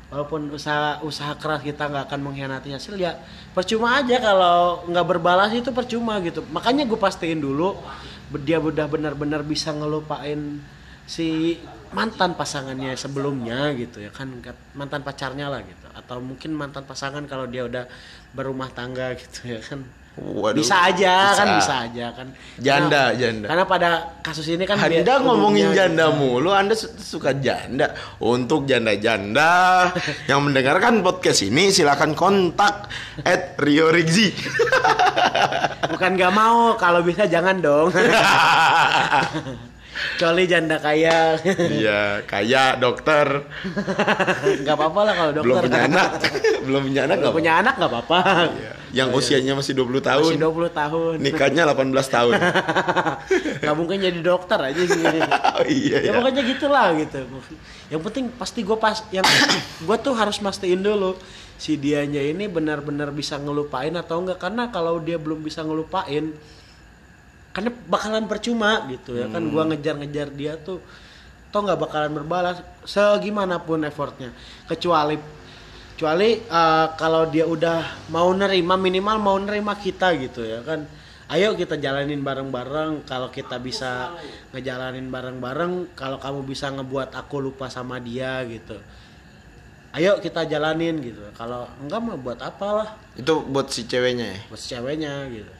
walaupun 0.09 0.53
usaha 0.53 1.01
usaha 1.01 1.33
keras 1.37 1.61
kita 1.61 1.89
nggak 1.89 2.05
akan 2.09 2.21
mengkhianati 2.23 2.73
hasil 2.73 2.97
ya 2.97 3.17
percuma 3.53 3.97
aja 3.99 4.17
kalau 4.17 4.85
nggak 4.89 5.07
berbalas 5.09 5.53
itu 5.53 5.73
percuma 5.73 6.17
gitu 6.21 6.45
makanya 6.49 6.85
gue 6.85 6.97
pastiin 6.97 7.41
dulu 7.41 7.77
dia 8.41 8.57
udah 8.57 8.89
benar-benar 8.89 9.45
bisa 9.45 9.73
ngelupain 9.73 10.61
si 11.05 11.57
mantan 11.93 12.33
pasangannya 12.33 12.97
sebelumnya 12.97 13.73
gitu 13.73 14.01
ya 14.01 14.11
kan 14.11 14.29
mantan 14.73 15.01
pacarnya 15.01 15.47
lah 15.47 15.61
gitu 15.61 15.87
atau 15.93 16.19
mungkin 16.19 16.53
mantan 16.53 16.83
pasangan 16.83 17.25
kalau 17.25 17.45
dia 17.45 17.65
udah 17.65 17.85
berumah 18.33 18.73
tangga 18.73 19.13
gitu 19.15 19.53
ya 19.53 19.61
kan 19.61 19.85
Waduh. 20.13 20.61
bisa 20.61 20.77
aja 20.93 21.33
kan 21.33 21.47
Bisa. 21.49 21.57
bisa 21.57 21.75
aja 21.89 22.07
kan 22.13 22.29
Janda, 22.61 23.17
Karena- 23.17 23.17
janda. 23.17 23.47
karena 23.49 23.65
pada 23.65 23.91
kasus 24.21 24.45
ini 24.45 24.69
kan 24.69 24.77
Anda 24.77 25.17
ngomongin 25.19 25.73
janda 25.73 26.13
gitu. 26.13 26.21
mulu, 26.21 26.53
Anda 26.53 26.77
su- 26.77 26.93
suka 27.01 27.33
janda. 27.41 27.97
Untuk 28.21 28.69
janda-janda 28.69 29.89
yang 30.29 30.45
mendengarkan 30.45 31.01
podcast 31.01 31.49
ini 31.49 31.73
silakan 31.73 32.13
kontak 32.13 32.93
at 33.25 33.57
Rio 33.57 33.89
Rigzi. 33.89 34.37
bukan 35.89 36.11
nggak 36.13 36.33
mau 36.37 36.77
kalau 36.77 37.01
bisa 37.01 37.25
jangan 37.25 37.57
dong 37.65 37.89
kecuali 40.15 40.43
janda 40.47 40.77
kaya 40.79 41.39
Iya, 41.57 42.23
kayak 42.27 42.79
dokter, 42.79 43.47
nggak 44.63 44.77
apa-apa 44.77 45.01
lah 45.07 45.15
kalau 45.15 45.33
dokter. 45.35 45.47
Belum 45.49 45.65
punya 45.67 45.81
anak, 45.89 46.09
belum 46.63 46.83
punya 46.87 47.01
anak 47.09 47.17
nggak 47.23 47.35
punya 47.35 47.53
anak 47.59 47.75
nggak 47.81 47.91
apa-apa. 47.91 48.19
Apa-apa. 48.23 48.71
Yang 48.93 49.09
usianya 49.17 49.53
masih 49.57 49.73
20 49.73 50.05
tahun, 50.05 50.31
masih 50.37 50.43
20 50.45 50.81
tahun. 50.81 51.15
Nikahnya 51.25 51.63
18 51.65 52.15
tahun. 52.15 52.33
nggak 53.65 53.77
mungkin 53.77 53.97
jadi 54.05 54.21
dokter 54.21 54.59
aja 54.61 54.83
sih. 54.85 55.05
Oh 55.57 55.65
iya 55.65 55.97
ya 56.05 56.13
ya. 56.13 56.19
pokoknya 56.21 56.43
gitulah 56.45 56.87
gitu. 57.01 57.21
Yang 57.89 58.03
penting 58.09 58.25
pasti 58.37 58.61
gue 58.61 58.77
pas 58.77 59.01
yang 59.09 59.25
gue 59.87 59.97
tuh 60.01 60.15
harus 60.15 60.37
mastiin 60.45 60.85
dulu 60.85 61.17
si 61.57 61.79
dianya 61.79 62.19
ini 62.19 62.51
benar-benar 62.51 63.15
bisa 63.15 63.39
ngelupain 63.39 63.95
atau 63.95 64.19
enggak 64.19 64.43
karena 64.43 64.69
kalau 64.75 64.99
dia 64.99 65.15
belum 65.15 65.47
bisa 65.47 65.63
ngelupain 65.63 66.35
karena 67.53 67.71
bakalan 67.87 68.25
percuma 68.25 68.89
gitu 68.89 69.17
ya 69.17 69.29
kan. 69.29 69.45
Gua 69.53 69.69
ngejar-ngejar 69.69 70.29
dia 70.33 70.57
tuh 70.57 70.81
toh 71.53 71.61
nggak 71.61 71.81
bakalan 71.85 72.13
berbalas 72.17 72.65
segimanapun 72.89 73.85
effortnya. 73.85 74.33
Kecuali 74.65 75.21
kecuali 75.93 76.41
eh, 76.41 76.87
kalau 76.97 77.29
dia 77.29 77.45
udah 77.45 78.09
mau 78.09 78.33
nerima 78.33 78.75
minimal 78.81 79.17
mau 79.21 79.37
nerima 79.37 79.77
kita 79.77 80.17
gitu 80.17 80.43
ya 80.43 80.65
kan. 80.65 80.89
Ayo 81.33 81.57
kita 81.57 81.81
jalanin 81.81 82.21
bareng-bareng. 82.21 83.09
Kalau 83.09 83.33
kita 83.33 83.57
bisa 83.57 84.13
ngejalanin 84.53 85.09
bareng-bareng 85.09 85.97
kalau 85.97 86.21
kamu 86.21 86.45
bisa 86.45 86.69
ngebuat 86.73 87.17
aku 87.17 87.41
lupa 87.41 87.69
sama 87.73 88.01
dia 88.01 88.41
gitu 88.49 88.77
ayo 89.93 90.17
kita 90.25 90.49
jalanin 90.49 91.05
gitu. 91.05 91.21
Kalau 91.37 91.69
enggak 91.85 92.01
mah 92.01 92.17
buat 92.17 92.41
apalah. 92.41 92.97
Itu 93.13 93.45
buat 93.45 93.69
si 93.69 93.85
ceweknya 93.85 94.25
ya. 94.25 94.41
buat 94.49 94.61
si 94.61 94.73
ceweknya 94.73 95.29
gitu 95.29 95.53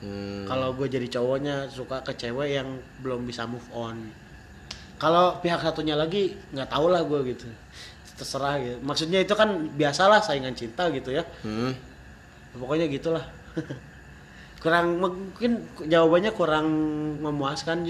Hmm. 0.00 0.48
kalau 0.48 0.72
gue 0.72 0.88
jadi 0.88 1.04
cowoknya 1.12 1.68
suka 1.68 2.00
ke 2.00 2.16
cewek 2.16 2.56
yang 2.56 2.80
belum 3.04 3.28
bisa 3.28 3.44
move 3.44 3.64
on. 3.76 4.00
Kalau 4.96 5.40
pihak 5.40 5.60
satunya 5.60 5.92
lagi 5.96 6.36
nggak 6.52 6.72
tahu 6.72 6.88
lah 6.88 7.04
gue 7.04 7.36
gitu. 7.36 7.44
Terserah 8.16 8.56
gitu. 8.60 8.78
Maksudnya 8.80 9.20
itu 9.20 9.32
kan 9.36 9.68
biasalah 9.76 10.24
saingan 10.24 10.56
cinta 10.56 10.88
gitu 10.92 11.12
ya. 11.12 11.24
Hmm. 11.44 11.76
pokoknya 12.56 12.88
gitulah. 12.88 13.24
Kurang 14.64 15.00
mungkin 15.00 15.64
jawabannya 15.88 16.36
kurang 16.36 16.66
memuaskan 17.20 17.88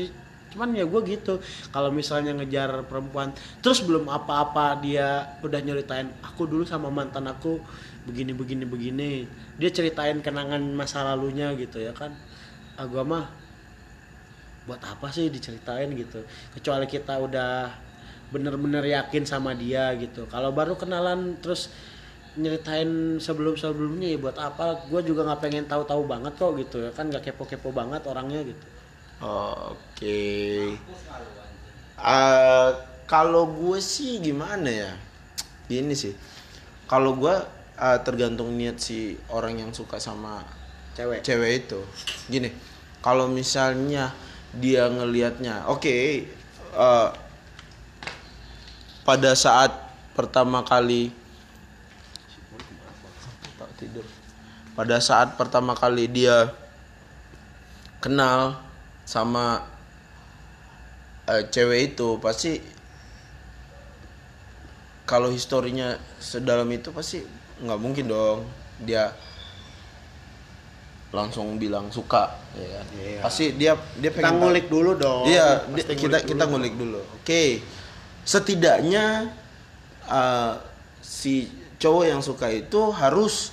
cuman 0.51 0.75
ya 0.75 0.87
gue 0.87 1.01
gitu. 1.07 1.39
Kalau 1.71 1.91
misalnya 1.95 2.35
ngejar 2.35 2.87
perempuan 2.91 3.35
terus 3.63 3.83
belum 3.87 4.11
apa-apa 4.11 4.79
dia 4.83 5.39
udah 5.47 5.59
nyeritain 5.63 6.11
aku 6.23 6.47
dulu 6.47 6.63
sama 6.67 6.91
mantan 6.91 7.27
aku 7.27 7.59
begini 8.09 8.33
begini 8.33 8.65
begini. 8.65 9.11
Dia 9.61 9.71
ceritain 9.73 10.21
kenangan 10.25 10.61
masa 10.73 11.05
lalunya 11.05 11.53
gitu 11.57 11.81
ya 11.81 11.93
kan. 11.93 12.17
Agak 12.81 13.05
mah 13.05 13.27
buat 14.65 14.81
apa 14.85 15.11
sih 15.13 15.29
diceritain 15.29 15.91
gitu. 15.97 16.23
Kecuali 16.55 16.87
kita 16.87 17.19
udah 17.21 17.73
bener-bener 18.31 18.87
yakin 18.87 19.27
sama 19.27 19.53
dia 19.57 19.91
gitu. 19.99 20.25
Kalau 20.31 20.55
baru 20.55 20.79
kenalan 20.79 21.37
terus 21.43 21.73
nyeritain 22.39 23.19
sebelum 23.19 23.59
sebelumnya 23.59 24.15
ya 24.15 24.19
buat 24.23 24.39
apa? 24.39 24.87
Gue 24.87 25.03
juga 25.03 25.27
nggak 25.27 25.41
pengen 25.43 25.67
tahu-tahu 25.67 26.07
banget 26.07 26.33
kok 26.39 26.55
gitu 26.57 26.77
ya 26.87 26.91
kan. 26.95 27.11
Nggak 27.11 27.33
kepo-kepo 27.35 27.75
banget 27.75 28.07
orangnya 28.07 28.47
gitu. 28.47 28.65
Oke. 29.21 30.23
Eh, 32.01 32.71
kalau 33.05 33.45
gue 33.51 33.79
sih 33.83 34.23
gimana 34.23 34.71
ya? 34.71 34.93
Ini 35.69 35.93
sih. 35.93 36.15
Kalau 36.89 37.19
gue 37.19 37.60
eh, 37.81 37.99
tergantung 38.05 38.53
niat 38.53 38.77
si 38.77 39.17
orang 39.33 39.57
yang 39.65 39.73
suka 39.73 39.97
sama 39.97 40.45
cewek 40.93 41.25
cewek 41.25 41.65
itu. 41.65 41.81
Gini, 42.29 42.53
kalau 43.01 43.27
misalnya 43.33 44.13
dia 44.53 44.93
ngelihatnya, 44.93 45.65
oke, 45.73 45.97
eh, 46.77 47.09
pada 49.09 49.33
saat 49.33 49.73
pertama 50.13 50.61
kali 50.61 51.17
tidur. 53.81 54.05
Pada 54.77 55.01
saat 55.01 55.41
pertama 55.41 55.73
kali 55.73 56.05
dia 56.05 56.53
kenal 58.05 58.61
sama 59.09 59.65
eh, 61.25 61.49
cewek 61.49 61.97
itu 61.97 62.21
pasti 62.21 62.61
kalau 65.09 65.33
historinya 65.33 65.97
sedalam 66.21 66.69
itu 66.71 66.93
pasti 66.93 67.25
nggak 67.61 67.79
mungkin 67.79 68.07
dong 68.07 68.45
dia 68.81 69.13
langsung 71.11 71.59
bilang 71.59 71.91
suka 71.91 72.39
ya 72.55 72.69
kan? 72.71 72.87
Iya. 72.95 73.19
pasti 73.21 73.45
dia 73.53 73.73
dia 73.99 74.11
kita 74.11 74.17
pengen 74.17 74.31
tahu. 74.31 74.41
ngulik 74.41 74.67
dulu 74.71 74.91
dong 74.95 75.25
Iya, 75.27 75.67
Pasti 75.67 75.75
di- 75.75 75.99
kita 75.99 76.17
ngulik 76.17 76.23
kita 76.25 76.45
dulu. 76.45 76.53
ngulik 76.55 76.75
dulu. 76.79 77.01
Oke. 77.19 77.43
Setidaknya 78.23 79.05
uh, 80.07 80.55
si 81.03 81.51
cowok 81.77 82.05
yang 82.07 82.23
suka 82.23 82.47
itu 82.49 82.81
harus 82.93 83.51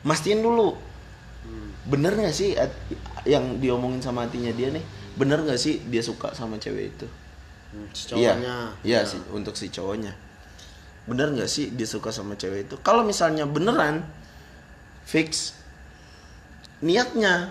mastiin 0.00 0.40
dulu. 0.40 0.72
Bener 1.84 2.14
nggak 2.14 2.32
sih 2.32 2.56
yang 3.24 3.60
diomongin 3.60 4.00
sama 4.00 4.24
hatinya 4.24 4.48
dia 4.50 4.72
nih? 4.72 4.84
Bener 5.14 5.42
nggak 5.42 5.58
sih 5.58 5.84
dia 5.84 6.00
suka 6.00 6.32
sama 6.32 6.56
cewek 6.56 6.96
itu? 6.96 7.06
Hmm, 7.70 7.86
si 7.92 8.08
Iya, 8.08 8.34
cowoknya 8.40 8.54
iya 8.80 9.00
sih 9.04 9.20
untuk 9.30 9.52
si 9.52 9.68
cowoknya. 9.68 10.16
Bener 11.10 11.34
nggak 11.34 11.50
sih 11.50 11.74
dia 11.74 11.90
suka 11.90 12.14
sama 12.14 12.38
cewek 12.38 12.70
itu? 12.70 12.78
Kalau 12.86 13.02
misalnya 13.02 13.42
beneran 13.50 14.06
fix. 15.02 15.58
Niatnya. 16.86 17.50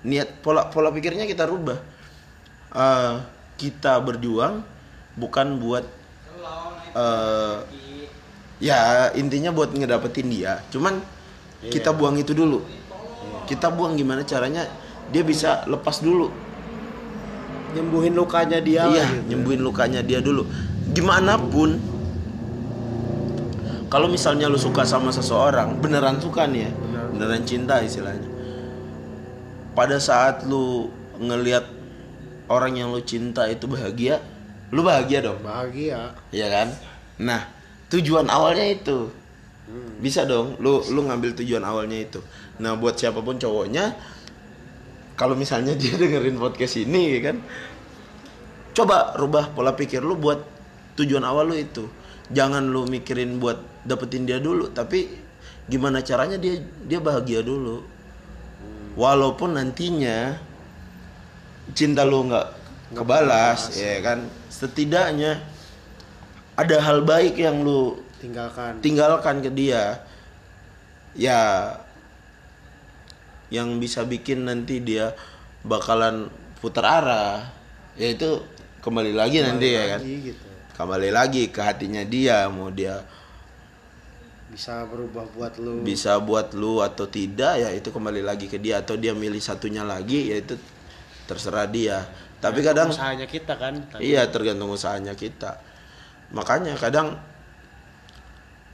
Niat 0.00 0.40
pola 0.40 0.72
pola 0.72 0.88
pikirnya 0.88 1.28
kita 1.28 1.44
rubah. 1.44 1.76
Eh, 2.72 3.14
kita 3.60 4.00
berjuang 4.00 4.64
bukan 5.20 5.60
buat 5.60 5.84
eh, 6.96 7.58
ya 8.64 9.12
intinya 9.12 9.52
buat 9.52 9.76
ngedapetin 9.76 10.32
dia. 10.32 10.64
Cuman 10.72 10.96
kita 11.68 11.92
buang 11.92 12.16
itu 12.16 12.32
dulu. 12.32 12.64
Kita 13.44 13.68
buang 13.68 13.92
gimana 14.00 14.24
caranya 14.24 14.64
dia 15.12 15.20
bisa 15.20 15.68
lepas 15.68 16.00
dulu. 16.00 16.32
Nyembuhin 17.76 18.16
lukanya 18.16 18.56
dia 18.64 18.88
iya 18.88 19.04
gitu. 19.04 19.36
nyembuhin 19.36 19.60
lukanya 19.60 20.00
dia 20.00 20.24
dulu. 20.24 20.48
Gimana 20.96 21.36
pun 21.36 21.76
kalau 23.86 24.10
misalnya 24.10 24.50
lu 24.50 24.58
suka 24.58 24.82
sama 24.82 25.14
seseorang 25.14 25.78
beneran 25.78 26.18
suka 26.18 26.46
nih 26.46 26.68
ya 26.68 26.70
beneran 27.14 27.42
cinta 27.46 27.80
istilahnya 27.80 28.26
pada 29.76 30.00
saat 30.00 30.48
lu 30.48 30.88
ngelihat 31.20 31.64
orang 32.48 32.78
yang 32.78 32.88
lu 32.90 33.00
cinta 33.02 33.46
itu 33.46 33.68
bahagia 33.68 34.22
lu 34.74 34.82
bahagia 34.82 35.22
dong 35.22 35.38
bahagia 35.46 36.16
Iya 36.34 36.46
kan? 36.50 36.68
Nah, 37.22 37.48
tujuan 37.88 38.26
awalnya 38.28 38.66
itu. 38.66 39.08
Bisa 40.02 40.26
dong 40.28 40.58
lu 40.62 40.82
lu 40.90 41.06
ngambil 41.06 41.34
tujuan 41.38 41.62
awalnya 41.62 42.02
itu. 42.02 42.20
Nah, 42.62 42.74
buat 42.78 42.98
siapa 42.98 43.22
pun 43.22 43.38
cowoknya 43.38 43.94
kalau 45.16 45.34
misalnya 45.34 45.74
dia 45.74 45.96
dengerin 46.00 46.36
podcast 46.38 46.76
ini 46.76 47.18
ya 47.18 47.32
kan 47.32 47.36
coba 48.76 49.16
rubah 49.16 49.56
pola 49.56 49.72
pikir 49.72 50.04
lu 50.04 50.18
buat 50.20 50.42
tujuan 50.98 51.24
awal 51.24 51.50
lu 51.50 51.56
itu. 51.56 51.86
Jangan 52.26 52.66
lu 52.66 52.90
mikirin 52.90 53.38
buat 53.38 53.62
dapetin 53.86 54.26
dia 54.26 54.42
dulu, 54.42 54.74
tapi 54.74 55.06
gimana 55.70 56.02
caranya 56.02 56.34
dia 56.38 56.58
dia 56.82 56.98
bahagia 56.98 57.42
dulu. 57.42 57.86
Walaupun 58.98 59.54
nantinya 59.54 60.34
cinta 61.76 62.02
lu 62.02 62.26
nggak 62.26 62.48
kebalas, 62.98 63.78
ya 63.78 64.02
kan? 64.02 64.26
Setidaknya 64.50 65.38
ada 66.56 66.76
hal 66.82 67.06
baik 67.06 67.38
yang 67.38 67.62
lu 67.62 68.00
tinggalkan. 68.16 68.80
tinggalkan 68.80 69.44
ke 69.44 69.50
dia 69.52 70.00
ya 71.12 71.76
yang 73.52 73.78
bisa 73.78 74.02
bikin 74.02 74.48
nanti 74.48 74.82
dia 74.82 75.14
bakalan 75.62 76.26
putar 76.58 76.84
arah. 76.88 77.38
Ya 77.94 78.12
itu 78.12 78.42
kembali 78.82 79.14
lagi 79.14 79.40
nanti 79.46 79.68
ya 79.72 79.84
kan? 79.94 80.00
lagi 80.02 80.32
gitu 80.32 80.45
kembali 80.76 81.10
lagi 81.10 81.48
ke 81.48 81.60
hatinya 81.64 82.04
dia 82.04 82.46
mau 82.52 82.68
dia 82.68 83.00
bisa 84.52 84.86
berubah 84.86 85.26
buat 85.34 85.58
lu 85.58 85.82
bisa 85.82 86.20
buat 86.22 86.54
lu 86.54 86.84
atau 86.84 87.08
tidak 87.08 87.58
ya 87.64 87.68
itu 87.72 87.88
kembali 87.90 88.22
lagi 88.22 88.46
ke 88.46 88.60
dia 88.60 88.84
atau 88.84 88.94
dia 88.94 89.16
milih 89.16 89.40
satunya 89.42 89.82
lagi 89.82 90.30
ya 90.30 90.36
itu 90.38 90.54
terserah 91.26 91.66
dia 91.66 92.06
tapi 92.36 92.60
kadang 92.60 92.92
usahanya 92.92 93.26
kita 93.26 93.56
kan 93.56 93.74
tapi 93.88 94.12
Iya 94.12 94.28
tergantung 94.28 94.68
usahanya 94.68 95.16
kita. 95.16 95.58
Makanya 96.30 96.76
kadang 96.76 97.16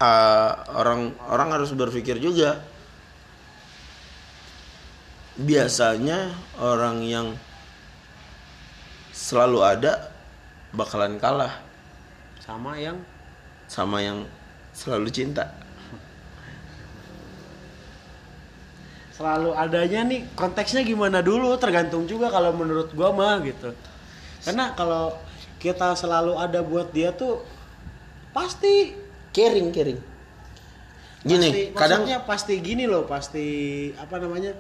uh, 0.03 0.53
orang 0.75 1.15
orang 1.31 1.49
harus 1.55 1.71
berpikir 1.73 2.19
juga. 2.19 2.59
Biasanya 5.39 6.37
orang 6.61 7.01
yang 7.07 7.27
selalu 9.17 9.65
ada 9.65 10.13
bakalan 10.77 11.17
kalah 11.17 11.65
sama 12.43 12.75
yang 12.75 12.99
sama 13.71 14.03
yang 14.03 14.27
selalu 14.75 15.09
cinta. 15.09 15.47
selalu 19.13 19.53
adanya 19.55 20.09
nih 20.09 20.25
konteksnya 20.35 20.83
gimana 20.83 21.21
dulu 21.23 21.55
tergantung 21.61 22.09
juga 22.09 22.33
kalau 22.33 22.51
menurut 22.57 22.91
gua 22.97 23.13
mah 23.13 23.45
gitu 23.45 23.71
karena 24.43 24.73
kalau 24.73 25.15
kita 25.61 25.95
selalu 25.95 26.35
ada 26.41 26.65
buat 26.65 26.91
dia 26.91 27.13
tuh 27.15 27.45
pasti 28.33 29.03
Caring, 29.33 29.73
caring. 29.73 30.01
Gini, 31.25 31.49
pasti, 31.49 31.63
kadang 31.73 32.03
pasti 32.29 32.55
gini 32.61 32.85
loh 32.85 33.09
pasti 33.09 33.47
apa 33.97 34.21
namanya 34.21 34.53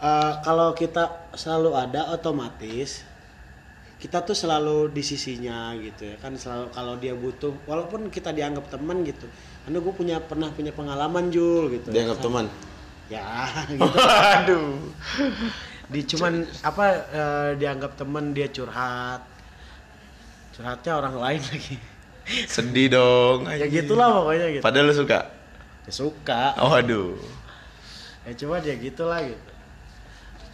eh, 0.00 0.32
kalau 0.40 0.72
kita 0.72 1.28
selalu 1.36 1.76
ada 1.76 2.14
otomatis 2.16 3.04
kita 4.02 4.18
tuh 4.26 4.34
selalu 4.34 4.90
di 4.90 4.98
sisinya 4.98 5.70
gitu 5.78 6.10
ya 6.10 6.18
kan 6.18 6.34
selalu 6.34 6.74
kalau 6.74 6.98
dia 6.98 7.14
butuh 7.14 7.54
walaupun 7.70 8.10
kita 8.10 8.34
dianggap 8.34 8.66
teman 8.66 9.06
gitu 9.06 9.30
karena 9.62 9.78
gue 9.78 9.94
punya 9.94 10.16
pernah 10.18 10.50
punya 10.50 10.74
pengalaman 10.74 11.30
Jul 11.30 11.70
gitu 11.70 11.94
dianggap 11.94 12.18
teman. 12.18 12.50
ya 13.06 13.46
gitu 13.78 13.98
Aduh. 14.42 14.82
di 15.86 16.00
cuman 16.02 16.42
apa 16.66 16.84
eh, 17.14 17.50
dianggap 17.62 17.94
teman 17.94 18.34
dia 18.34 18.50
curhat 18.50 19.22
curhatnya 20.58 20.92
orang 20.98 21.14
lain 21.22 21.42
lagi 21.46 21.76
Sedih 22.46 22.86
dong. 22.90 23.50
ya 23.50 23.66
gitulah 23.66 24.22
pokoknya 24.22 24.46
gitu 24.58 24.62
Padahal 24.62 24.90
lu 24.90 24.94
suka. 24.94 25.30
ya 25.86 25.92
suka 25.94 26.54
Oh 26.58 26.70
aduh. 26.74 27.14
ya 28.26 28.34
cuma 28.34 28.58
dia 28.58 28.74
gitulah 28.78 29.22
gitu 29.22 29.50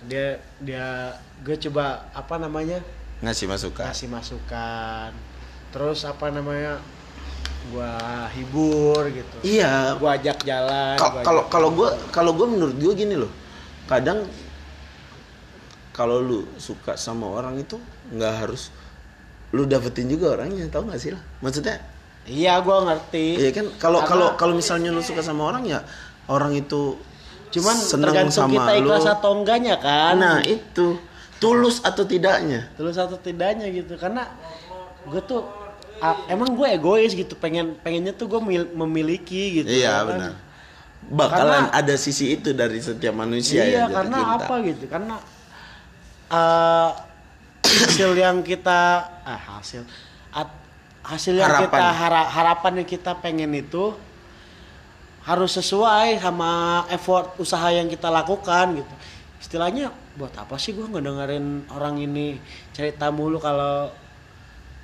dia 0.05 0.27
dia 0.61 1.17
gue 1.45 1.57
coba 1.69 2.09
apa 2.13 2.37
namanya 2.37 2.81
Ngasih 3.19 3.47
masukan. 3.51 3.85
kasih 3.91 4.09
masukan. 4.09 5.11
Terus 5.75 6.07
apa 6.07 6.31
namanya 6.31 6.79
gua 7.69 8.31
hibur 8.33 9.03
gitu. 9.11 9.37
Iya, 9.43 9.99
gua 9.99 10.17
ajak 10.17 10.41
jalan 10.47 10.97
Ka- 10.97 11.11
gua 11.13 11.23
kalau 11.27 11.43
kalau 11.51 11.69
gue 11.75 11.89
kalau 12.15 12.33
gue 12.33 12.47
menurut 12.47 12.77
gue 12.79 12.93
gini 12.95 13.19
loh. 13.19 13.29
Kadang 13.91 14.25
kalau 15.93 16.23
lu 16.23 16.47
suka 16.63 16.95
sama 16.95 17.27
orang 17.27 17.59
itu 17.59 17.75
nggak 18.15 18.35
harus 18.47 18.71
lu 19.51 19.67
dapetin 19.67 20.07
juga 20.07 20.39
orangnya 20.39 20.71
tau 20.71 20.87
gak 20.87 21.01
sih 21.01 21.11
lah? 21.11 21.23
Maksudnya 21.43 21.83
iya 22.29 22.61
gua 22.63 22.87
ngerti. 22.87 23.41
Iya 23.43 23.51
kan? 23.51 23.67
Kalau 23.83 24.07
kalau 24.07 24.39
kalau 24.39 24.55
misalnya 24.55 24.95
lu 24.95 25.03
suka 25.03 25.25
sama 25.27 25.49
orang 25.51 25.67
ya 25.67 25.83
orang 26.31 26.55
itu 26.55 26.95
cuman 27.49 27.77
seneng 27.81 28.13
tergantung 28.13 28.37
sama 28.47 28.53
kita 28.55 28.73
lu. 28.77 28.81
ikhlas 28.85 29.07
atau 29.09 29.31
enggaknya 29.41 29.77
kan. 29.81 30.15
Nah 30.21 30.39
itu 30.45 31.01
tulus 31.39 31.79
atau 31.81 32.03
tidaknya 32.03 32.67
tulus 32.75 32.95
atau 32.95 33.17
tidaknya 33.17 33.71
gitu 33.71 33.95
karena 33.95 34.27
gue 35.07 35.23
tuh 35.23 35.47
emang 36.27 36.53
gue 36.53 36.69
egois 36.69 37.11
gitu 37.11 37.35
pengen 37.35 37.75
pengennya 37.79 38.13
tuh 38.13 38.27
gue 38.29 38.41
memiliki 38.75 39.63
gitu 39.63 39.69
iya 39.69 40.03
kan. 40.03 40.07
benar 40.09 40.33
bakalan 41.09 41.71
Karena- 41.71 41.79
ada 41.79 41.95
sisi 41.97 42.35
itu 42.35 42.51
dari 42.53 42.79
setiap 42.79 43.15
manusia 43.15 43.63
iya 43.63 43.71
ya 43.71 43.83
jatuh 43.87 43.95
karena 43.97 44.19
cinta. 44.19 44.35
apa 44.37 44.55
gitu 44.63 44.85
karena 44.87 45.17
eh, 46.29 46.91
hasil 47.65 48.11
yang 48.15 48.37
kita 48.43 48.81
ah 49.23 49.41
hasil 49.59 49.83
at- 50.31 50.59
hasil 51.03 51.35
yang 51.35 51.49
Harapan. 51.49 51.71
kita 51.71 51.87
hara- 51.95 52.29
harapan 52.29 52.73
yang 52.83 52.89
kita 52.89 53.13
pengen 53.17 53.51
itu 53.55 53.95
harus 55.23 55.53
sesuai 55.55 56.19
sama 56.19 56.51
effort 56.89 57.37
usaha 57.37 57.69
yang 57.69 57.87
kita 57.87 58.09
lakukan 58.09 58.81
gitu 58.81 58.95
istilahnya 59.39 59.95
buat 60.19 60.35
apa 60.35 60.59
sih 60.59 60.75
gue 60.75 60.87
ngedengerin 60.87 61.71
orang 61.71 61.99
ini 62.03 62.43
cerita 62.75 63.09
mulu 63.15 63.39
kalau 63.39 63.91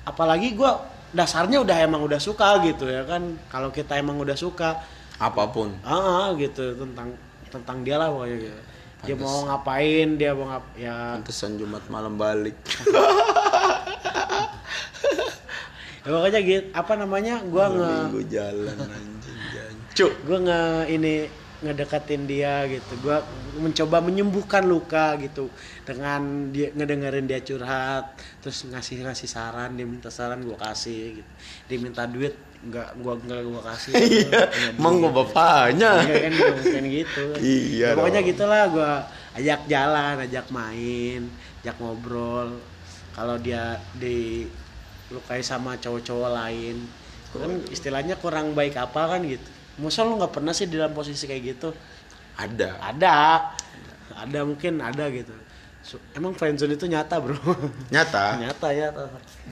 apalagi 0.07 0.55
gue 0.55 0.71
dasarnya 1.15 1.63
udah 1.63 1.77
emang 1.83 2.03
udah 2.03 2.19
suka 2.19 2.63
gitu 2.67 2.91
ya 2.91 3.07
kan. 3.07 3.39
Kalau 3.51 3.71
kita 3.71 3.99
emang 3.99 4.19
udah 4.19 4.35
suka 4.35 4.83
apa 5.19 5.43
pun. 5.51 5.75
Ah 5.87 5.95
ah, 5.95 6.27
gitu 6.35 6.75
tentang 6.75 7.15
tentang 7.51 7.87
dia 7.87 7.97
lah 7.99 8.11
pokoknya 8.11 8.37
gitu. 8.51 8.61
Dia 9.05 9.17
mau 9.21 9.45
ngapain 9.47 10.09
dia 10.17 10.31
mau 10.35 10.47
ngap 10.51 10.65
ya. 10.75 10.97
Pantesan 11.21 11.59
Jumat 11.61 11.85
malam 11.93 12.19
balik. 12.19 12.57
Ya 16.05 16.13
pokoknya 16.13 16.41
gitu 16.45 16.69
apa 16.77 16.93
namanya 17.01 17.41
gua 17.49 17.65
nge 17.73 17.93
minggu 17.97 18.23
jalan 18.29 18.77
anjing 18.77 19.41
jancuk 19.57 20.13
gua 20.29 20.39
nge 20.45 20.61
ini 20.93 21.15
ngedekatin 21.65 22.29
dia 22.29 22.69
gitu 22.69 22.93
gua 23.01 23.25
mencoba 23.57 24.05
menyembuhkan 24.05 24.69
luka 24.69 25.17
gitu 25.19 25.49
dengan 25.89 26.53
dia 26.53 26.69
ngedengerin 26.77 27.25
dia 27.25 27.41
curhat 27.41 28.21
terus 28.45 28.69
ngasih 28.69 29.03
ngasih 29.09 29.29
saran 29.31 29.75
dia 29.75 29.89
minta 29.89 30.13
saran 30.13 30.45
gua 30.45 30.61
kasih 30.61 31.25
gitu 31.25 31.31
dia 31.73 31.79
minta 31.81 32.05
duit 32.05 32.37
nggak 32.65 32.89
gua 33.01 33.15
nggak 33.21 33.41
gua 33.45 33.63
kasih 33.73 33.93
iya 34.25 34.41
emang 34.77 35.01
gua 35.01 35.13
bapaknya 35.25 36.01
Iya 36.05 36.17
kan 36.29 36.33
bukan 36.65 36.85
gitu. 36.89 37.25
Iya 37.41 37.87
Ya, 37.93 37.97
pokoknya 37.97 38.21
gitulah 38.25 38.63
gua 38.73 38.93
ajak 39.37 39.61
jalan, 39.69 40.15
ajak 40.25 40.47
main, 40.49 41.29
ajak 41.61 41.77
ngobrol. 41.77 42.57
Kalau 43.15 43.37
dia 43.39 43.79
dilukai 43.95 45.45
sama 45.45 45.79
cowok-cowok 45.79 46.31
lain, 46.35 46.77
kan 47.35 47.53
istilahnya 47.71 48.19
kurang 48.19 48.55
baik 48.59 48.75
apa 48.79 49.15
kan 49.15 49.21
gitu. 49.23 49.54
Masa 49.77 50.07
lu 50.07 50.15
nggak 50.17 50.31
pernah 50.31 50.55
sih 50.55 50.67
di 50.67 50.79
dalam 50.79 50.93
posisi 50.93 51.27
kayak 51.27 51.43
gitu? 51.45 51.69
ada 52.35 52.79
Ada. 52.81 53.15
Ada 54.15 54.39
mungkin 54.43 54.79
ada 54.79 55.07
gitu. 55.11 55.35
So, 55.85 56.01
emang 56.17 56.33
friendzone 56.33 56.75
itu 56.75 56.89
nyata, 56.89 57.21
Bro. 57.21 57.37
nyata 57.93 58.25
nyata 58.43 58.69
nyata. 58.73 59.03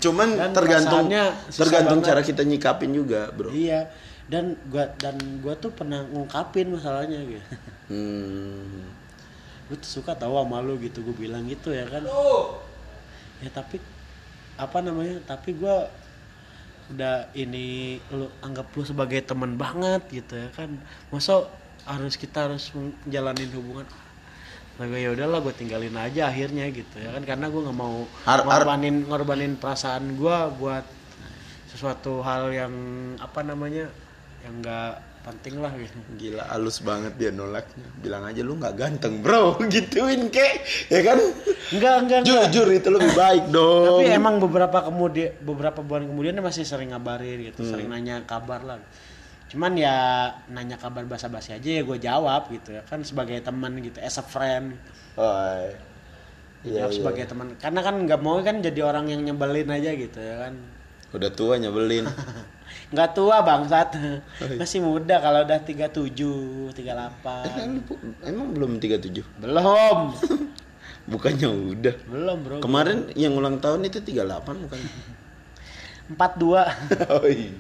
cuman 0.00 0.28
Dan 0.32 0.50
tergantung 0.56 1.04
tergantung 1.52 2.00
banget. 2.00 2.08
cara 2.08 2.20
kita 2.24 2.42
nyikapin 2.42 2.90
juga 2.90 3.28
bro 3.30 3.52
Iya. 3.52 3.92
Dan 4.24 4.56
gua 4.72 4.88
dan 4.96 5.20
gua 5.44 5.52
tuh 5.54 5.68
pernah 5.68 6.00
ngungkapin 6.08 6.72
masalahnya 6.72 7.20
gitu. 7.20 7.44
hmm. 7.92 8.80
gue 9.68 9.76
tuh 9.76 10.00
suka 10.00 10.16
tahu 10.16 10.36
sama 10.36 10.60
lu 10.60 10.76
gitu 10.76 11.00
gue 11.00 11.16
bilang 11.16 11.44
gitu 11.48 11.72
ya 11.72 11.84
kan 11.84 12.04
ya 13.40 13.48
tapi 13.48 13.76
apa 14.54 14.78
namanya 14.80 15.16
tapi 15.24 15.52
gue 15.52 15.76
udah 16.90 17.30
ini 17.38 18.00
lu 18.10 18.26
anggap 18.42 18.72
lu 18.74 18.82
sebagai 18.82 19.22
teman 19.22 19.54
banget 19.54 20.02
gitu 20.10 20.34
ya 20.34 20.48
kan. 20.50 20.70
Masa 21.14 21.46
harus 21.86 22.18
kita 22.18 22.50
harus 22.50 22.72
menjalanin 22.74 23.50
hubungan? 23.54 23.86
Nah, 24.80 24.88
gue 24.88 24.98
ya 25.04 25.12
udahlah 25.12 25.44
gue 25.44 25.54
tinggalin 25.54 25.94
aja 25.94 26.32
akhirnya 26.32 26.66
gitu 26.72 26.96
ya 26.98 27.14
kan. 27.14 27.22
Karena 27.22 27.46
gue 27.52 27.60
nggak 27.60 27.78
mau 27.78 28.09
ngorbanin 28.26 29.06
ngorbanin 29.06 29.54
perasaan 29.60 30.16
gue 30.16 30.36
buat 30.59 30.84
sesuatu 31.70 32.20
hal 32.24 32.52
yang 32.52 32.74
apa 33.20 33.40
namanya 33.44 33.88
yang 34.42 34.60
nggak 34.60 35.11
penting 35.22 35.62
lah 35.62 35.70
gitu 35.74 35.96
Gila 36.18 36.44
halus 36.50 36.82
banget 36.82 37.14
dia 37.16 37.30
nolaknya. 37.30 37.86
Bilang 37.98 38.26
aja 38.26 38.42
lu 38.42 38.58
nggak 38.58 38.74
ganteng, 38.74 39.22
Bro. 39.22 39.56
Gituin 39.72 40.28
kek. 40.28 40.66
Ya 40.90 41.00
kan? 41.02 41.18
enggak 41.72 41.94
enggak 42.04 42.18
enggak 42.26 42.44
Jujur 42.52 42.68
itu 42.68 42.88
lebih 42.92 43.12
baik 43.16 43.44
dong. 43.48 44.04
tapi 44.04 44.12
emang 44.12 44.36
beberapa 44.36 44.78
kemudian 44.84 45.30
beberapa 45.40 45.80
bulan 45.80 46.04
kemudian 46.04 46.36
dia 46.36 46.44
masih 46.44 46.64
sering 46.68 46.92
ngabarin 46.92 47.48
gitu 47.48 47.64
sering 47.64 47.88
nanya 47.88 48.20
kabar 48.28 48.60
lah 48.60 48.76
cuman 49.48 49.72
ya 49.76 49.96
nanya 50.48 50.76
kabar 50.76 51.04
basa-basi 51.04 51.52
aja 51.52 51.80
ya 51.80 51.82
gue 51.84 51.98
jawab 52.00 52.48
gitu 52.52 52.76
ya 52.76 52.82
kan 52.84 53.04
sebagai 53.04 53.40
teman 53.40 53.72
gitu 53.80 54.00
as 54.00 54.16
a 54.16 54.24
friend 54.24 54.76
Oh, 55.12 55.68
iya, 56.64 56.84
jawab 56.84 56.92
iya. 56.92 56.98
sebagai 57.00 57.24
teman 57.28 57.46
karena 57.60 57.80
kan 57.84 57.94
nggak 58.00 58.20
mau 58.20 58.40
kan 58.40 58.64
jadi 58.64 58.80
orang 58.80 59.12
yang 59.12 59.20
nyebelin 59.24 59.68
aja 59.72 59.90
gitu 59.92 60.18
ya 60.20 60.48
kan 60.48 60.54
Udah 61.12 61.28
tua 61.28 61.60
nyebelin. 61.60 62.08
nggak 62.93 63.10
tua 63.12 63.40
bangsat 63.40 63.97
iya. 63.97 64.20
masih 64.55 64.85
muda 64.85 65.16
kalau 65.16 65.43
udah 65.43 65.59
37 65.59 66.77
38 66.77 66.77
Emang 66.77 67.70
lu 67.73 67.81
pu- 67.82 68.01
Emang 68.20 68.48
belum 68.52 68.73
37? 68.77 69.40
belum 69.40 69.98
Bukannya 71.12 71.48
udah. 71.51 71.94
belum 72.06 72.36
bro 72.43 72.56
Kemarin 72.60 73.10
yang 73.12 73.35
ulang 73.35 73.59
tahun 73.59 73.89
itu 73.89 73.98
38 73.98 74.23
bukan? 74.44 74.81
42 76.12 76.12
oh 77.16 77.27
iya. 77.27 77.52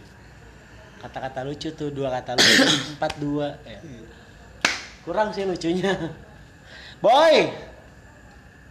kata-kata 1.00 1.42
lucu 1.42 1.72
tuh 1.72 1.88
dua 1.88 2.12
kata 2.12 2.36
lucu 2.36 2.62
empat 2.94 3.12
dua 3.18 3.56
ya. 3.64 3.80
kurang 5.02 5.32
sih 5.32 5.42
lucunya 5.42 5.96
boy 7.00 7.50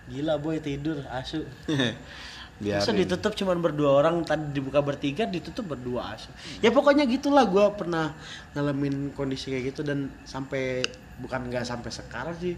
gila 0.07 0.37
boy 0.37 0.61
tidur 0.61 1.01
asu 1.09 1.43
Biar 2.61 2.77
Masa 2.77 2.93
ditutup 2.93 3.33
cuman 3.33 3.57
berdua 3.57 3.89
orang 4.05 4.21
tadi 4.21 4.53
dibuka 4.53 4.85
bertiga 4.85 5.25
ditutup 5.25 5.73
berdua 5.73 6.13
asu 6.13 6.29
ya 6.61 6.69
pokoknya 6.69 7.09
gitulah 7.09 7.49
gue 7.49 7.65
pernah 7.73 8.13
ngalamin 8.53 9.17
kondisi 9.17 9.49
kayak 9.49 9.73
gitu 9.73 9.81
dan 9.81 10.13
sampai 10.29 10.85
bukan 11.17 11.49
nggak 11.49 11.65
sampai 11.65 11.89
sekarang 11.89 12.37
sih 12.37 12.53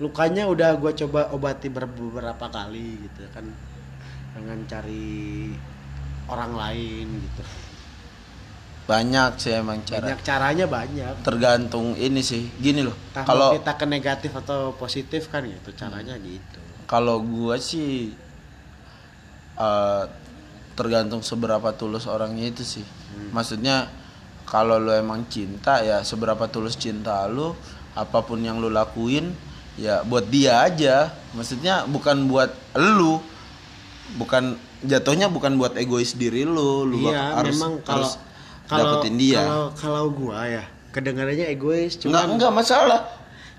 lukanya 0.00 0.48
udah 0.48 0.80
gue 0.80 0.92
coba 1.04 1.28
obati 1.36 1.68
ber- 1.68 1.88
beberapa 1.88 2.48
kali 2.48 2.96
gitu 3.04 3.28
kan 3.36 3.44
dengan 4.32 4.58
cari 4.64 5.52
orang 6.32 6.52
lain 6.56 7.06
gitu 7.20 7.42
banyak 8.86 9.30
sih 9.36 9.52
emang 9.52 9.82
cara. 9.82 9.98
banyak 10.00 10.20
caranya 10.22 10.66
banyak 10.70 11.14
Tergantung 11.26 11.98
ini 11.98 12.22
sih. 12.22 12.46
Gini 12.62 12.86
loh. 12.86 12.94
Kalau 13.10 13.50
kita 13.58 13.74
ke 13.74 13.82
negatif 13.82 14.30
atau 14.30 14.78
positif 14.78 15.26
kan 15.26 15.42
gitu 15.42 15.74
caranya 15.74 16.14
gitu 16.22 16.62
kalau 16.86 17.18
gua 17.18 17.58
sih 17.58 18.14
eh, 19.56 20.04
tergantung 20.76 21.24
seberapa 21.24 21.72
tulus 21.72 22.04
orangnya 22.04 22.52
itu 22.52 22.62
sih. 22.62 22.84
Maksudnya 23.32 23.88
kalau 24.46 24.78
lu 24.78 24.92
emang 24.92 25.24
cinta 25.26 25.82
ya 25.82 26.04
seberapa 26.06 26.46
tulus 26.46 26.78
cinta 26.78 27.26
lu 27.26 27.56
apa 27.96 28.22
pun 28.22 28.38
yang 28.38 28.60
lu 28.60 28.68
lakuin 28.68 29.32
ya 29.80 30.04
buat 30.04 30.28
dia 30.28 30.62
aja. 30.62 31.10
Maksudnya 31.32 31.88
bukan 31.88 32.28
buat 32.28 32.52
lu. 32.76 33.18
Bukan 34.20 34.54
jatuhnya 34.84 35.32
bukan 35.32 35.56
buat 35.56 35.74
egois 35.80 36.12
diri 36.14 36.44
lu. 36.44 36.84
Lu 36.84 37.08
iya 37.08 37.40
harus 37.40 37.56
memang 37.56 37.80
kalau 37.82 38.04
harus 38.04 38.20
kalau 38.68 39.00
dapetin 39.00 39.16
dia. 39.16 39.42
kalau 39.42 39.66
kalau 39.72 40.04
gua 40.12 40.44
ya 40.44 40.64
kedengarannya 40.90 41.46
egois 41.52 41.96
enggak 42.02 42.08
cuman 42.08 42.26
enggak 42.36 42.52
masalah. 42.52 43.00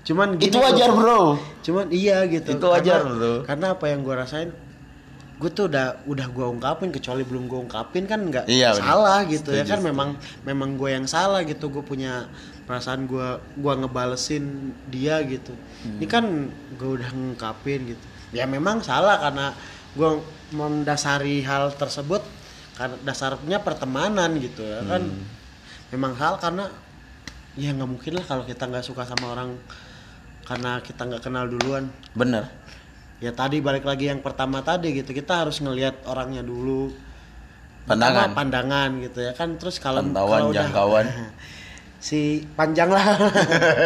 cuman 0.06 0.40
itu 0.40 0.56
wajar 0.56 0.88
bro. 0.88 1.04
bro. 1.04 1.22
Cuman 1.60 1.86
iya 1.92 2.24
gitu. 2.24 2.56
Itu 2.56 2.66
wajar, 2.72 3.04
karena, 3.04 3.12
bro. 3.12 3.34
karena 3.44 3.66
apa 3.76 3.84
yang 3.92 4.00
gua 4.06 4.24
rasain 4.24 4.56
gue 5.38 5.50
tuh 5.50 5.70
udah 5.70 6.02
udah 6.04 6.26
gua 6.28 6.50
ungkapin 6.50 6.90
kecuali 6.90 7.22
belum 7.22 7.46
gua 7.46 7.62
ungkapin 7.62 8.04
kan 8.04 8.18
nggak 8.20 8.50
Iya, 8.50 8.74
bener. 8.74 8.82
salah 8.82 9.18
gitu 9.22 9.54
ya. 9.54 9.62
Setuju, 9.62 9.70
kan 9.70 9.80
memang 9.80 10.08
memang 10.42 10.74
gue 10.74 10.90
yang 10.90 11.06
salah 11.06 11.46
gitu. 11.46 11.70
Gue 11.70 11.80
punya 11.80 12.26
perasaan 12.66 13.06
gua 13.06 13.38
gua 13.54 13.78
ngebalesin 13.78 14.44
dia 14.86 15.22
gitu. 15.22 15.54
Ini 15.86 16.02
Hmm. 16.02 16.10
kan 16.10 16.24
gue 16.74 16.90
udah 16.98 17.10
ngungkapin 17.14 17.86
gitu. 17.88 18.02
Ya 18.34 18.44
memang 18.44 18.82
salah 18.82 19.16
karena 19.16 19.54
gua 19.94 20.18
mendasari 20.50 21.40
hal 21.40 21.70
tersebut 21.72 22.20
karena 22.74 22.98
dasarnya 23.02 23.58
pertemanan 23.58 24.34
gitu 24.38 24.62
ya 24.62 24.82
kan. 24.84 25.06
Hmm. 25.06 25.26
memang 25.88 26.12
hal 26.14 26.36
karena 26.36 26.68
ya 27.54 27.72
nggak 27.72 27.88
mungkin 27.88 28.12
lah 28.12 28.24
kalau 28.26 28.44
kita 28.44 28.68
nggak 28.68 28.84
suka 28.84 29.02
sama 29.02 29.32
orang 29.32 29.56
karena 30.44 30.82
kita 30.82 31.00
nggak 31.00 31.22
kenal 31.22 31.46
duluan. 31.46 31.88
Bener 32.12 32.57
ya 33.18 33.34
tadi 33.34 33.58
balik 33.58 33.82
lagi 33.82 34.06
yang 34.06 34.22
pertama 34.22 34.62
tadi 34.62 34.94
gitu. 34.94 35.10
Kita 35.10 35.42
harus 35.46 35.58
ngelihat 35.58 36.06
orangnya 36.06 36.42
dulu. 36.42 36.90
Pandangan 37.88 38.30
Pertama, 38.30 38.36
pandangan. 38.36 38.90
gitu 39.00 39.18
ya. 39.24 39.32
Kan 39.32 39.56
terus 39.56 39.80
kalau 39.80 40.04
Pantauan, 40.04 40.38
kalau 40.38 40.50
udah- 40.52 40.58
jangkauan. 40.68 41.06
si 42.08 42.46
panjang 42.54 42.88
lah. 42.92 43.06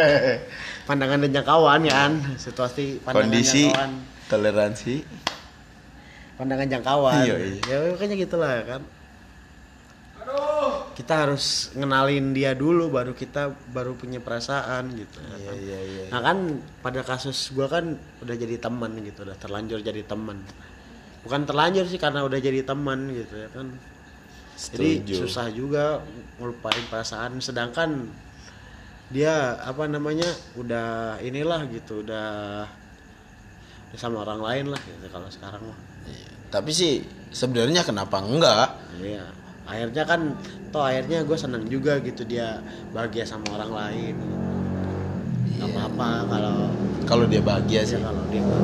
Pandangan 0.88 1.18
dan 1.22 1.30
jangkauan 1.32 1.80
ya 1.86 1.94
kan. 1.94 2.12
Situasi 2.36 2.98
pandangan 3.00 3.30
kondisi 3.30 3.62
jangkauan. 3.70 3.90
toleransi. 4.26 4.94
Pandangan 6.36 6.66
jangkauan. 6.68 7.22
Iya, 7.22 7.34
iya. 7.38 7.60
ya 7.62 7.76
pokoknya 7.94 8.16
gitulah 8.18 8.52
kan 8.66 8.82
kita 10.92 11.26
harus 11.26 11.72
ngenalin 11.74 12.36
dia 12.36 12.52
dulu 12.52 12.92
baru 12.92 13.16
kita 13.16 13.52
baru 13.72 13.96
punya 13.96 14.20
perasaan 14.20 14.92
gitu 14.94 15.18
ya 15.18 15.34
iya 15.36 15.48
kan. 15.48 15.56
iya 15.58 15.78
iya 15.80 16.02
Nah 16.12 16.20
kan 16.20 16.38
pada 16.84 17.00
kasus 17.00 17.50
gua 17.56 17.66
kan 17.72 17.96
udah 18.20 18.36
jadi 18.36 18.60
teman 18.60 18.92
gitu, 19.00 19.24
udah 19.24 19.36
terlanjur 19.40 19.80
jadi 19.80 20.04
teman. 20.04 20.38
Bukan 21.24 21.48
terlanjur 21.48 21.88
sih 21.88 21.96
karena 21.96 22.22
udah 22.22 22.36
jadi 22.36 22.60
teman 22.62 23.08
gitu 23.10 23.34
ya 23.36 23.48
kan. 23.50 23.72
Jadi 24.52 24.90
Setuju. 25.02 25.14
susah 25.26 25.46
juga 25.50 26.04
ngelupain 26.36 26.84
perasaan 26.92 27.40
sedangkan 27.40 28.12
dia 29.08 29.56
apa 29.64 29.88
namanya 29.88 30.28
udah 30.60 31.18
inilah 31.24 31.66
gitu, 31.72 32.04
udah 32.04 32.28
udah 33.92 33.98
sama 33.98 34.24
orang 34.24 34.40
lain 34.40 34.66
lah 34.72 34.80
gitu 34.84 35.06
kalau 35.08 35.28
sekarang 35.28 35.60
mah. 35.64 35.78
Iya. 36.08 36.30
Tapi 36.52 36.70
sih 36.72 36.92
sebenarnya 37.32 37.84
kenapa 37.84 38.20
enggak? 38.20 38.68
Iya. 39.00 39.41
Akhirnya 39.68 40.04
kan 40.04 40.34
toh 40.74 40.82
akhirnya 40.82 41.22
gue 41.22 41.38
seneng 41.38 41.64
juga 41.70 41.98
gitu 42.02 42.26
dia 42.26 42.60
bahagia 42.90 43.24
sama 43.24 43.46
orang 43.54 43.72
lain. 43.72 44.16
Gak 45.58 45.68
apa-apa 45.70 46.08
kalau 46.26 46.56
Kalau 47.06 47.24
dia 47.30 47.42
bahagia 47.42 47.82
Ya 47.82 47.86
sih. 47.86 47.98
kalau 48.02 48.24
dia 48.30 48.42
mah 48.42 48.62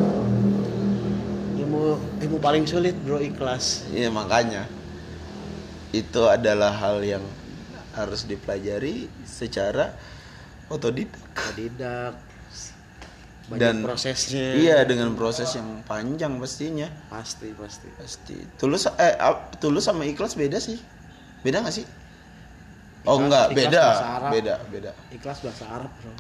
ilmu 1.59 1.99
ilmu 2.23 2.39
paling 2.39 2.65
sulit 2.67 2.95
bro 3.03 3.19
ikhlas. 3.19 3.87
Iya 3.91 4.11
makanya 4.11 4.67
itu 5.95 6.23
adalah 6.29 6.71
hal 6.71 7.01
yang 7.03 7.25
harus 7.97 8.29
dipelajari 8.29 9.11
secara 9.27 9.91
otodidak 10.71 11.19
Tidak 11.57 12.28
banyak 13.49 13.61
dan 13.61 13.77
prosesnya. 13.81 14.47
Iya 14.55 14.85
dengan 14.85 15.17
proses 15.17 15.49
yang 15.57 15.81
panjang 15.83 16.37
pastinya. 16.37 16.89
Pasti 17.09 17.49
pasti. 17.57 17.89
Pasti. 17.97 18.37
Tulus 18.57 18.85
eh 18.95 19.17
tulus 19.57 19.89
sama 19.89 20.05
ikhlas 20.05 20.37
beda 20.37 20.61
sih. 20.61 20.77
Beda 21.41 21.65
gak 21.65 21.73
sih? 21.73 21.87
Oh 23.09 23.17
Ikhlas- 23.17 23.25
enggak, 23.25 23.47
ikhlas 23.49 23.57
beda. 23.57 23.85
Beda, 24.29 24.55
beda. 24.69 24.91
Ikhlas 25.09 25.39
bahasa 25.41 25.65
Arab 25.65 25.93
bro. 26.03 26.13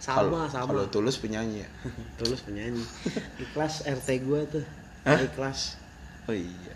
Sama 0.00 0.48
sama. 0.48 0.64
kalau 0.72 0.86
tulus 0.88 1.20
penyanyi 1.20 1.62
ya. 1.62 1.68
Tulus 2.20 2.40
penyanyi. 2.40 2.80
Ikhlas 3.36 3.84
RT 3.84 4.08
gua 4.24 4.42
tuh. 4.48 4.64
Hah? 5.04 5.20
Ikhlas. 5.20 5.76
Oh 6.24 6.32
iya. 6.32 6.74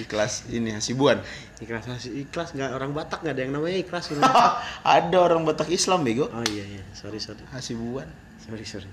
Ikhlas 0.00 0.48
ini 0.48 0.72
Hasibuan. 0.72 1.20
Ikhlas 1.60 2.08
ikhlas 2.08 2.56
nggak 2.56 2.70
orang 2.72 2.96
Batak 2.96 3.20
nggak 3.20 3.34
ada 3.36 3.42
yang 3.44 3.52
namanya 3.52 3.78
ikhlas. 3.84 4.08
Ada 4.96 5.16
orang 5.20 5.44
Batak 5.44 5.68
Islam 5.68 6.00
bego. 6.02 6.32
oh 6.32 6.44
iya 6.48 6.64
iya 6.64 6.82
sorry 6.96 7.20
sorry 7.20 7.42
Hasibuan. 7.52 8.08
Sorry 8.42 8.64
sorry. 8.64 8.90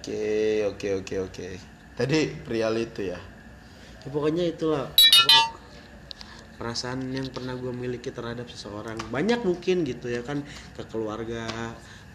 Oke, 0.00 0.24
oke, 0.64 0.88
oke, 1.02 1.14
oke. 1.26 1.46
Tadi 1.96 2.18
perihal 2.44 2.76
itu 2.78 3.10
ya. 3.10 3.18
Ya, 4.02 4.08
pokoknya 4.08 4.46
itulah 4.46 4.86
apa, 4.86 5.38
perasaan 6.56 7.10
yang 7.10 7.26
pernah 7.28 7.58
gue 7.58 7.72
miliki 7.74 8.14
terhadap 8.14 8.46
seseorang 8.46 8.96
banyak 9.10 9.42
mungkin 9.42 9.82
gitu 9.82 10.06
ya 10.08 10.22
kan 10.22 10.40
ke 10.72 10.82
keluarga 10.88 11.44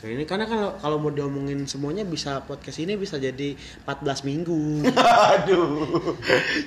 ke 0.01 0.09
ini 0.09 0.25
karena 0.25 0.49
kalau 0.49 0.69
kalau 0.81 0.97
mau 0.97 1.13
diomongin 1.13 1.69
semuanya 1.69 2.01
bisa 2.01 2.41
podcast 2.49 2.81
ini 2.81 2.97
bisa 2.97 3.21
jadi 3.21 3.53
14 3.85 4.25
minggu 4.25 4.81
Aduh. 5.37 6.17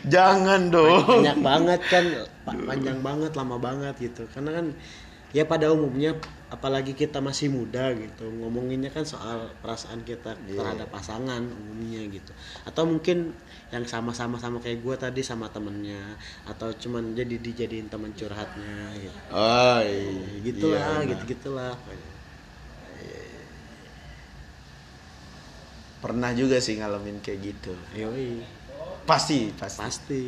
Jangan 0.07 0.71
dong. 0.71 1.25
banyak 1.25 1.39
banget 1.43 1.81
kan 1.91 2.05
pa- 2.47 2.63
panjang 2.63 3.03
banget 3.03 3.33
lama 3.35 3.57
banget 3.59 3.95
gitu 3.99 4.23
karena 4.31 4.63
kan 4.63 4.67
ya 5.35 5.43
pada 5.45 5.67
umumnya 5.69 6.15
apalagi 6.47 6.95
kita 6.95 7.19
masih 7.19 7.51
muda 7.51 7.91
gitu 7.93 8.31
ngomonginnya 8.31 8.87
kan 8.89 9.03
soal 9.03 9.51
perasaan 9.59 10.07
kita 10.07 10.39
Iya. 10.47 10.63
terhadap 10.63 10.89
pasangan 10.89 11.43
umumnya 11.43 12.07
gitu 12.07 12.31
atau 12.63 12.87
mungkin 12.87 13.35
yang 13.75 13.83
sama-sama 13.85 14.39
sama 14.39 14.63
kayak 14.63 14.79
gue 14.81 14.95
tadi 14.95 15.27
sama 15.27 15.51
temennya 15.51 16.15
atau 16.47 16.71
cuman 16.71 17.19
jadi 17.19 17.43
dijadiin 17.43 17.91
teman 17.91 18.15
curhatnya 18.15 18.95
gitu 18.95 19.19
Oh, 19.35 19.83
iya. 19.83 20.39
gitulah 20.41 20.79
Iya, 20.79 20.95
benar. 21.03 21.11
gitu 21.11 21.25
gitulah 21.35 21.75
Pernah 25.99 26.37
juga 26.37 26.61
sih 26.61 26.77
ngalamin 26.77 27.17
kayak 27.25 27.41
gitu. 27.41 27.73
yoi 27.97 28.45
Pasti, 29.09 29.49
pasti. 29.57 29.81
pasti 29.81 30.23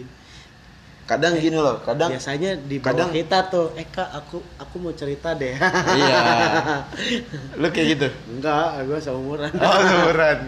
Kadang 1.07 1.39
gini 1.39 1.55
loh, 1.55 1.79
kadang 1.87 2.11
biasanya 2.11 2.59
di 2.59 2.83
kadang- 2.83 3.15
bawah 3.15 3.23
kita 3.23 3.39
tuh 3.47 3.71
eh 3.79 3.87
kak 3.87 4.11
aku 4.11 4.43
aku 4.59 4.75
mau 4.83 4.91
cerita 4.91 5.39
deh. 5.39 5.55
Iya. 5.55 6.19
Lu 7.63 7.71
kayak 7.71 7.87
gitu. 7.95 8.09
enggak 8.27 8.83
gue 8.83 8.99
seumuran. 8.99 9.55
Oh, 9.55 9.79
umuran. 10.03 10.39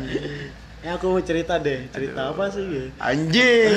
ya 0.82 0.94
aku 0.98 1.14
mau 1.14 1.22
cerita 1.22 1.62
deh 1.62 1.86
cerita 1.94 2.35
apa 2.35 2.51
sih? 2.51 2.66
Gitu. 2.66 2.90
Anjing. 2.98 3.70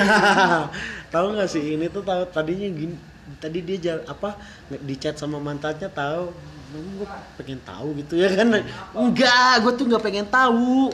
tahu 1.14 1.26
nggak 1.38 1.46
sih 1.46 1.78
ini 1.78 1.86
tuh 1.86 2.02
tahu 2.02 2.26
tadinya 2.34 2.66
gini 2.66 2.98
tadi 3.38 3.62
dia 3.62 3.78
jal- 3.78 4.06
apa 4.10 4.34
di 4.66 4.98
chat 4.98 5.14
sama 5.14 5.38
mantannya 5.38 5.86
tahu 5.86 6.34
gue 6.72 7.06
pengen 7.38 7.62
tahu 7.62 7.94
gitu 7.94 8.18
ya 8.18 8.26
kan. 8.34 8.58
Enggak 8.90 9.52
gue 9.62 9.72
tuh 9.78 9.86
nggak 9.86 10.02
pengen 10.02 10.26
tahu. 10.26 10.90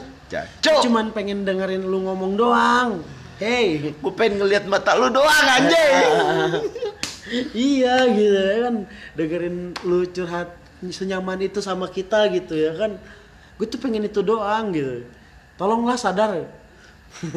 Cuman 0.61 1.09
pengen 1.09 1.41
dengerin 1.41 1.81
lu 1.81 2.05
ngomong 2.05 2.37
doang 2.37 3.01
hey 3.39 3.95
Gue 3.95 4.13
pengen 4.13 4.43
ngeliat 4.43 4.67
mata 4.67 4.93
lu 4.99 5.07
doang 5.09 5.47
anjing. 5.47 5.95
iya 7.55 8.05
gitu 8.11 8.35
ya 8.35 8.55
kan. 8.67 8.75
Dengerin 9.15 9.57
lu 9.87 10.05
curhat 10.11 10.53
senyaman 10.83 11.39
itu 11.43 11.63
sama 11.63 11.87
kita 11.87 12.27
gitu 12.35 12.53
ya 12.53 12.75
kan. 12.75 12.99
Gue 13.55 13.67
tuh 13.67 13.79
pengen 13.79 14.05
itu 14.05 14.19
doang 14.19 14.75
gitu. 14.75 15.07
Tolonglah 15.55 15.95
sadar. 15.95 16.45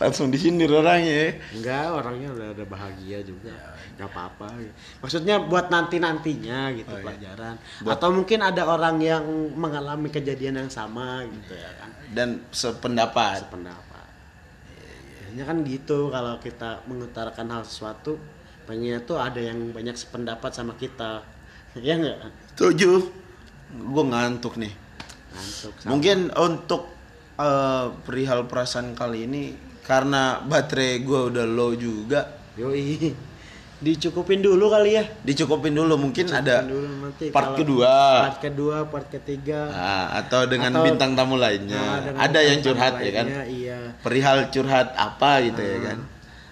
Langsung 0.00 0.32
disindir 0.32 0.72
orangnya. 0.72 1.36
enggak 1.52 1.88
orangnya 1.92 2.28
udah 2.32 2.46
ada 2.52 2.64
bahagia 2.64 3.20
juga. 3.24 3.52
Nggak 3.96 4.08
apa-apa. 4.12 4.48
Maksudnya 5.00 5.40
buat 5.44 5.68
nanti 5.72 5.96
nantinya 6.00 6.72
gitu 6.76 6.90
Oh, 6.92 6.96
iya. 7.00 7.04
pelajaran. 7.04 7.54
Atau 7.84 8.08
mungkin 8.12 8.40
ada 8.44 8.62
orang 8.68 8.96
yang 9.00 9.24
mengalami 9.56 10.08
kejadian 10.12 10.64
yang 10.64 10.70
sama 10.72 11.24
gitu 11.24 11.54
ya 11.56 11.70
kan 11.80 11.95
Dan 12.14 12.46
sependapat. 12.50 13.50
pendapat 13.50 13.86
biasanya 15.36 15.52
kan 15.52 15.68
gitu 15.68 16.08
kalau 16.08 16.40
kita 16.40 16.80
mengutarakan 16.88 17.46
hal 17.52 17.62
sesuatu 17.68 18.16
pengennya 18.64 19.04
tuh 19.04 19.20
ada 19.20 19.36
yang 19.36 19.68
banyak 19.68 19.92
sependapat 19.92 20.48
sama 20.48 20.72
kita 20.80 21.20
ya 21.76 22.00
enggak 22.00 22.32
Setuju. 22.56 23.04
Gue 23.76 24.04
ngantuk 24.08 24.56
nih. 24.56 24.72
Ngantuk 25.36 25.74
sama. 25.76 25.90
Mungkin 25.92 26.18
untuk 26.32 26.88
eh, 27.36 27.86
perihal 28.00 28.48
perasaan 28.48 28.96
kali 28.96 29.28
ini 29.28 29.52
karena 29.84 30.40
baterai 30.40 31.04
gue 31.04 31.20
udah 31.28 31.44
low 31.44 31.76
juga, 31.76 32.24
yoi 32.56 33.12
dicukupin 33.76 34.40
dulu 34.40 34.68
kali 34.68 34.96
ya 34.96 35.04
dicukupin 35.20 35.70
dulu. 35.70 35.94
Mungkin 35.98 36.26
ada 36.28 36.64
dulu 36.64 36.80
nanti 37.02 37.28
part 37.28 37.52
kedua. 37.54 37.92
part 38.24 38.38
kedua 38.40 38.76
part 38.84 39.06
ketiga 39.06 39.68
Nah, 39.68 40.06
atau 40.16 40.44
dengan 40.44 40.72
Atau- 40.72 40.84
bintang 40.84 41.12
tamu 41.12 41.36
lainnya. 41.36 41.76
Nah, 42.02 42.16
ada 42.18 42.40
yang 42.40 42.60
curhat 42.60 42.96
tamu 42.96 43.04
ya 43.04 43.12
kan. 43.12 43.26
lainnya, 43.26 43.44
iya 43.46 43.78
Perihal 44.00 44.48
curhat 44.48 44.92
apa 44.92 45.30
gitu 45.42 45.60
ya 45.60 45.78
kan. 45.84 46.00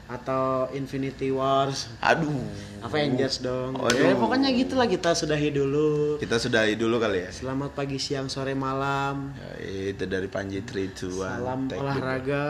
atau 0.04 0.68
Infinity 0.70 1.32
Wars 1.32 1.88
Aduh. 1.98 2.44
Avengers 2.82 3.40
dong 3.40 3.72
Aduh. 3.74 4.04
ya 4.04 4.12
pokoknya 4.12 4.52
gitulah 4.52 4.84
kita 4.84 5.10
sudahi 5.10 5.48
dulu 5.48 6.20
Kita 6.20 6.36
sudahi 6.36 6.76
dulu 6.76 7.00
kali 7.00 7.24
ya. 7.24 7.30
selamat 7.32 7.72
pagi 7.72 7.96
siang 7.96 8.28
sore 8.28 8.52
malam 8.52 9.32
Ya, 9.56 9.90
itu 9.90 10.04
dari 10.04 10.28
Panji 10.28 10.60
3 10.60 10.92
2 10.92 11.08
1. 11.08 11.40
salam 11.40 11.60
olahraga 11.72 12.44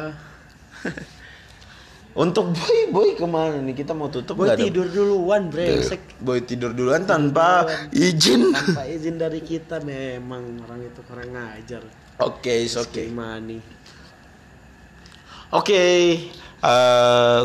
Untuk 2.15 2.55
boy 2.55 2.79
boy 2.95 3.09
ke 3.19 3.27
mana 3.27 3.59
nih? 3.59 3.75
Kita 3.75 3.91
mau 3.91 4.07
tutup 4.07 4.39
boy 4.39 4.47
nggak 4.47 4.55
ada- 4.55 4.65
tidur 4.71 4.87
duluan 4.87 5.51
brengsek 5.51 6.23
Boy 6.23 6.47
tidur 6.47 6.71
duluan 6.71 7.03
tanpa 7.03 7.67
izin. 7.91 8.55
tanpa 8.55 8.87
izin 8.87 9.19
dari 9.19 9.43
kita 9.43 9.83
memang 9.83 10.63
orang 10.63 10.87
itu 10.87 11.03
kurang 11.11 11.35
ngajar 11.35 11.83
Oke, 12.23 12.55
it's 12.63 12.79
oke. 12.79 12.95
gimana 12.95 13.43
nih 13.43 13.59
Oke, 15.55 15.83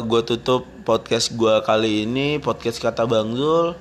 gue 0.02 0.22
tutup 0.26 0.66
podcast 0.82 1.30
gue 1.30 1.62
kali 1.62 2.10
ini 2.10 2.42
podcast 2.42 2.82
kata 2.82 3.06
Bang 3.06 3.38
Zul. 3.38 3.78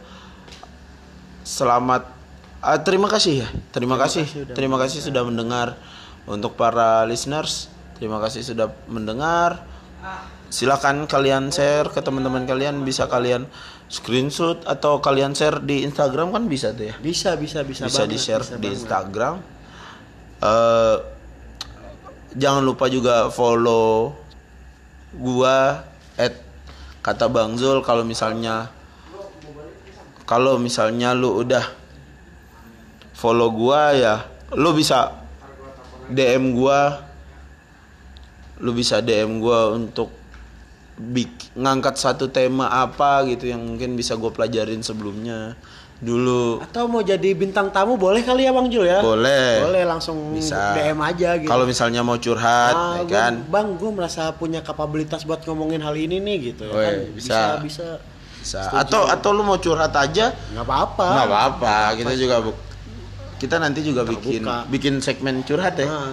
Selamat, 1.48 2.12
ah, 2.60 2.76
terima 2.76 3.08
kasih 3.08 3.40
ya, 3.40 3.48
terima, 3.72 3.96
kasih, 3.96 4.28
kasih 4.28 4.40
udah 4.44 4.52
terima 4.52 4.76
kasih 4.76 5.00
sudah 5.00 5.24
mendengar. 5.24 5.80
Untuk 6.28 6.60
para 6.60 7.08
listeners, 7.08 7.72
terima 7.96 8.20
kasih 8.20 8.44
sudah 8.44 8.68
mendengar. 8.84 9.64
Silakan 10.48 11.04
kalian 11.04 11.52
share 11.52 11.92
ke 11.92 12.00
teman-teman 12.00 12.48
kalian, 12.48 12.80
bisa 12.80 13.04
kalian 13.04 13.44
screenshot 13.88 14.64
atau 14.68 15.00
kalian 15.00 15.32
share 15.32 15.64
di 15.64 15.80
Instagram 15.84 16.28
kan 16.32 16.44
bisa 16.44 16.76
tuh 16.76 16.92
ya 16.92 16.94
bisa 17.00 17.36
bisa 17.40 17.64
bisa 17.64 17.88
bisa 17.88 18.04
banget, 18.04 18.12
di 18.12 18.18
share 18.20 18.44
bisa 18.44 18.54
di 18.56 18.60
banget. 18.60 18.76
Instagram. 18.76 19.34
Eh, 20.38 20.96
jangan 22.36 22.62
lupa 22.62 22.92
juga 22.92 23.32
follow 23.32 24.12
gua 25.16 25.88
at 26.20 26.36
kata 27.00 27.32
Bang 27.32 27.56
Zul 27.56 27.80
kalau 27.80 28.04
misalnya 28.04 28.68
kalau 30.28 30.60
misalnya 30.60 31.16
lu 31.16 31.40
udah 31.40 31.64
follow 33.16 33.48
gua 33.48 33.96
ya 33.96 34.14
lu 34.52 34.76
bisa 34.76 35.16
DM 36.12 36.52
gua 36.52 37.08
lu 38.60 38.76
bisa 38.76 39.00
DM 39.00 39.40
gua 39.40 39.72
untuk 39.72 40.17
bik- 40.98 41.54
ngangkat 41.54 41.94
satu 41.94 42.26
tema 42.26 42.68
apa 42.68 43.22
gitu 43.24 43.46
yang 43.46 43.62
mungkin 43.62 43.94
bisa 43.94 44.14
gue 44.14 44.28
pelajarin 44.28 44.82
sebelumnya. 44.82 45.54
Dulu 45.98 46.62
atau 46.62 46.86
mau 46.86 47.02
jadi 47.02 47.34
bintang 47.34 47.70
tamu 47.70 47.98
boleh 47.98 48.22
kali 48.22 48.46
ya 48.46 48.54
bang 48.54 48.66
Jul 48.68 48.86
ya? 48.86 49.02
Boleh. 49.02 49.58
Boleh 49.60 49.82
langsung 49.82 50.30
Bisa. 50.30 50.70
DM 50.72 50.94
aja 50.96 51.34
gitu. 51.34 51.46
Kalau 51.46 51.66
misalnya 51.66 52.02
mau 52.02 52.14
curhat 52.16 52.70
Ah, 52.70 52.94
ya 52.94 53.02
gua- 53.02 53.10
kan? 53.10 53.32
Bang 53.50 53.68
gue 53.74 53.90
merasa 53.90 54.30
punya 54.30 54.60
kapabilitas 54.60 55.22
buat 55.22 55.42
ngomongin 55.42 55.82
hal 55.82 55.94
ini 55.94 56.18
nih 56.18 56.36
gitu. 56.52 56.70
Woi, 56.70 56.84
kan 56.84 56.94
bisa. 57.10 57.38
bisa 57.58 57.86
bisa. 58.38 58.62
Atau 58.70 59.10
atau 59.10 59.30
lu 59.32 59.42
mau 59.42 59.58
curhat 59.58 59.90
aja? 59.92 60.30
Nggak 60.48 60.62
apa-apa. 60.62 61.06
Nggak 61.10 61.26
apa-apa. 61.26 61.74
Kita 61.96 62.12
juga 62.14 62.36
bu- 62.40 62.58
kita 63.36 63.56
nanti 63.58 63.80
juga 63.82 64.02
bikin 64.02 64.42
Terbuka. 64.42 64.70
bikin 64.70 64.94
segmen 64.98 65.42
curhat 65.42 65.74
ya. 65.74 65.86
Nah, 65.86 66.10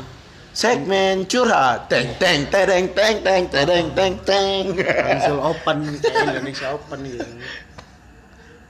segmen 0.56 1.28
curhat. 1.28 1.92
Teng 1.92 2.16
teng 2.16 2.48
tereng 2.48 2.88
teng 2.96 3.20
teng 3.20 3.44
tereng 3.52 3.88
teng 3.92 4.14
teng. 4.24 4.64
Langsung 4.80 5.40
open 5.44 5.78
Indonesia 6.00 6.68
Open 6.72 7.00
gitu. 7.04 7.28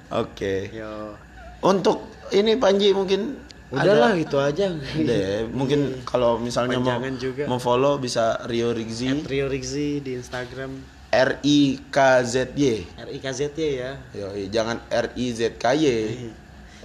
Oke. 0.10 0.74
Yo. 0.74 1.14
Untuk 1.62 2.10
ini 2.34 2.58
Panji 2.58 2.90
mungkin 2.92 3.38
udahlah 3.70 4.18
gitu 4.18 4.42
aja. 4.42 4.74
Deh 4.98 5.46
mungkin 5.54 6.02
kalau 6.02 6.42
misalnya 6.42 6.82
mau 6.82 6.98
juga. 7.22 7.46
mau 7.46 7.62
follow 7.62 8.02
bisa 8.02 8.42
Rio 8.50 8.74
Rigzi. 8.74 9.22
Trio 9.22 9.46
Rigzi 9.46 10.02
di 10.02 10.18
Instagram. 10.18 10.98
R 11.16 11.40
I 11.48 11.80
K 11.94 11.98
Z 12.28 12.52
Y. 12.60 12.84
RIKZY 13.00 13.68
ya. 13.72 13.96
Yoi, 14.12 14.52
jangan 14.52 14.84
R 14.92 15.16
I 15.16 15.26
Z 15.32 15.56
K 15.56 15.72
Y 15.78 15.88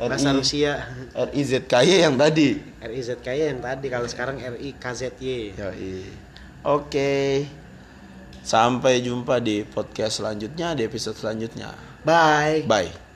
bahasa 0.09 0.33
Rusia 0.33 0.89
R 1.13 1.29
I 1.37 1.43
Z 1.45 1.69
K 1.69 1.75
Y 1.85 2.07
yang 2.07 2.17
tadi 2.17 2.71
RIZKY 2.81 3.53
yang 3.53 3.61
tadi 3.61 3.87
kalau 3.93 4.09
sekarang 4.09 4.41
RIKZY 4.41 5.53
Yoi. 5.53 5.95
Oke. 6.65 7.45
Sampai 8.41 9.05
jumpa 9.05 9.37
di 9.37 9.69
podcast 9.69 10.25
selanjutnya, 10.25 10.73
di 10.73 10.89
episode 10.89 11.17
selanjutnya. 11.17 11.77
bye 12.05 12.65
Bye. 12.65 13.10